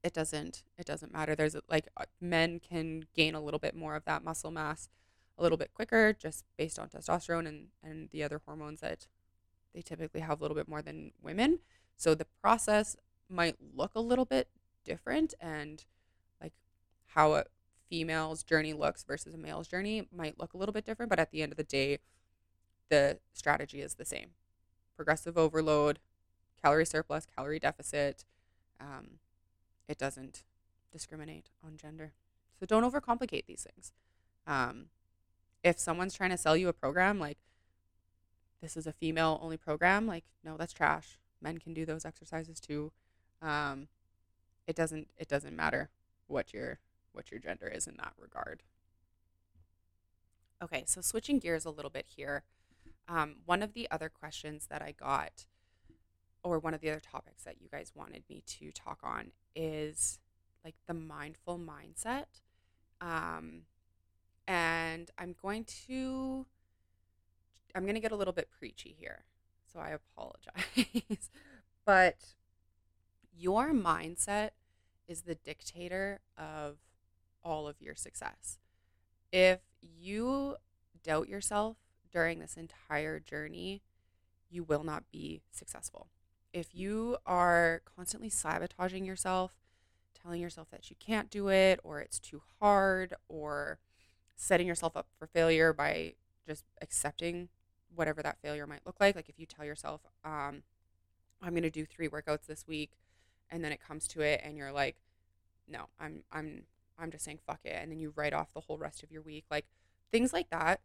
it 0.03 0.13
doesn't 0.13 0.65
it 0.77 0.87
doesn't 0.87 1.13
matter 1.13 1.35
there's 1.35 1.57
like 1.69 1.89
uh, 1.97 2.05
men 2.21 2.61
can 2.61 3.05
gain 3.15 3.35
a 3.35 3.41
little 3.41 3.61
bit 3.61 3.75
more 3.75 3.95
of 3.95 4.05
that 4.05 4.25
muscle 4.25 4.51
mass 4.51 4.89
a 5.39 5.43
little 5.43 5.59
bit 5.59 5.73
quicker 5.73 6.13
just 6.13 6.45
based 6.57 6.79
on 6.79 6.89
testosterone 6.89 7.47
and 7.47 7.69
and 7.83 8.11
the 8.11 8.23
other 8.23 8.41
hormones 8.45 8.81
that 8.81 9.07
they 9.75 9.83
typically 9.83 10.21
have 10.21 10.41
a 10.41 10.43
little 10.43 10.55
bit 10.55 10.69
more 10.69 10.83
than 10.83 11.13
women. 11.23 11.61
So 11.97 12.15
the 12.15 12.27
process 12.41 12.97
might 13.29 13.57
look 13.75 13.93
a 13.95 14.01
little 14.01 14.25
bit 14.25 14.49
different 14.85 15.35
and 15.41 15.85
like 16.41 16.53
how 17.09 17.35
a 17.35 17.45
female's 17.89 18.43
journey 18.43 18.73
looks 18.73 19.05
versus 19.05 19.35
a 19.35 19.39
male's 19.39 19.69
journey 19.69 20.09
might 20.15 20.39
look 20.39 20.55
a 20.55 20.57
little 20.57 20.73
bit 20.73 20.85
different, 20.85 21.11
but 21.11 21.19
at 21.19 21.31
the 21.31 21.43
end 21.43 21.53
of 21.53 21.57
the 21.57 21.65
day, 21.65 21.99
the 22.89 23.19
strategy 23.33 23.81
is 23.81 23.95
the 23.95 24.05
same. 24.05 24.31
Progressive 24.97 25.39
overload, 25.39 25.99
calorie 26.63 26.87
surplus, 26.87 27.27
calorie 27.27 27.59
deficit. 27.59 28.25
Um, 28.83 29.19
it 29.87 29.97
doesn't 29.97 30.43
discriminate 30.91 31.51
on 31.65 31.77
gender. 31.77 32.13
So 32.59 32.67
don't 32.67 32.91
overcomplicate 32.91 33.47
these 33.47 33.67
things. 33.71 33.93
Um, 34.47 34.87
if 35.63 35.79
someone's 35.79 36.15
trying 36.15 36.31
to 36.31 36.37
sell 36.37 36.57
you 36.57 36.69
a 36.69 36.73
program 36.73 37.19
like 37.19 37.39
this 38.61 38.77
is 38.77 38.87
a 38.87 38.93
female 38.93 39.39
only 39.43 39.57
program 39.57 40.07
like 40.07 40.25
no 40.45 40.57
that's 40.57 40.73
trash 40.73 41.19
men 41.41 41.59
can 41.59 41.75
do 41.75 41.85
those 41.85 42.05
exercises 42.05 42.61
too 42.61 42.93
um, 43.41 43.89
it 44.67 44.77
doesn't 44.77 45.09
it 45.17 45.29
doesn't 45.29 45.57
matter 45.57 45.91
what 46.27 46.53
your 46.53 46.79
what 47.13 47.31
your 47.31 47.41
gender 47.41 47.69
is 47.69 47.87
in 47.87 47.97
that 47.97 48.13
regard 48.19 48.63
okay 50.63 50.85
so 50.87 51.01
switching 51.01 51.39
gears 51.39 51.65
a 51.65 51.71
little 51.71 51.91
bit 51.91 52.07
here 52.17 52.43
um, 53.09 53.37
one 53.45 53.63
of 53.63 53.75
the 53.75 53.89
other 53.91 54.09
questions 54.09 54.67
that 54.71 54.83
i 54.83 54.93
got 54.93 55.47
or 56.45 56.59
one 56.59 56.75
of 56.75 56.81
the 56.81 56.91
other 56.91 57.01
topics 57.01 57.45
that 57.45 57.61
you 57.61 57.69
guys 57.71 57.93
wanted 57.95 58.23
me 58.29 58.43
to 58.47 58.71
talk 58.73 58.99
on 59.03 59.33
is 59.55 60.19
like 60.65 60.75
the 60.87 60.95
mindful 60.95 61.59
mindset 61.59 62.27
um, 63.01 63.63
and 64.47 65.11
i'm 65.19 65.35
going 65.41 65.65
to 65.65 66.47
I'm 67.75 67.85
going 67.85 67.95
to 67.95 68.01
get 68.01 68.13
a 68.13 68.17
little 68.17 68.33
bit 68.33 68.49
preachy 68.51 68.95
here. 68.99 69.25
So 69.73 69.81
I 69.81 69.91
apologize. 69.91 71.31
but 71.87 72.17
your 73.37 73.73
mindset 73.73 74.51
is 75.09 75.23
the 75.23 75.35
dictator 75.35 76.21
of 76.37 76.77
all 77.43 77.67
of 77.67 77.81
your 77.81 77.95
success. 77.95 78.59
If 79.33 79.61
you 79.81 80.57
doubt 81.03 81.29
yourself 81.29 81.77
during 82.13 82.39
this 82.39 82.57
entire 82.57 83.19
journey, 83.19 83.83
you 84.51 84.63
will 84.63 84.85
not 84.85 85.05
be 85.11 85.43
successful. 85.51 86.09
If 86.53 86.75
you 86.75 87.17
are 87.27 87.83
constantly 87.97 88.29
sabotaging 88.29 89.05
yourself, 89.05 89.53
telling 90.21 90.41
yourself 90.41 90.71
that 90.71 90.91
you 90.91 90.97
can't 90.99 91.31
do 91.31 91.49
it 91.49 91.81
or 91.83 92.01
it's 92.01 92.19
too 92.19 92.43
hard 92.61 93.15
or 93.29 93.79
setting 94.37 94.67
yourself 94.67 94.97
up 94.97 95.07
for 95.19 95.27
failure 95.27 95.73
by 95.73 96.15
just 96.47 96.65
accepting 96.81 97.49
whatever 97.95 98.23
that 98.23 98.39
failure 98.43 98.67
might 98.67 98.87
look 98.87 98.97
like. 99.01 99.15
Like 99.17 99.29
if 99.29 99.39
you 99.39 99.47
tell 99.47 99.65
yourself, 99.65 100.03
um, 100.25 100.63
I'm 101.43 101.51
going 101.51 101.63
to 101.63 101.71
do 101.71 101.85
three 101.85 102.09
workouts 102.09 102.47
this 102.47 102.67
week, 102.67 102.93
and 103.51 103.65
then 103.65 103.73
it 103.73 103.81
comes 103.81 104.07
to 104.09 104.21
it, 104.21 104.41
and 104.45 104.57
you're 104.57 104.73
like, 104.73 104.97
no, 105.69 105.89
I'm 105.99 106.23
I'm 106.33 106.65
I'm 106.99 107.11
just 107.11 107.25
saying 107.25 107.41
fuck 107.47 107.61
it, 107.65 107.77
and 107.81 107.91
then 107.91 107.99
you 107.99 108.13
write 108.15 108.33
off 108.33 108.53
the 108.53 108.61
whole 108.61 108.79
rest 108.79 109.03
of 109.03 109.11
your 109.11 109.23
week, 109.23 109.45
like 109.51 109.67
things 110.11 110.33
like 110.33 110.51
that. 110.51 110.81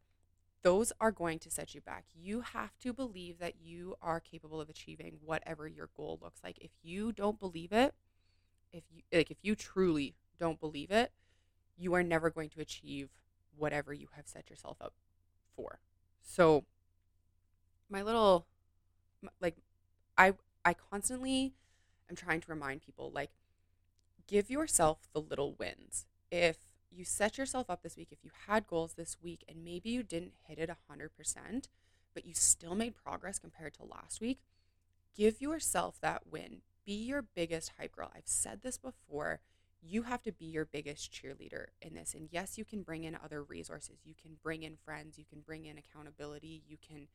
Those 0.63 0.91
are 0.99 1.11
going 1.11 1.39
to 1.39 1.51
set 1.51 1.75
you 1.75 1.81
back. 1.81 2.05
You 2.13 2.41
have 2.41 2.77
to 2.79 2.91
believe 2.91 3.39
that 3.39 3.55
you 3.61 3.95
are 4.01 4.19
capable 4.19 4.59
of 4.59 4.69
achieving 4.69 5.17
whatever 5.23 5.67
your 5.67 5.89
goal 5.95 6.19
looks 6.21 6.41
like. 6.43 6.57
If 6.59 6.71
you 6.81 7.11
don't 7.11 7.39
believe 7.39 7.71
it, 7.71 7.93
if 8.73 8.83
you 8.91 9.03
like 9.13 9.31
if 9.31 9.37
you 9.41 9.55
truly 9.55 10.15
don't 10.39 10.59
believe 10.59 10.91
it, 10.91 11.11
you 11.77 11.93
are 11.93 12.03
never 12.03 12.29
going 12.29 12.49
to 12.49 12.61
achieve 12.61 13.09
whatever 13.55 13.93
you 13.93 14.07
have 14.15 14.27
set 14.27 14.49
yourself 14.49 14.77
up 14.81 14.93
for. 15.55 15.79
So 16.21 16.65
my 17.89 18.01
little 18.01 18.45
like 19.39 19.55
I 20.17 20.33
I 20.65 20.73
constantly 20.73 21.53
am 22.09 22.15
trying 22.15 22.41
to 22.41 22.51
remind 22.51 22.81
people 22.81 23.11
like 23.13 23.31
give 24.27 24.49
yourself 24.49 25.07
the 25.13 25.21
little 25.21 25.55
wins. 25.57 26.05
If 26.31 26.57
you 26.91 27.05
set 27.05 27.37
yourself 27.37 27.69
up 27.69 27.83
this 27.83 27.97
week, 27.97 28.09
if 28.11 28.23
you 28.23 28.31
had 28.47 28.67
goals 28.67 28.93
this 28.93 29.17
week 29.21 29.43
and 29.47 29.63
maybe 29.63 29.89
you 29.89 30.03
didn't 30.03 30.33
hit 30.47 30.59
it 30.59 30.69
100%, 30.91 31.67
but 32.13 32.25
you 32.25 32.33
still 32.33 32.75
made 32.75 32.95
progress 32.95 33.39
compared 33.39 33.73
to 33.75 33.83
last 33.83 34.21
week, 34.21 34.39
give 35.15 35.41
yourself 35.41 35.99
that 36.01 36.23
win. 36.31 36.61
Be 36.85 36.93
your 36.93 37.21
biggest 37.21 37.73
hype 37.77 37.95
girl. 37.95 38.11
I've 38.15 38.23
said 38.25 38.61
this 38.61 38.77
before. 38.77 39.39
You 39.81 40.03
have 40.03 40.23
to 40.23 40.31
be 40.31 40.45
your 40.45 40.65
biggest 40.65 41.11
cheerleader 41.11 41.67
in 41.81 41.93
this. 41.93 42.13
And 42.13 42.29
yes, 42.31 42.57
you 42.57 42.65
can 42.65 42.81
bring 42.81 43.03
in 43.03 43.17
other 43.23 43.43
resources. 43.43 43.97
You 44.03 44.15
can 44.19 44.37
bring 44.41 44.63
in 44.63 44.77
friends. 44.83 45.17
You 45.17 45.25
can 45.29 45.41
bring 45.41 45.65
in 45.65 45.77
accountability. 45.77 46.63
You 46.67 46.77
can 46.77 47.07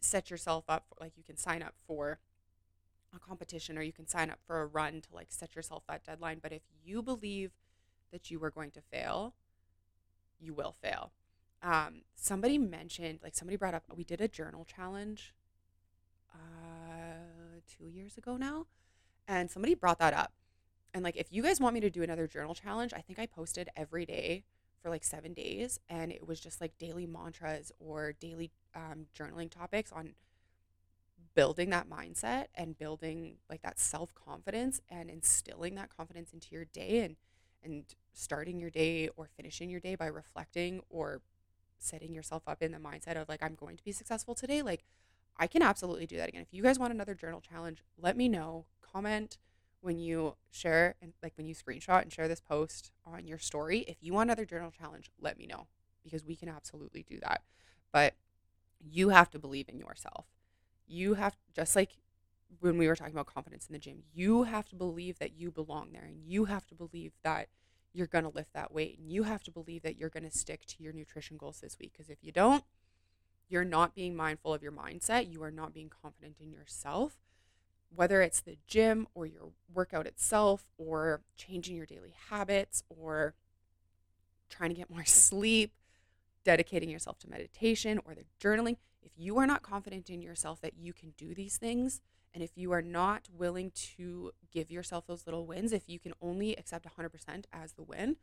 set 0.00 0.30
yourself 0.30 0.64
up 0.68 0.84
for, 0.88 0.96
like 1.00 1.12
you 1.16 1.24
can 1.24 1.36
sign 1.36 1.62
up 1.62 1.74
for 1.86 2.18
a 3.14 3.18
competition 3.18 3.78
or 3.78 3.82
you 3.82 3.92
can 3.92 4.06
sign 4.06 4.30
up 4.30 4.38
for 4.46 4.60
a 4.60 4.66
run 4.66 5.00
to 5.00 5.08
like 5.14 5.28
set 5.30 5.56
yourself 5.56 5.82
that 5.88 6.04
deadline 6.04 6.38
but 6.42 6.52
if 6.52 6.62
you 6.84 7.02
believe 7.02 7.52
that 8.12 8.30
you 8.30 8.42
are 8.42 8.50
going 8.50 8.70
to 8.70 8.80
fail 8.80 9.34
you 10.40 10.54
will 10.54 10.74
fail 10.80 11.12
um, 11.62 12.02
somebody 12.14 12.58
mentioned 12.58 13.18
like 13.22 13.34
somebody 13.34 13.56
brought 13.56 13.74
up 13.74 13.84
we 13.96 14.04
did 14.04 14.20
a 14.20 14.28
journal 14.28 14.64
challenge 14.64 15.34
uh, 16.34 17.60
two 17.66 17.88
years 17.88 18.16
ago 18.16 18.36
now, 18.36 18.66
and 19.26 19.50
somebody 19.50 19.74
brought 19.74 19.98
that 19.98 20.14
up. 20.14 20.32
And 20.94 21.04
like, 21.04 21.16
if 21.16 21.32
you 21.32 21.42
guys 21.42 21.60
want 21.60 21.74
me 21.74 21.80
to 21.80 21.90
do 21.90 22.02
another 22.02 22.26
journal 22.26 22.54
challenge, 22.54 22.92
I 22.94 23.00
think 23.00 23.18
I 23.18 23.26
posted 23.26 23.68
every 23.76 24.06
day 24.06 24.44
for 24.82 24.88
like 24.88 25.04
seven 25.04 25.34
days, 25.34 25.80
and 25.88 26.12
it 26.12 26.26
was 26.26 26.40
just 26.40 26.60
like 26.60 26.78
daily 26.78 27.06
mantras 27.06 27.72
or 27.78 28.12
daily 28.12 28.50
um, 28.74 29.06
journaling 29.16 29.50
topics 29.50 29.92
on 29.92 30.14
building 31.34 31.70
that 31.70 31.88
mindset 31.88 32.46
and 32.54 32.78
building 32.78 33.36
like 33.48 33.62
that 33.62 33.78
self 33.78 34.14
confidence 34.14 34.80
and 34.88 35.10
instilling 35.10 35.74
that 35.74 35.94
confidence 35.94 36.32
into 36.32 36.48
your 36.50 36.64
day 36.64 37.00
and 37.00 37.16
and 37.62 37.84
starting 38.12 38.58
your 38.58 38.70
day 38.70 39.08
or 39.16 39.28
finishing 39.36 39.70
your 39.70 39.80
day 39.80 39.94
by 39.94 40.06
reflecting 40.06 40.80
or 40.88 41.20
setting 41.78 42.12
yourself 42.12 42.42
up 42.46 42.62
in 42.62 42.72
the 42.72 42.78
mindset 42.78 43.20
of 43.20 43.28
like 43.28 43.42
I'm 43.42 43.54
going 43.54 43.76
to 43.76 43.84
be 43.84 43.92
successful 43.92 44.34
today 44.34 44.62
like 44.62 44.84
I 45.38 45.46
can 45.46 45.62
absolutely 45.62 46.06
do 46.06 46.16
that 46.16 46.28
again. 46.28 46.42
If 46.42 46.52
you 46.52 46.62
guys 46.62 46.78
want 46.78 46.92
another 46.92 47.14
journal 47.14 47.40
challenge, 47.40 47.84
let 47.96 48.16
me 48.16 48.28
know. 48.28 48.66
Comment 48.82 49.38
when 49.80 49.98
you 49.98 50.34
share 50.50 50.96
and 51.00 51.12
like 51.22 51.32
when 51.36 51.46
you 51.46 51.54
screenshot 51.54 52.02
and 52.02 52.12
share 52.12 52.26
this 52.26 52.40
post 52.40 52.90
on 53.06 53.26
your 53.26 53.38
story. 53.38 53.80
If 53.86 53.98
you 54.00 54.12
want 54.12 54.30
another 54.30 54.44
journal 54.44 54.72
challenge, 54.76 55.10
let 55.20 55.38
me 55.38 55.46
know 55.46 55.68
because 56.02 56.24
we 56.24 56.34
can 56.34 56.48
absolutely 56.48 57.04
do 57.08 57.20
that. 57.20 57.42
But 57.92 58.14
you 58.80 59.10
have 59.10 59.30
to 59.30 59.38
believe 59.38 59.68
in 59.68 59.78
yourself. 59.78 60.26
You 60.86 61.14
have 61.14 61.36
just 61.54 61.76
like 61.76 61.98
when 62.60 62.78
we 62.78 62.88
were 62.88 62.96
talking 62.96 63.12
about 63.12 63.26
confidence 63.26 63.66
in 63.66 63.72
the 63.72 63.78
gym, 63.78 64.02
you 64.12 64.44
have 64.44 64.68
to 64.68 64.76
believe 64.76 65.18
that 65.18 65.36
you 65.36 65.50
belong 65.50 65.92
there 65.92 66.04
and 66.04 66.20
you 66.24 66.46
have 66.46 66.66
to 66.66 66.74
believe 66.74 67.12
that 67.22 67.48
you're 67.92 68.06
going 68.06 68.24
to 68.24 68.30
lift 68.30 68.52
that 68.52 68.72
weight 68.72 68.98
and 68.98 69.10
you 69.10 69.24
have 69.24 69.42
to 69.42 69.50
believe 69.50 69.82
that 69.82 69.96
you're 69.96 70.08
going 70.08 70.28
to 70.28 70.30
stick 70.30 70.64
to 70.66 70.82
your 70.82 70.92
nutrition 70.92 71.36
goals 71.36 71.60
this 71.60 71.78
week 71.78 71.92
because 71.92 72.10
if 72.10 72.18
you 72.22 72.32
don't, 72.32 72.64
you're 73.48 73.64
not 73.64 73.94
being 73.94 74.14
mindful 74.14 74.52
of 74.52 74.62
your 74.62 74.72
mindset, 74.72 75.30
you 75.30 75.42
are 75.42 75.50
not 75.50 75.72
being 75.72 75.90
confident 75.90 76.36
in 76.40 76.52
yourself. 76.52 77.18
Whether 77.94 78.20
it's 78.20 78.40
the 78.40 78.58
gym 78.66 79.06
or 79.14 79.24
your 79.24 79.52
workout 79.72 80.06
itself 80.06 80.66
or 80.76 81.22
changing 81.36 81.76
your 81.76 81.86
daily 81.86 82.14
habits 82.28 82.82
or 82.90 83.34
trying 84.50 84.70
to 84.70 84.76
get 84.76 84.90
more 84.90 85.04
sleep, 85.06 85.72
dedicating 86.44 86.90
yourself 86.90 87.18
to 87.20 87.30
meditation 87.30 88.00
or 88.04 88.14
the 88.14 88.24
journaling, 88.40 88.76
if 89.02 89.12
you 89.16 89.38
are 89.38 89.46
not 89.46 89.62
confident 89.62 90.10
in 90.10 90.20
yourself 90.20 90.60
that 90.60 90.74
you 90.78 90.92
can 90.92 91.14
do 91.16 91.34
these 91.34 91.56
things, 91.56 92.02
and 92.34 92.42
if 92.42 92.50
you 92.56 92.72
are 92.72 92.82
not 92.82 93.28
willing 93.36 93.72
to 93.96 94.32
give 94.52 94.70
yourself 94.70 95.06
those 95.06 95.26
little 95.26 95.46
wins, 95.46 95.72
if 95.72 95.88
you 95.88 95.98
can 95.98 96.12
only 96.20 96.54
accept 96.56 96.86
100% 96.86 97.44
as 97.52 97.72
the 97.72 97.82
win, 97.82 98.16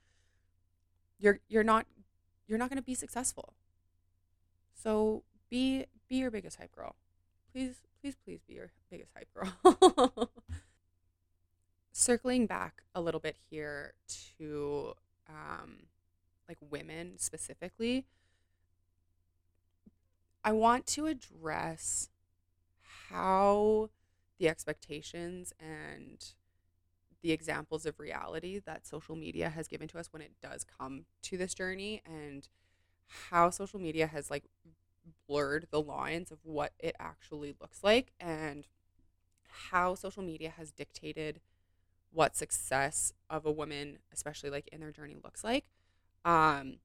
you're 1.19 1.39
you're 1.47 1.63
not 1.63 1.85
you're 2.47 2.57
not 2.57 2.69
going 2.69 2.77
to 2.77 2.83
be 2.83 2.93
successful. 2.95 3.53
So 4.73 5.23
be 5.49 5.85
be 6.07 6.17
your 6.17 6.31
biggest 6.31 6.57
hype 6.57 6.75
girl. 6.75 6.95
Please 7.51 7.81
please 8.01 8.15
please 8.23 8.41
be 8.47 8.55
your 8.55 8.71
biggest 8.89 9.11
hype 9.15 9.29
girl. 9.33 10.29
Circling 11.91 12.45
back 12.45 12.83
a 12.93 13.01
little 13.01 13.21
bit 13.21 13.37
here 13.49 13.93
to 14.37 14.93
um 15.29 15.87
like 16.47 16.57
women 16.69 17.13
specifically, 17.17 18.05
I 20.43 20.51
want 20.51 20.85
to 20.87 21.07
address 21.07 22.09
how 23.09 23.89
the 24.39 24.49
expectations 24.49 25.53
and 25.59 26.33
the 27.21 27.31
examples 27.31 27.85
of 27.85 27.99
reality 27.99 28.59
that 28.65 28.85
social 28.85 29.15
media 29.15 29.49
has 29.49 29.67
given 29.67 29.87
to 29.87 29.97
us 29.99 30.11
when 30.11 30.21
it 30.21 30.33
does 30.41 30.63
come 30.63 31.05
to 31.23 31.37
this 31.37 31.53
journey 31.53 32.01
and 32.05 32.47
how 33.31 33.49
social 33.49 33.79
media 33.79 34.07
has 34.07 34.29
like 34.29 34.45
blurred 35.27 35.67
the 35.71 35.81
lines 35.81 36.31
of 36.31 36.39
what 36.43 36.73
it 36.79 36.95
actually 36.99 37.55
looks 37.61 37.83
like 37.83 38.11
and 38.19 38.67
how 39.71 39.95
social 39.95 40.23
media 40.23 40.51
has 40.57 40.71
dictated 40.71 41.39
what 42.11 42.35
success 42.35 43.13
of 43.29 43.45
a 43.45 43.51
woman 43.51 43.99
especially 44.13 44.49
like 44.49 44.67
in 44.71 44.81
their 44.81 44.91
journey 44.91 45.17
looks 45.23 45.43
like. 45.43 45.65
Um 46.25 46.77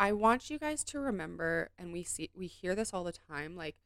I 0.00 0.12
want 0.12 0.50
you 0.50 0.58
guys 0.58 0.82
to 0.84 0.98
remember, 0.98 1.70
and 1.78 1.92
we 1.92 2.02
see 2.02 2.30
we 2.34 2.46
hear 2.46 2.74
this 2.74 2.92
all 2.92 3.04
the 3.04 3.12
time, 3.12 3.56
like 3.56 3.76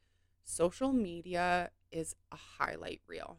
social 0.43 0.91
media 0.91 1.69
is 1.91 2.15
a 2.31 2.35
highlight 2.35 3.01
reel. 3.07 3.37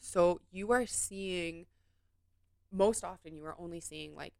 So 0.00 0.40
you 0.50 0.70
are 0.72 0.86
seeing 0.86 1.66
most 2.74 3.04
often 3.04 3.36
you 3.36 3.44
are 3.44 3.54
only 3.58 3.80
seeing 3.80 4.14
like 4.14 4.34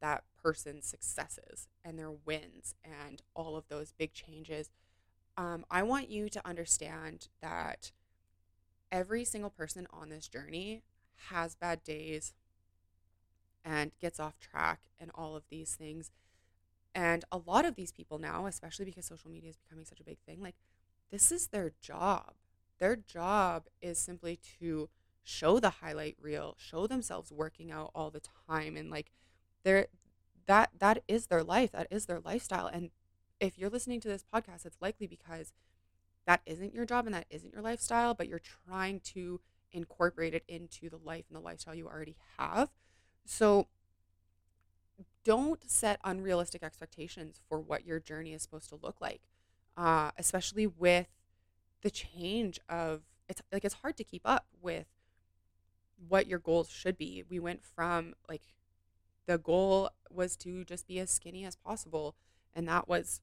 that 0.00 0.24
person's 0.42 0.86
successes 0.86 1.68
and 1.84 1.98
their 1.98 2.10
wins 2.10 2.74
and 2.84 3.22
all 3.34 3.56
of 3.56 3.64
those 3.68 3.92
big 3.92 4.12
changes. 4.12 4.70
Um, 5.36 5.64
I 5.70 5.82
want 5.82 6.10
you 6.10 6.28
to 6.28 6.46
understand 6.46 7.28
that 7.40 7.92
every 8.90 9.24
single 9.24 9.50
person 9.50 9.86
on 9.90 10.10
this 10.10 10.28
journey 10.28 10.82
has 11.30 11.54
bad 11.54 11.82
days 11.82 12.34
and 13.64 13.92
gets 14.00 14.18
off 14.20 14.38
track 14.38 14.80
and 15.00 15.10
all 15.14 15.36
of 15.36 15.44
these 15.50 15.74
things. 15.74 16.10
And 16.94 17.24
a 17.32 17.38
lot 17.38 17.64
of 17.64 17.74
these 17.74 17.92
people 17.92 18.18
now, 18.18 18.46
especially 18.46 18.84
because 18.84 19.06
social 19.06 19.30
media 19.30 19.50
is 19.50 19.56
becoming 19.56 19.84
such 19.84 20.00
a 20.00 20.04
big 20.04 20.18
thing, 20.26 20.42
like 20.42 20.56
this 21.10 21.32
is 21.32 21.48
their 21.48 21.72
job. 21.80 22.34
Their 22.82 22.96
job 22.96 23.66
is 23.80 23.96
simply 24.00 24.40
to 24.58 24.88
show 25.22 25.60
the 25.60 25.70
highlight 25.70 26.16
reel, 26.20 26.56
show 26.58 26.88
themselves 26.88 27.30
working 27.30 27.70
out 27.70 27.92
all 27.94 28.10
the 28.10 28.22
time 28.48 28.76
and 28.76 28.90
like 28.90 29.12
they're 29.62 29.86
that 30.46 30.70
that 30.80 31.04
is 31.06 31.28
their 31.28 31.44
life, 31.44 31.70
that 31.70 31.86
is 31.92 32.06
their 32.06 32.18
lifestyle. 32.18 32.66
And 32.66 32.90
if 33.38 33.56
you're 33.56 33.70
listening 33.70 34.00
to 34.00 34.08
this 34.08 34.24
podcast, 34.34 34.66
it's 34.66 34.78
likely 34.80 35.06
because 35.06 35.52
that 36.26 36.40
isn't 36.44 36.74
your 36.74 36.84
job 36.84 37.06
and 37.06 37.14
that 37.14 37.26
isn't 37.30 37.52
your 37.52 37.62
lifestyle, 37.62 38.14
but 38.14 38.26
you're 38.26 38.42
trying 38.66 38.98
to 39.14 39.40
incorporate 39.70 40.34
it 40.34 40.42
into 40.48 40.90
the 40.90 40.98
life 40.98 41.26
and 41.28 41.36
the 41.36 41.40
lifestyle 41.40 41.76
you 41.76 41.86
already 41.86 42.16
have. 42.36 42.70
So 43.24 43.68
don't 45.22 45.70
set 45.70 46.00
unrealistic 46.02 46.64
expectations 46.64 47.40
for 47.48 47.60
what 47.60 47.86
your 47.86 48.00
journey 48.00 48.32
is 48.32 48.42
supposed 48.42 48.68
to 48.70 48.78
look 48.82 49.00
like, 49.00 49.20
uh, 49.76 50.10
especially 50.18 50.66
with 50.66 51.06
the 51.82 51.90
change 51.90 52.60
of 52.68 53.02
it's 53.28 53.42
like 53.52 53.64
it's 53.64 53.74
hard 53.74 53.96
to 53.96 54.04
keep 54.04 54.22
up 54.24 54.46
with 54.60 54.86
what 56.08 56.26
your 56.26 56.38
goals 56.38 56.68
should 56.70 56.96
be. 56.96 57.24
We 57.28 57.38
went 57.38 57.62
from 57.64 58.14
like 58.28 58.42
the 59.26 59.38
goal 59.38 59.90
was 60.10 60.36
to 60.38 60.64
just 60.64 60.86
be 60.86 60.98
as 60.98 61.10
skinny 61.10 61.44
as 61.44 61.56
possible, 61.56 62.14
and 62.54 62.68
that 62.68 62.88
was 62.88 63.20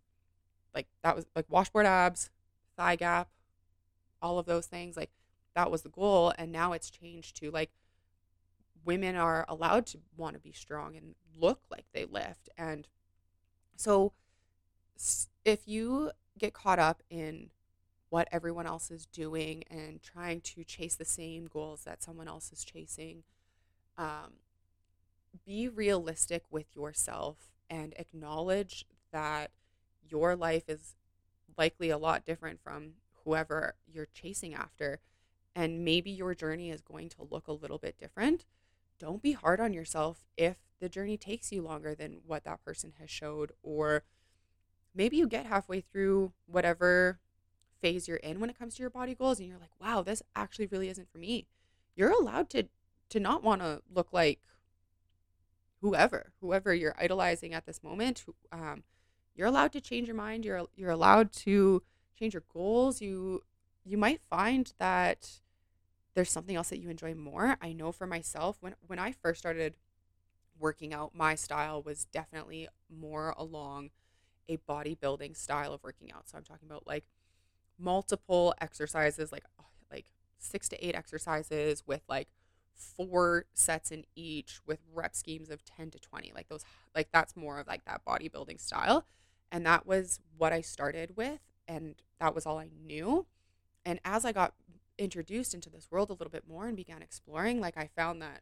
like 0.74 0.88
that 1.04 1.16
was 1.16 1.26
like 1.36 1.46
washboard 1.50 1.86
abs, 1.86 2.30
thigh 2.78 2.96
gap, 2.96 3.30
all 4.22 4.40
of 4.40 4.46
those 4.46 4.68
things. 4.68 4.96
Like 4.96 5.12
that 5.56 5.72
was 5.72 5.82
the 5.82 5.90
goal, 5.90 6.34
and 6.38 6.52
now 6.52 6.74
it's 6.74 6.90
changed 6.90 7.38
to 7.38 7.52
like 7.52 7.72
women 8.86 9.16
are 9.16 9.46
allowed 9.48 9.86
to 9.86 10.00
want 10.16 10.36
to 10.36 10.40
be 10.40 10.52
strong 10.52 10.96
and 10.96 11.16
look 11.38 11.62
like 11.70 11.86
they 11.94 12.06
lift. 12.06 12.50
And 12.58 12.88
so 13.76 14.14
if 15.46 15.68
you 15.68 16.12
get 16.38 16.54
caught 16.54 16.80
up 16.80 17.04
in 17.10 17.50
what 18.10 18.28
everyone 18.32 18.66
else 18.66 18.90
is 18.92 19.06
doing 19.06 19.64
and 19.70 20.02
trying 20.02 20.42
to 20.42 20.64
chase 20.64 20.96
the 20.96 21.06
same 21.06 21.46
goals 21.46 21.84
that 21.84 22.02
someone 22.02 22.28
else 22.28 22.52
is 22.52 22.64
chasing, 22.64 23.24
um, 23.98 24.34
be 25.46 25.68
realistic 25.68 26.44
with 26.50 26.66
yourself 26.76 27.52
and 27.70 27.94
acknowledge 27.98 28.86
that 29.12 29.52
your 30.08 30.36
life 30.36 30.68
is 30.68 30.96
likely 31.58 31.90
a 31.90 31.98
lot 31.98 32.26
different 32.26 32.60
from 32.62 32.94
whoever 33.24 33.76
you're 33.88 34.08
chasing 34.14 34.54
after. 34.54 35.00
And 35.56 35.84
maybe 35.84 36.10
your 36.10 36.34
journey 36.34 36.72
is 36.72 36.82
going 36.82 37.10
to 37.10 37.28
look 37.30 37.48
a 37.48 37.54
little 37.54 37.78
bit 37.78 38.00
different 38.00 38.46
don't 39.00 39.22
be 39.22 39.32
hard 39.32 39.60
on 39.60 39.74
yourself 39.74 40.26
if 40.38 40.58
the 40.80 40.90
journey 40.90 41.18
takes 41.18 41.52
you 41.52 41.62
longer 41.62 41.96
than 41.96 42.20
what 42.28 42.44
that 42.44 42.64
person 42.64 42.94
has 43.00 43.10
showed 43.10 43.52
or 43.64 44.04
maybe 44.94 45.18
you 45.18 45.28
get 45.28 45.46
halfway 45.46 45.82
through 45.82 46.32
whatever 46.46 47.20
phase 47.82 48.08
you're 48.08 48.18
in 48.18 48.40
when 48.40 48.50
it 48.50 48.58
comes 48.58 48.76
to 48.76 48.84
your 48.84 48.90
body 48.90 49.16
goals 49.16 49.40
and 49.40 49.48
you're 49.48 49.60
like 49.60 49.72
wow 49.82 50.02
this 50.02 50.22
actually 50.36 50.68
really 50.68 50.90
isn't 50.90 51.12
for 51.12 51.18
me 51.18 51.46
you're 51.96 52.12
allowed 52.12 52.50
to 52.50 52.64
to 53.10 53.20
not 53.20 53.44
want 53.44 53.62
to 53.62 53.82
look 53.94 54.12
like 54.12 54.40
whoever 55.82 56.32
whoever 56.42 56.74
you're 56.74 56.96
idolizing 57.00 57.54
at 57.54 57.66
this 57.66 57.84
moment 57.84 58.24
um, 58.52 58.84
you're 59.36 59.48
allowed 59.48 59.72
to 59.72 59.82
change 59.82 60.08
your 60.08 60.18
mind 60.18 60.46
you're 60.46 60.66
you're 60.76 60.92
allowed 60.92 61.32
to 61.32 61.82
change 62.18 62.34
your 62.34 62.44
goals 62.54 63.02
you 63.02 63.42
you 63.86 63.98
might 63.98 64.22
find 64.30 64.74
that 64.78 65.40
there's 66.14 66.32
something 66.32 66.56
else 66.56 66.70
that 66.70 66.80
you 66.80 66.90
enjoy 66.90 67.14
more. 67.14 67.58
I 67.62 67.74
know 67.74 67.92
for 67.92 68.06
myself 68.08 68.58
when 68.60 68.76
when 68.86 69.00
I 69.00 69.12
first 69.12 69.40
started 69.40 69.76
working 70.60 70.94
out, 70.94 71.16
my 71.16 71.36
style 71.36 71.82
was 71.82 72.06
definitely 72.06 72.68
more 72.90 73.34
along 73.38 73.92
a 74.48 74.58
bodybuilding 74.58 75.38
style 75.38 75.74
of 75.74 75.84
working 75.84 76.12
out. 76.12 76.28
So 76.28 76.38
I'm 76.38 76.44
talking 76.44 76.68
about 76.68 76.86
like 76.86 77.06
multiple 77.80 78.54
exercises, 78.62 79.32
like 79.32 79.46
oh, 79.60 79.66
like 79.92 80.06
six 80.40 80.70
to 80.70 80.86
eight 80.86 80.96
exercises 80.96 81.84
with 81.86 82.02
like 82.08 82.28
four 82.76 83.46
sets 83.54 83.92
in 83.92 84.06
each 84.16 84.60
with 84.66 84.80
rep 84.94 85.14
schemes 85.16 85.50
of 85.50 85.64
10 85.66 85.92
to 85.92 86.00
20 86.00 86.32
like 86.34 86.48
those 86.48 86.64
like 86.96 87.10
that's 87.12 87.36
more 87.36 87.60
of 87.60 87.68
like 87.68 87.84
that 87.86 88.02
bodybuilding 88.08 88.60
style 88.60 89.06
and 89.52 89.66
that 89.66 89.86
was 89.86 90.22
what 90.38 90.54
i 90.54 90.62
started 90.62 91.18
with 91.18 91.42
and 91.68 91.96
that 92.22 92.34
was 92.34 92.46
all 92.46 92.58
i 92.58 92.70
knew 92.86 93.26
And 93.86 94.00
as 94.06 94.26
I 94.26 94.32
got 94.32 94.54
introduced 94.98 95.54
into 95.54 95.70
this 95.70 95.88
world 95.92 96.10
a 96.10 96.14
little 96.14 96.32
bit 96.32 96.48
more 96.48 96.68
and 96.68 96.76
began 96.76 97.02
exploring, 97.02 97.60
like 97.62 97.78
I 97.78 97.88
found 97.96 98.22
that 98.22 98.42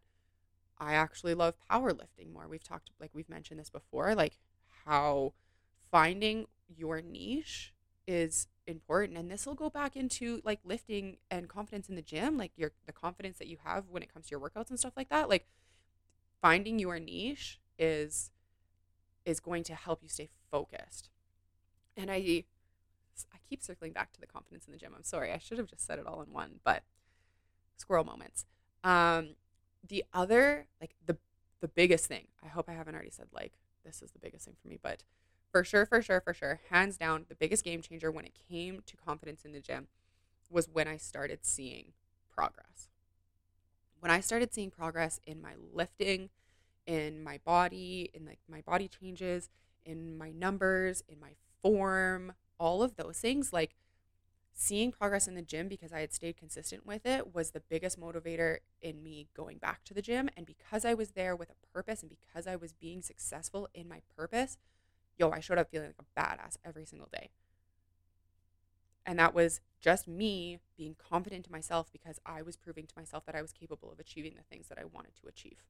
I 0.80 0.94
actually 0.94 1.34
love 1.34 1.56
powerlifting 1.72 2.32
more. 2.34 2.48
We've 2.48 2.64
talked, 2.64 2.92
like 3.00 3.12
we've 3.14 3.30
mentioned 3.30 3.60
this 3.60 3.70
before, 3.70 4.16
like 4.16 4.38
how 4.86 5.34
finding 5.92 6.46
your 6.68 7.02
niche 7.02 7.74
is 8.08 8.48
important 8.66 9.18
and 9.18 9.30
this 9.30 9.46
will 9.46 9.56
go 9.56 9.70
back 9.70 9.96
into 9.96 10.42
like 10.44 10.60
lifting 10.64 11.18
and 11.30 11.48
confidence 11.48 11.88
in 11.88 11.96
the 11.96 12.02
gym 12.02 12.38
like 12.38 12.52
your 12.58 12.72
the 12.86 12.92
confidence 12.92 13.38
that 13.38 13.48
you 13.48 13.58
have 13.64 13.86
when 13.90 14.04
it 14.04 14.14
comes 14.14 14.28
to 14.28 14.32
your 14.32 14.40
workouts 14.40 14.70
and 14.70 14.80
stuff 14.80 14.94
like 14.98 15.10
that 15.10 15.30
like 15.30 15.48
finding 16.42 16.80
your 16.80 17.00
niche 17.00 17.60
is 17.80 18.32
is 19.26 19.40
going 19.40 19.64
to 19.64 19.76
help 19.76 20.02
you 20.02 20.10
stay 20.10 20.30
focused. 20.52 21.10
And 21.96 22.10
i 22.10 22.44
i 23.34 23.38
keep 23.50 23.64
circling 23.64 23.92
back 23.92 24.14
to 24.14 24.22
the 24.22 24.28
confidence 24.28 24.66
in 24.66 24.72
the 24.72 24.78
gym. 24.78 24.94
I'm 24.96 25.04
sorry 25.04 25.32
i 25.32 25.38
should 25.38 25.58
have 25.58 25.68
just 25.68 25.86
said 25.86 26.00
it 26.00 26.08
all 26.08 26.22
in 26.22 26.32
one 26.32 26.60
but 26.64 26.84
squirrel 27.78 28.04
moments. 28.04 28.46
Um 28.84 29.36
the 29.88 30.04
other 30.14 30.68
like 30.82 30.96
the 31.06 31.18
the 31.60 31.68
biggest 31.68 32.06
thing 32.06 32.28
i 32.44 32.48
hope 32.48 32.68
i 32.70 32.74
haven't 32.74 32.94
already 32.94 33.10
said 33.10 33.28
like 33.32 33.54
this 33.86 34.02
is 34.02 34.12
the 34.12 34.20
biggest 34.20 34.46
thing 34.46 34.56
for 34.62 34.68
me 34.68 34.78
but 34.82 35.04
for 35.58 35.64
sure, 35.64 35.88
for 35.88 36.04
sure, 36.04 36.22
for 36.22 36.36
sure, 36.36 36.60
hands 36.70 36.98
down, 36.98 37.26
the 37.30 37.36
biggest 37.36 37.64
game 37.64 37.82
changer 37.82 38.12
when 38.12 38.26
it 38.26 38.34
came 38.48 38.84
to 38.86 38.96
confidence 38.96 39.44
in 39.44 39.54
the 39.54 39.60
gym 39.60 39.88
was 40.52 40.70
when 40.70 40.88
I 40.88 40.98
started 40.98 41.40
seeing 41.42 41.94
progress. 42.32 42.90
When 44.00 44.12
I 44.12 44.20
started 44.20 44.54
seeing 44.54 44.70
progress 44.70 45.20
in 45.26 45.42
my 45.42 45.54
lifting, 45.74 46.30
in 46.86 47.24
my 47.24 47.40
body, 47.44 48.12
in 48.14 48.24
like 48.24 48.38
my 48.48 48.62
body 48.62 48.88
changes, 48.88 49.50
in 49.84 50.16
my 50.16 50.30
numbers, 50.30 51.02
in 51.10 51.20
my 51.20 51.32
form, 51.64 52.34
all 52.60 52.84
of 52.84 52.96
those 52.96 53.18
things, 53.18 53.52
like 53.52 53.74
seeing 54.54 54.92
progress 54.92 55.28
in 55.28 55.34
the 55.34 55.42
gym 55.42 55.68
because 55.68 55.92
I 55.92 56.02
had 56.02 56.14
stayed 56.14 56.38
consistent 56.38 56.86
with 56.86 57.08
it 57.08 57.34
was 57.34 57.50
the 57.50 57.62
biggest 57.62 58.00
motivator 58.00 58.58
in 58.80 59.02
me 59.02 59.28
going 59.36 59.58
back 59.58 59.84
to 59.86 59.96
the 59.96 60.04
gym. 60.04 60.30
And 60.38 60.46
because 60.46 60.86
I 60.86 60.94
was 60.94 61.14
there 61.14 61.36
with 61.36 61.50
a 61.50 61.74
purpose 61.74 62.04
and 62.04 62.12
because 62.12 62.46
I 62.46 62.56
was 62.56 62.74
being 62.74 63.02
successful 63.02 63.68
in 63.74 63.88
my 63.90 64.02
purpose, 64.16 64.60
yo, 65.18 65.32
I 65.32 65.40
showed 65.40 65.58
up 65.58 65.70
feeling 65.70 65.94
like 65.98 66.00
a 66.00 66.20
badass 66.20 66.58
every 66.64 66.86
single 66.86 67.10
day. 67.12 67.30
And 69.06 69.18
that 69.20 69.34
was 69.34 69.62
just 69.80 70.08
me 70.08 70.60
being 70.78 70.96
confident 70.98 71.48
in 71.48 71.52
myself 71.52 71.88
because 71.92 72.20
I 72.26 72.42
was 72.42 72.58
proving 72.58 72.88
to 72.88 72.94
myself 72.96 73.26
that 73.26 73.36
I 73.36 73.42
was 73.42 73.54
capable 73.54 73.92
of 73.92 74.00
achieving 74.00 74.34
the 74.36 74.44
things 74.44 74.68
that 74.68 74.78
I 74.78 74.86
wanted 74.86 75.16
to 75.22 75.28
achieve. 75.28 75.64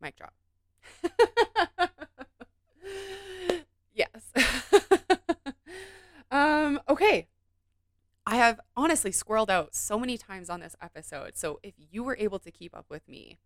Mic 0.00 0.16
drop. 0.16 0.34
yes. 3.94 4.32
um, 6.30 6.80
okay. 6.88 7.26
I 8.26 8.36
have 8.36 8.60
honestly 8.76 9.10
squirreled 9.10 9.50
out 9.50 9.74
so 9.74 9.98
many 9.98 10.16
times 10.16 10.48
on 10.48 10.60
this 10.60 10.76
episode. 10.80 11.36
So 11.36 11.60
if 11.62 11.74
you 11.78 12.02
were 12.04 12.16
able 12.18 12.38
to 12.38 12.50
keep 12.50 12.76
up 12.76 12.86
with 12.88 13.06
me, 13.08 13.38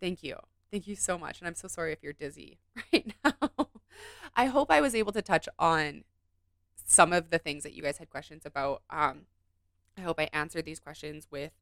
thank 0.00 0.22
you. 0.22 0.36
Thank 0.72 0.88
you 0.88 0.96
so 0.96 1.18
much. 1.18 1.40
And 1.40 1.48
I'm 1.48 1.54
so 1.54 1.68
sorry 1.68 1.92
if 1.92 2.02
you're 2.02 2.14
dizzy 2.14 2.58
right 2.92 3.14
now. 3.24 3.68
I 4.34 4.46
hope 4.46 4.70
I 4.70 4.80
was 4.80 4.94
able 4.94 5.12
to 5.12 5.22
touch 5.22 5.48
on 5.58 6.04
some 6.86 7.12
of 7.12 7.30
the 7.30 7.38
things 7.38 7.64
that 7.64 7.74
you 7.74 7.82
guys 7.82 7.98
had 7.98 8.10
questions 8.10 8.46
about. 8.46 8.82
Um, 8.90 9.26
I 9.98 10.02
hope 10.02 10.20
I 10.20 10.30
answered 10.32 10.64
these 10.64 10.80
questions 10.80 11.28
with 11.30 11.52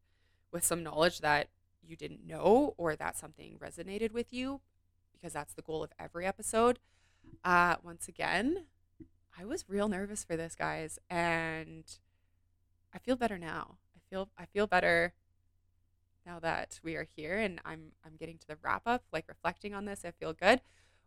with 0.52 0.64
some 0.64 0.82
knowledge 0.82 1.20
that 1.20 1.48
you 1.82 1.96
didn't 1.96 2.26
know 2.26 2.74
or 2.78 2.96
that 2.96 3.16
something 3.16 3.58
resonated 3.60 4.12
with 4.12 4.32
you 4.32 4.60
because 5.12 5.32
that's 5.32 5.54
the 5.54 5.62
goal 5.62 5.82
of 5.82 5.92
every 5.98 6.26
episode. 6.26 6.78
Uh, 7.44 7.76
once 7.84 8.08
again, 8.08 8.66
I 9.38 9.44
was 9.44 9.64
real 9.68 9.88
nervous 9.88 10.24
for 10.24 10.36
this, 10.36 10.54
guys, 10.54 10.98
and 11.08 11.84
I 12.94 12.98
feel 12.98 13.16
better 13.16 13.38
now. 13.38 13.76
I 13.96 14.00
feel 14.08 14.28
I 14.38 14.46
feel 14.46 14.66
better 14.66 15.14
now 16.30 16.38
that 16.38 16.78
we 16.84 16.94
are 16.94 17.06
here 17.16 17.36
and 17.38 17.60
I'm 17.64 17.92
I'm 18.04 18.16
getting 18.16 18.38
to 18.38 18.46
the 18.46 18.56
wrap 18.62 18.82
up, 18.86 19.02
like 19.12 19.26
reflecting 19.28 19.74
on 19.74 19.84
this, 19.84 20.04
I 20.04 20.12
feel 20.12 20.32
good, 20.32 20.60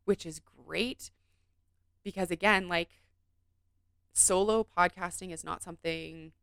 which 0.04 0.26
is 0.26 0.42
great 0.66 1.12
because 2.04 2.30
again, 2.30 2.68
like 2.68 2.90
solo 4.12 4.66
podcasting 4.78 5.32
is 5.32 5.44
not 5.44 5.64
something 5.64 6.34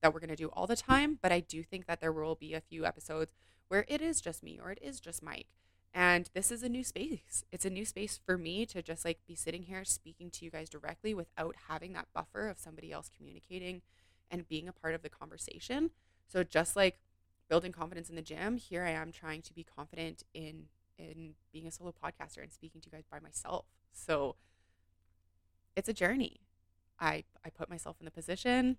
that 0.00 0.12
we're 0.12 0.20
going 0.20 0.30
to 0.30 0.36
do 0.36 0.48
all 0.48 0.66
the 0.66 0.76
time, 0.76 1.18
but 1.20 1.30
I 1.30 1.40
do 1.40 1.62
think 1.62 1.86
that 1.86 2.00
there 2.00 2.12
will 2.12 2.34
be 2.34 2.54
a 2.54 2.60
few 2.60 2.84
episodes 2.86 3.32
where 3.68 3.84
it 3.86 4.00
is 4.00 4.20
just 4.20 4.42
me 4.42 4.58
or 4.62 4.70
it 4.70 4.78
is 4.80 4.98
just 4.98 5.22
Mike. 5.22 5.48
And 5.94 6.30
this 6.32 6.50
is 6.50 6.62
a 6.62 6.70
new 6.70 6.82
space. 6.82 7.44
It's 7.52 7.66
a 7.66 7.70
new 7.70 7.84
space 7.84 8.18
for 8.24 8.38
me 8.38 8.64
to 8.66 8.82
just 8.82 9.04
like 9.04 9.18
be 9.28 9.34
sitting 9.34 9.64
here 9.64 9.84
speaking 9.84 10.30
to 10.30 10.44
you 10.44 10.50
guys 10.50 10.70
directly 10.70 11.12
without 11.12 11.54
having 11.68 11.92
that 11.92 12.08
buffer 12.14 12.48
of 12.48 12.58
somebody 12.58 12.92
else 12.92 13.10
communicating 13.14 13.82
and 14.30 14.48
being 14.48 14.68
a 14.68 14.72
part 14.72 14.94
of 14.94 15.02
the 15.02 15.10
conversation. 15.10 15.90
So 16.26 16.42
just 16.42 16.74
like 16.76 16.98
building 17.52 17.70
confidence 17.70 18.08
in 18.08 18.16
the 18.16 18.22
gym, 18.22 18.56
here 18.56 18.82
I 18.82 18.92
am 18.92 19.12
trying 19.12 19.42
to 19.42 19.52
be 19.52 19.62
confident 19.62 20.22
in 20.32 20.68
in 20.96 21.34
being 21.52 21.66
a 21.66 21.70
solo 21.70 21.92
podcaster 21.92 22.42
and 22.42 22.50
speaking 22.50 22.80
to 22.80 22.86
you 22.86 22.96
guys 22.96 23.04
by 23.10 23.20
myself. 23.20 23.66
So 23.92 24.36
it's 25.76 25.86
a 25.90 25.92
journey. 25.92 26.40
I 26.98 27.24
I 27.44 27.50
put 27.50 27.68
myself 27.68 27.96
in 28.00 28.06
the 28.06 28.10
position. 28.10 28.78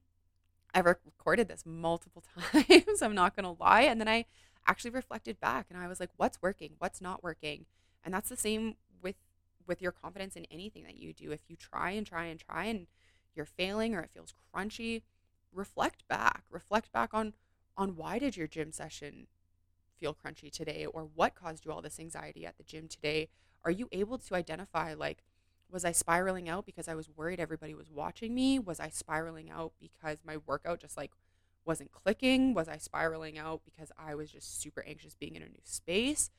I've 0.74 0.88
recorded 0.88 1.49
this 1.49 1.67
multiple 1.67 2.24
times. 2.51 3.03
I'm 3.03 3.13
not 3.13 3.36
going 3.36 3.43
to 3.43 3.61
lie, 3.63 3.82
and 3.82 4.01
then 4.01 4.07
I 4.07 4.26
actually 4.65 4.89
reflected 4.89 5.39
back 5.39 5.67
and 5.69 5.78
I 5.78 5.88
was 5.88 5.99
like, 5.99 6.09
what's 6.17 6.41
working? 6.41 6.71
What's 6.80 6.99
not 6.99 7.21
working? 7.21 7.67
And 8.03 8.11
that's 8.11 8.30
the 8.30 8.38
same 8.38 8.78
with 9.03 9.17
with 9.67 9.84
your 9.84 9.91
confidence 9.91 10.36
in 10.36 10.45
anything 10.49 10.84
that 10.86 10.97
you 10.97 11.13
do. 11.13 11.32
If 11.32 11.41
you 11.47 11.55
try 11.57 11.91
and 11.91 12.07
try 12.07 12.26
and 12.26 12.39
try 12.39 12.63
and 12.65 12.88
you're 13.36 13.45
failing 13.45 13.93
or 13.93 13.99
it 13.99 14.09
feels 14.11 14.34
crunchy, 14.51 15.03
reflect 15.51 16.07
back. 16.07 16.45
Reflect 16.49 16.91
back 16.91 17.13
on 17.13 17.34
on 17.78 17.95
why 17.95 18.19
did 18.19 18.38
your 18.38 18.47
gym 18.47 18.71
session 18.71 19.28
feel 19.99 20.15
crunchy 20.15 20.51
today 20.51 20.86
or 20.86 21.03
what 21.15 21.36
caused 21.36 21.65
you 21.65 21.71
all 21.71 21.82
this 21.82 21.99
anxiety 21.99 22.45
at 22.45 22.57
the 22.57 22.63
gym 22.63 22.88
today? 22.88 23.30
Are 23.63 23.71
you 23.71 23.88
able 23.91 24.17
to 24.17 24.36
identify 24.36 24.93
like 24.93 25.24
was 25.69 25.86
i 25.86 25.91
spiraling 25.91 26.47
out 26.47 26.65
because 26.67 26.88
i 26.88 26.93
was 26.93 27.09
worried 27.09 27.39
everybody 27.39 27.74
was 27.74 27.89
watching 27.89 28.36
me? 28.36 28.59
Was 28.59 28.80
i 28.80 28.89
spiraling 28.89 29.49
out 29.49 29.74
because 29.80 30.19
my 30.26 30.38
workout 30.45 30.80
just 30.80 30.97
like 30.97 31.11
wasn't 31.65 31.91
clicking? 31.91 32.53
Was 32.53 32.67
i 32.67 32.78
spiraling 32.78 33.38
out 33.38 33.61
because 33.65 33.91
i 33.97 34.13
was 34.13 34.32
just 34.32 34.61
super 34.61 34.84
anxious 34.88 35.15
being 35.15 35.36
in 35.36 35.41
a 35.41 35.47
new 35.47 35.61
space? 35.63 36.30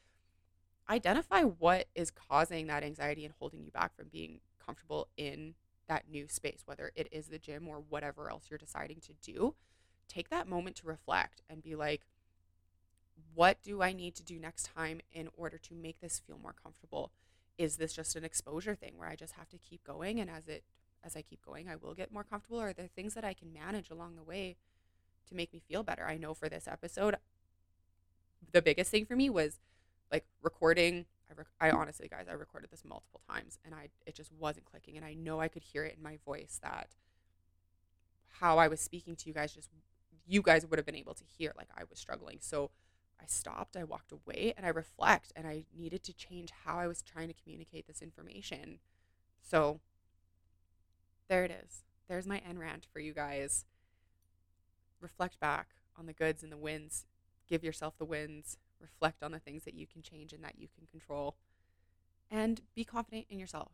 Identify 0.89 1.43
what 1.43 1.87
is 1.95 2.11
causing 2.11 2.66
that 2.66 2.85
anxiety 2.85 3.24
and 3.24 3.32
holding 3.39 3.62
you 3.62 3.70
back 3.70 3.97
from 3.97 4.09
being 4.12 4.41
comfortable 4.64 5.09
in 5.16 5.55
that 5.89 6.05
new 6.11 6.28
space 6.28 6.62
whether 6.64 6.93
it 6.95 7.09
is 7.12 7.28
the 7.28 7.39
gym 7.39 7.68
or 7.68 7.82
whatever 7.89 8.30
else 8.30 8.47
you're 8.49 8.59
deciding 8.59 9.01
to 9.01 9.12
do 9.22 9.55
take 10.09 10.30
that 10.30 10.48
moment 10.48 10.76
to 10.76 10.86
reflect 10.86 11.42
and 11.48 11.62
be 11.62 11.74
like, 11.74 12.02
what 13.34 13.62
do 13.62 13.82
I 13.82 13.92
need 13.92 14.14
to 14.16 14.22
do 14.22 14.38
next 14.38 14.70
time 14.74 15.00
in 15.12 15.28
order 15.36 15.59
to 15.59 15.74
make 15.74 16.00
this 16.00 16.20
feel 16.20 16.38
more 16.40 16.55
comfortable? 16.61 17.11
Is 17.59 17.76
this 17.76 17.92
just 17.92 18.16
an 18.16 18.24
exposure 18.24 18.74
thing 18.74 18.94
where 18.96 19.09
I 19.09 19.16
just 19.16 19.34
have 19.34 19.48
to 19.50 19.59
keep 19.59 19.84
going 19.84 20.20
and 20.20 20.30
as 20.30 20.48
it 20.48 20.64
as 21.05 21.16
I 21.16 21.22
keep 21.22 21.44
going 21.44 21.68
I 21.68 21.76
will 21.76 21.94
get 21.94 22.12
more 22.12 22.24
comfortable 22.24 22.61
or 22.61 22.68
are 22.68 22.72
there 22.72 22.88
things 22.88 23.12
that 23.14 23.24
I 23.24 23.34
can 23.34 23.52
manage 23.52 23.90
along 23.90 24.16
the 24.16 24.22
way 24.22 24.57
to 25.28 25.34
make 25.34 25.52
me 25.52 25.61
feel 25.68 25.82
better? 25.82 26.07
I 26.07 26.16
know 26.16 26.34
for 26.34 26.48
this 26.48 26.66
episode 26.66 27.16
the 28.52 28.62
biggest 28.62 28.90
thing 28.90 29.05
for 29.05 29.16
me 29.16 29.28
was 29.28 29.59
like 30.11 30.24
recording 30.42 31.07
I, 31.30 31.34
rec- 31.34 31.46
I 31.61 31.70
honestly 31.70 32.09
guys 32.09 32.26
I 32.28 32.32
recorded 32.32 32.70
this 32.70 32.84
multiple 32.84 33.20
times 33.28 33.59
and 33.64 33.74
I 33.74 33.88
it 34.07 34.14
just 34.14 34.32
wasn't 34.32 34.66
clicking 34.66 34.96
and 34.96 35.05
I 35.05 35.14
know 35.14 35.40
I 35.40 35.48
could 35.48 35.62
hear 35.62 35.84
it 35.84 35.96
in 35.96 36.02
my 36.02 36.18
voice 36.24 36.59
that 36.62 36.88
how 38.40 38.59
I 38.59 38.68
was 38.68 38.80
speaking 38.80 39.16
to 39.16 39.28
you 39.28 39.34
guys 39.34 39.52
just 39.52 39.70
you 40.27 40.43
guys 40.43 40.66
would 40.66 40.79
have 40.79 40.87
been 40.87 40.95
able 40.95 41.14
to 41.14 41.25
hear 41.25 41.53
like 41.57 41.68
I 41.77 41.83
was 41.89 41.99
struggling. 41.99 42.39
So 42.41 42.70
I 43.20 43.25
stopped, 43.27 43.77
I 43.77 43.85
walked 43.85 44.12
away, 44.12 44.55
and 44.57 44.66
I 44.66 44.70
reflect 44.70 45.33
and 45.37 45.47
I 45.47 45.64
needed 45.77 46.03
to 46.05 46.12
change 46.12 46.51
how 46.64 46.79
I 46.79 46.87
was 46.87 47.03
trying 47.03 47.29
to 47.29 47.35
communicate 47.35 47.87
this 47.87 48.03
information. 48.03 48.79
So 49.43 49.81
there 51.29 51.45
it 51.45 51.51
is. 51.51 51.85
There's 52.09 52.27
my 52.27 52.39
end 52.39 52.59
rant 52.59 52.87
for 52.93 53.01
you 53.01 53.12
guys. 53.12 53.64
Reflect 55.01 55.41
back 55.41 55.68
on 55.99 56.07
the 56.07 56.12
goods 56.12 56.43
and 56.43 56.53
the 56.53 56.57
wins. 56.57 57.07
Give 57.49 57.64
yourself 57.64 57.97
the 57.99 58.05
wins. 58.05 58.59
Reflect 58.81 59.22
on 59.22 59.33
the 59.33 59.39
things 59.39 59.64
that 59.64 59.75
you 59.75 59.87
can 59.87 60.03
change 60.03 60.33
and 60.33 60.43
that 60.45 60.59
you 60.59 60.68
can 60.77 60.87
control. 60.87 61.37
And 62.31 62.62
be 62.75 62.85
confident 62.85 63.27
in 63.29 63.39
yourself. 63.39 63.72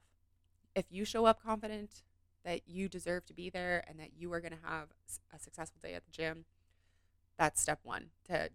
If 0.75 0.87
you 0.91 1.05
show 1.05 1.25
up 1.25 1.43
confident, 1.43 2.03
that 2.45 2.63
you 2.67 2.89
deserve 2.89 3.27
to 3.27 3.35
be 3.35 3.51
there 3.51 3.85
and 3.87 3.99
that 3.99 4.11
you 4.17 4.33
are 4.33 4.41
going 4.41 4.53
to 4.53 4.69
have 4.69 4.89
a 5.35 5.39
successful 5.39 5.81
day 5.83 5.95
at 5.95 6.05
the 6.05 6.11
gym. 6.11 6.45
That's 7.39 7.61
step 7.61 7.81
one 7.83 8.11
to 8.27 8.51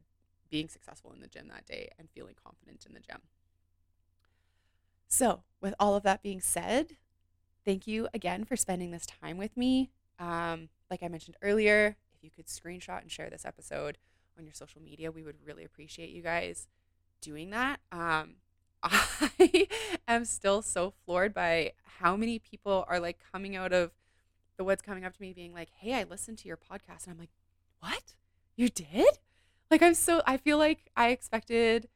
being 0.50 0.70
successful 0.70 1.12
in 1.12 1.22
the 1.22 1.28
gym 1.28 1.48
that 1.50 1.66
day 1.66 1.90
and 1.98 2.10
feeling 2.10 2.36
confident 2.42 2.86
in 2.86 2.94
the 2.94 3.00
gym. 3.00 3.22
So, 5.08 5.44
with 5.62 5.74
all 5.80 5.96
of 5.96 6.04
that 6.04 6.24
being 6.24 6.42
said, 6.42 6.98
thank 7.64 7.88
you 7.88 8.08
again 8.14 8.44
for 8.44 8.56
spending 8.56 8.92
this 8.92 9.06
time 9.06 9.38
with 9.38 9.56
me. 9.56 9.92
Um, 10.20 10.70
like 10.90 11.04
I 11.04 11.08
mentioned 11.08 11.38
earlier, 11.42 11.96
if 12.14 12.24
you 12.24 12.30
could 12.30 12.48
screenshot 12.48 13.02
and 13.02 13.12
share 13.12 13.30
this 13.30 13.46
episode 13.46 13.98
on 14.38 14.46
your 14.46 14.54
social 14.54 14.82
media, 14.82 15.12
we 15.12 15.24
would 15.24 15.38
really 15.46 15.64
appreciate 15.64 16.10
you 16.10 16.22
guys 16.22 16.68
doing 17.22 17.50
that. 17.52 17.80
Um, 17.92 18.36
I 18.86 19.68
am 20.08 20.26
still 20.26 20.62
so 20.62 20.94
floored 21.06 21.34
by 21.34 21.74
how 22.00 22.16
many 22.16 22.40
people 22.40 22.86
are 22.88 23.00
like 23.00 23.20
coming 23.32 23.56
out 23.56 23.74
of 23.74 23.92
the 24.58 24.64
woods 24.64 24.82
coming 24.82 25.04
up 25.04 25.14
to 25.14 25.22
me 25.22 25.34
being 25.34 25.54
like, 25.54 25.70
"Hey, 25.80 25.94
I 25.94 26.04
listened 26.04 26.38
to 26.40 26.48
your 26.48 26.58
podcast," 26.58 27.06
and 27.06 27.14
I'm 27.14 27.20
like, 27.20 27.32
"What? 27.80 28.16
You 28.56 28.70
did?" 28.70 29.20
Like 29.72 29.82
I'm 29.82 29.96
so 29.96 30.22
I 30.26 30.38
feel 30.38 30.58
like 30.58 30.92
I 30.96 31.10
expected 31.10 31.90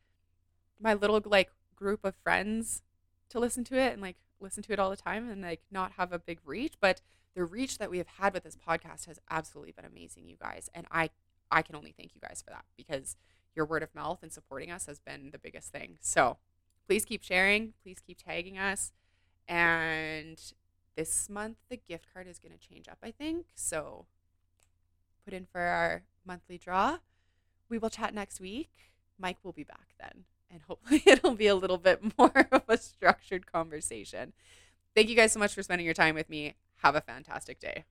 my 0.80 0.94
little 0.94 1.22
like 1.26 1.52
group 1.76 2.04
of 2.04 2.16
friends 2.16 2.82
to 3.30 3.40
listen 3.40 3.64
to 3.66 3.78
it 3.78 3.94
and 3.94 4.02
like 4.02 4.18
listen 4.40 4.64
to 4.64 4.74
it 4.74 4.80
all 4.80 4.90
the 4.90 4.96
time 4.96 5.30
and 5.30 5.42
like 5.42 5.62
not 5.72 5.94
have 5.94 6.12
a 6.12 6.20
big 6.20 6.40
reach, 6.46 6.76
but 6.80 7.02
the 7.36 7.44
reach 7.44 7.78
that 7.78 7.92
we 7.92 7.98
have 8.00 8.08
had 8.08 8.34
with 8.34 8.44
this 8.44 8.58
podcast 8.58 9.06
has 9.06 9.20
absolutely 9.30 9.72
been 9.72 9.86
amazing, 9.86 10.28
you 10.28 10.38
guys. 10.42 10.70
And 10.74 10.88
I 10.92 11.10
I 11.52 11.62
can 11.62 11.76
only 11.76 11.94
thank 11.98 12.16
you 12.16 12.22
guys 12.22 12.44
for 12.46 12.52
that 12.52 12.66
because 12.78 13.16
your 13.56 13.66
word 13.66 13.84
of 13.84 13.94
mouth 13.96 14.20
and 14.22 14.32
supporting 14.32 14.72
us 14.72 14.86
has 14.86 15.00
been 15.00 15.32
the 15.32 15.40
biggest 15.40 15.72
thing. 15.72 15.98
So 16.02 16.38
please 16.90 17.06
keep 17.06 17.24
sharing, 17.24 17.74
please 17.84 18.00
keep 18.04 18.18
tagging 18.18 18.58
us. 18.58 18.94
And 19.48 20.42
this 20.96 21.30
month 21.30 21.58
the 21.70 21.78
gift 21.78 22.08
card 22.12 22.28
is 22.28 22.40
going 22.40 22.52
to 22.52 22.58
change 22.58 22.88
up, 22.88 22.98
I 23.04 23.12
think. 23.12 23.46
So 23.54 24.08
put 25.24 25.36
in 25.36 25.46
for 25.46 25.62
our 25.62 26.02
monthly 26.26 26.58
draw. 26.58 26.98
We 27.70 27.78
will 27.78 27.92
chat 27.92 28.16
next 28.16 28.42
week. 28.42 28.72
Mike 29.20 29.38
will 29.44 29.52
be 29.52 29.64
back 29.64 29.94
then, 30.00 30.24
and 30.50 30.62
hopefully 30.64 31.04
it'll 31.06 31.36
be 31.36 31.46
a 31.46 31.54
little 31.54 31.78
bit 31.78 32.02
more 32.18 32.48
of 32.52 32.64
a 32.68 32.78
structured 32.78 33.46
conversation. 33.46 34.34
Thank 34.96 35.10
you 35.10 35.16
guys 35.16 35.32
so 35.32 35.40
much 35.40 35.54
for 35.54 35.62
spending 35.62 35.86
your 35.86 35.94
time 35.94 36.16
with 36.16 36.28
me. 36.28 36.56
Have 36.78 36.96
a 36.96 37.02
fantastic 37.02 37.60
day. 37.60 37.84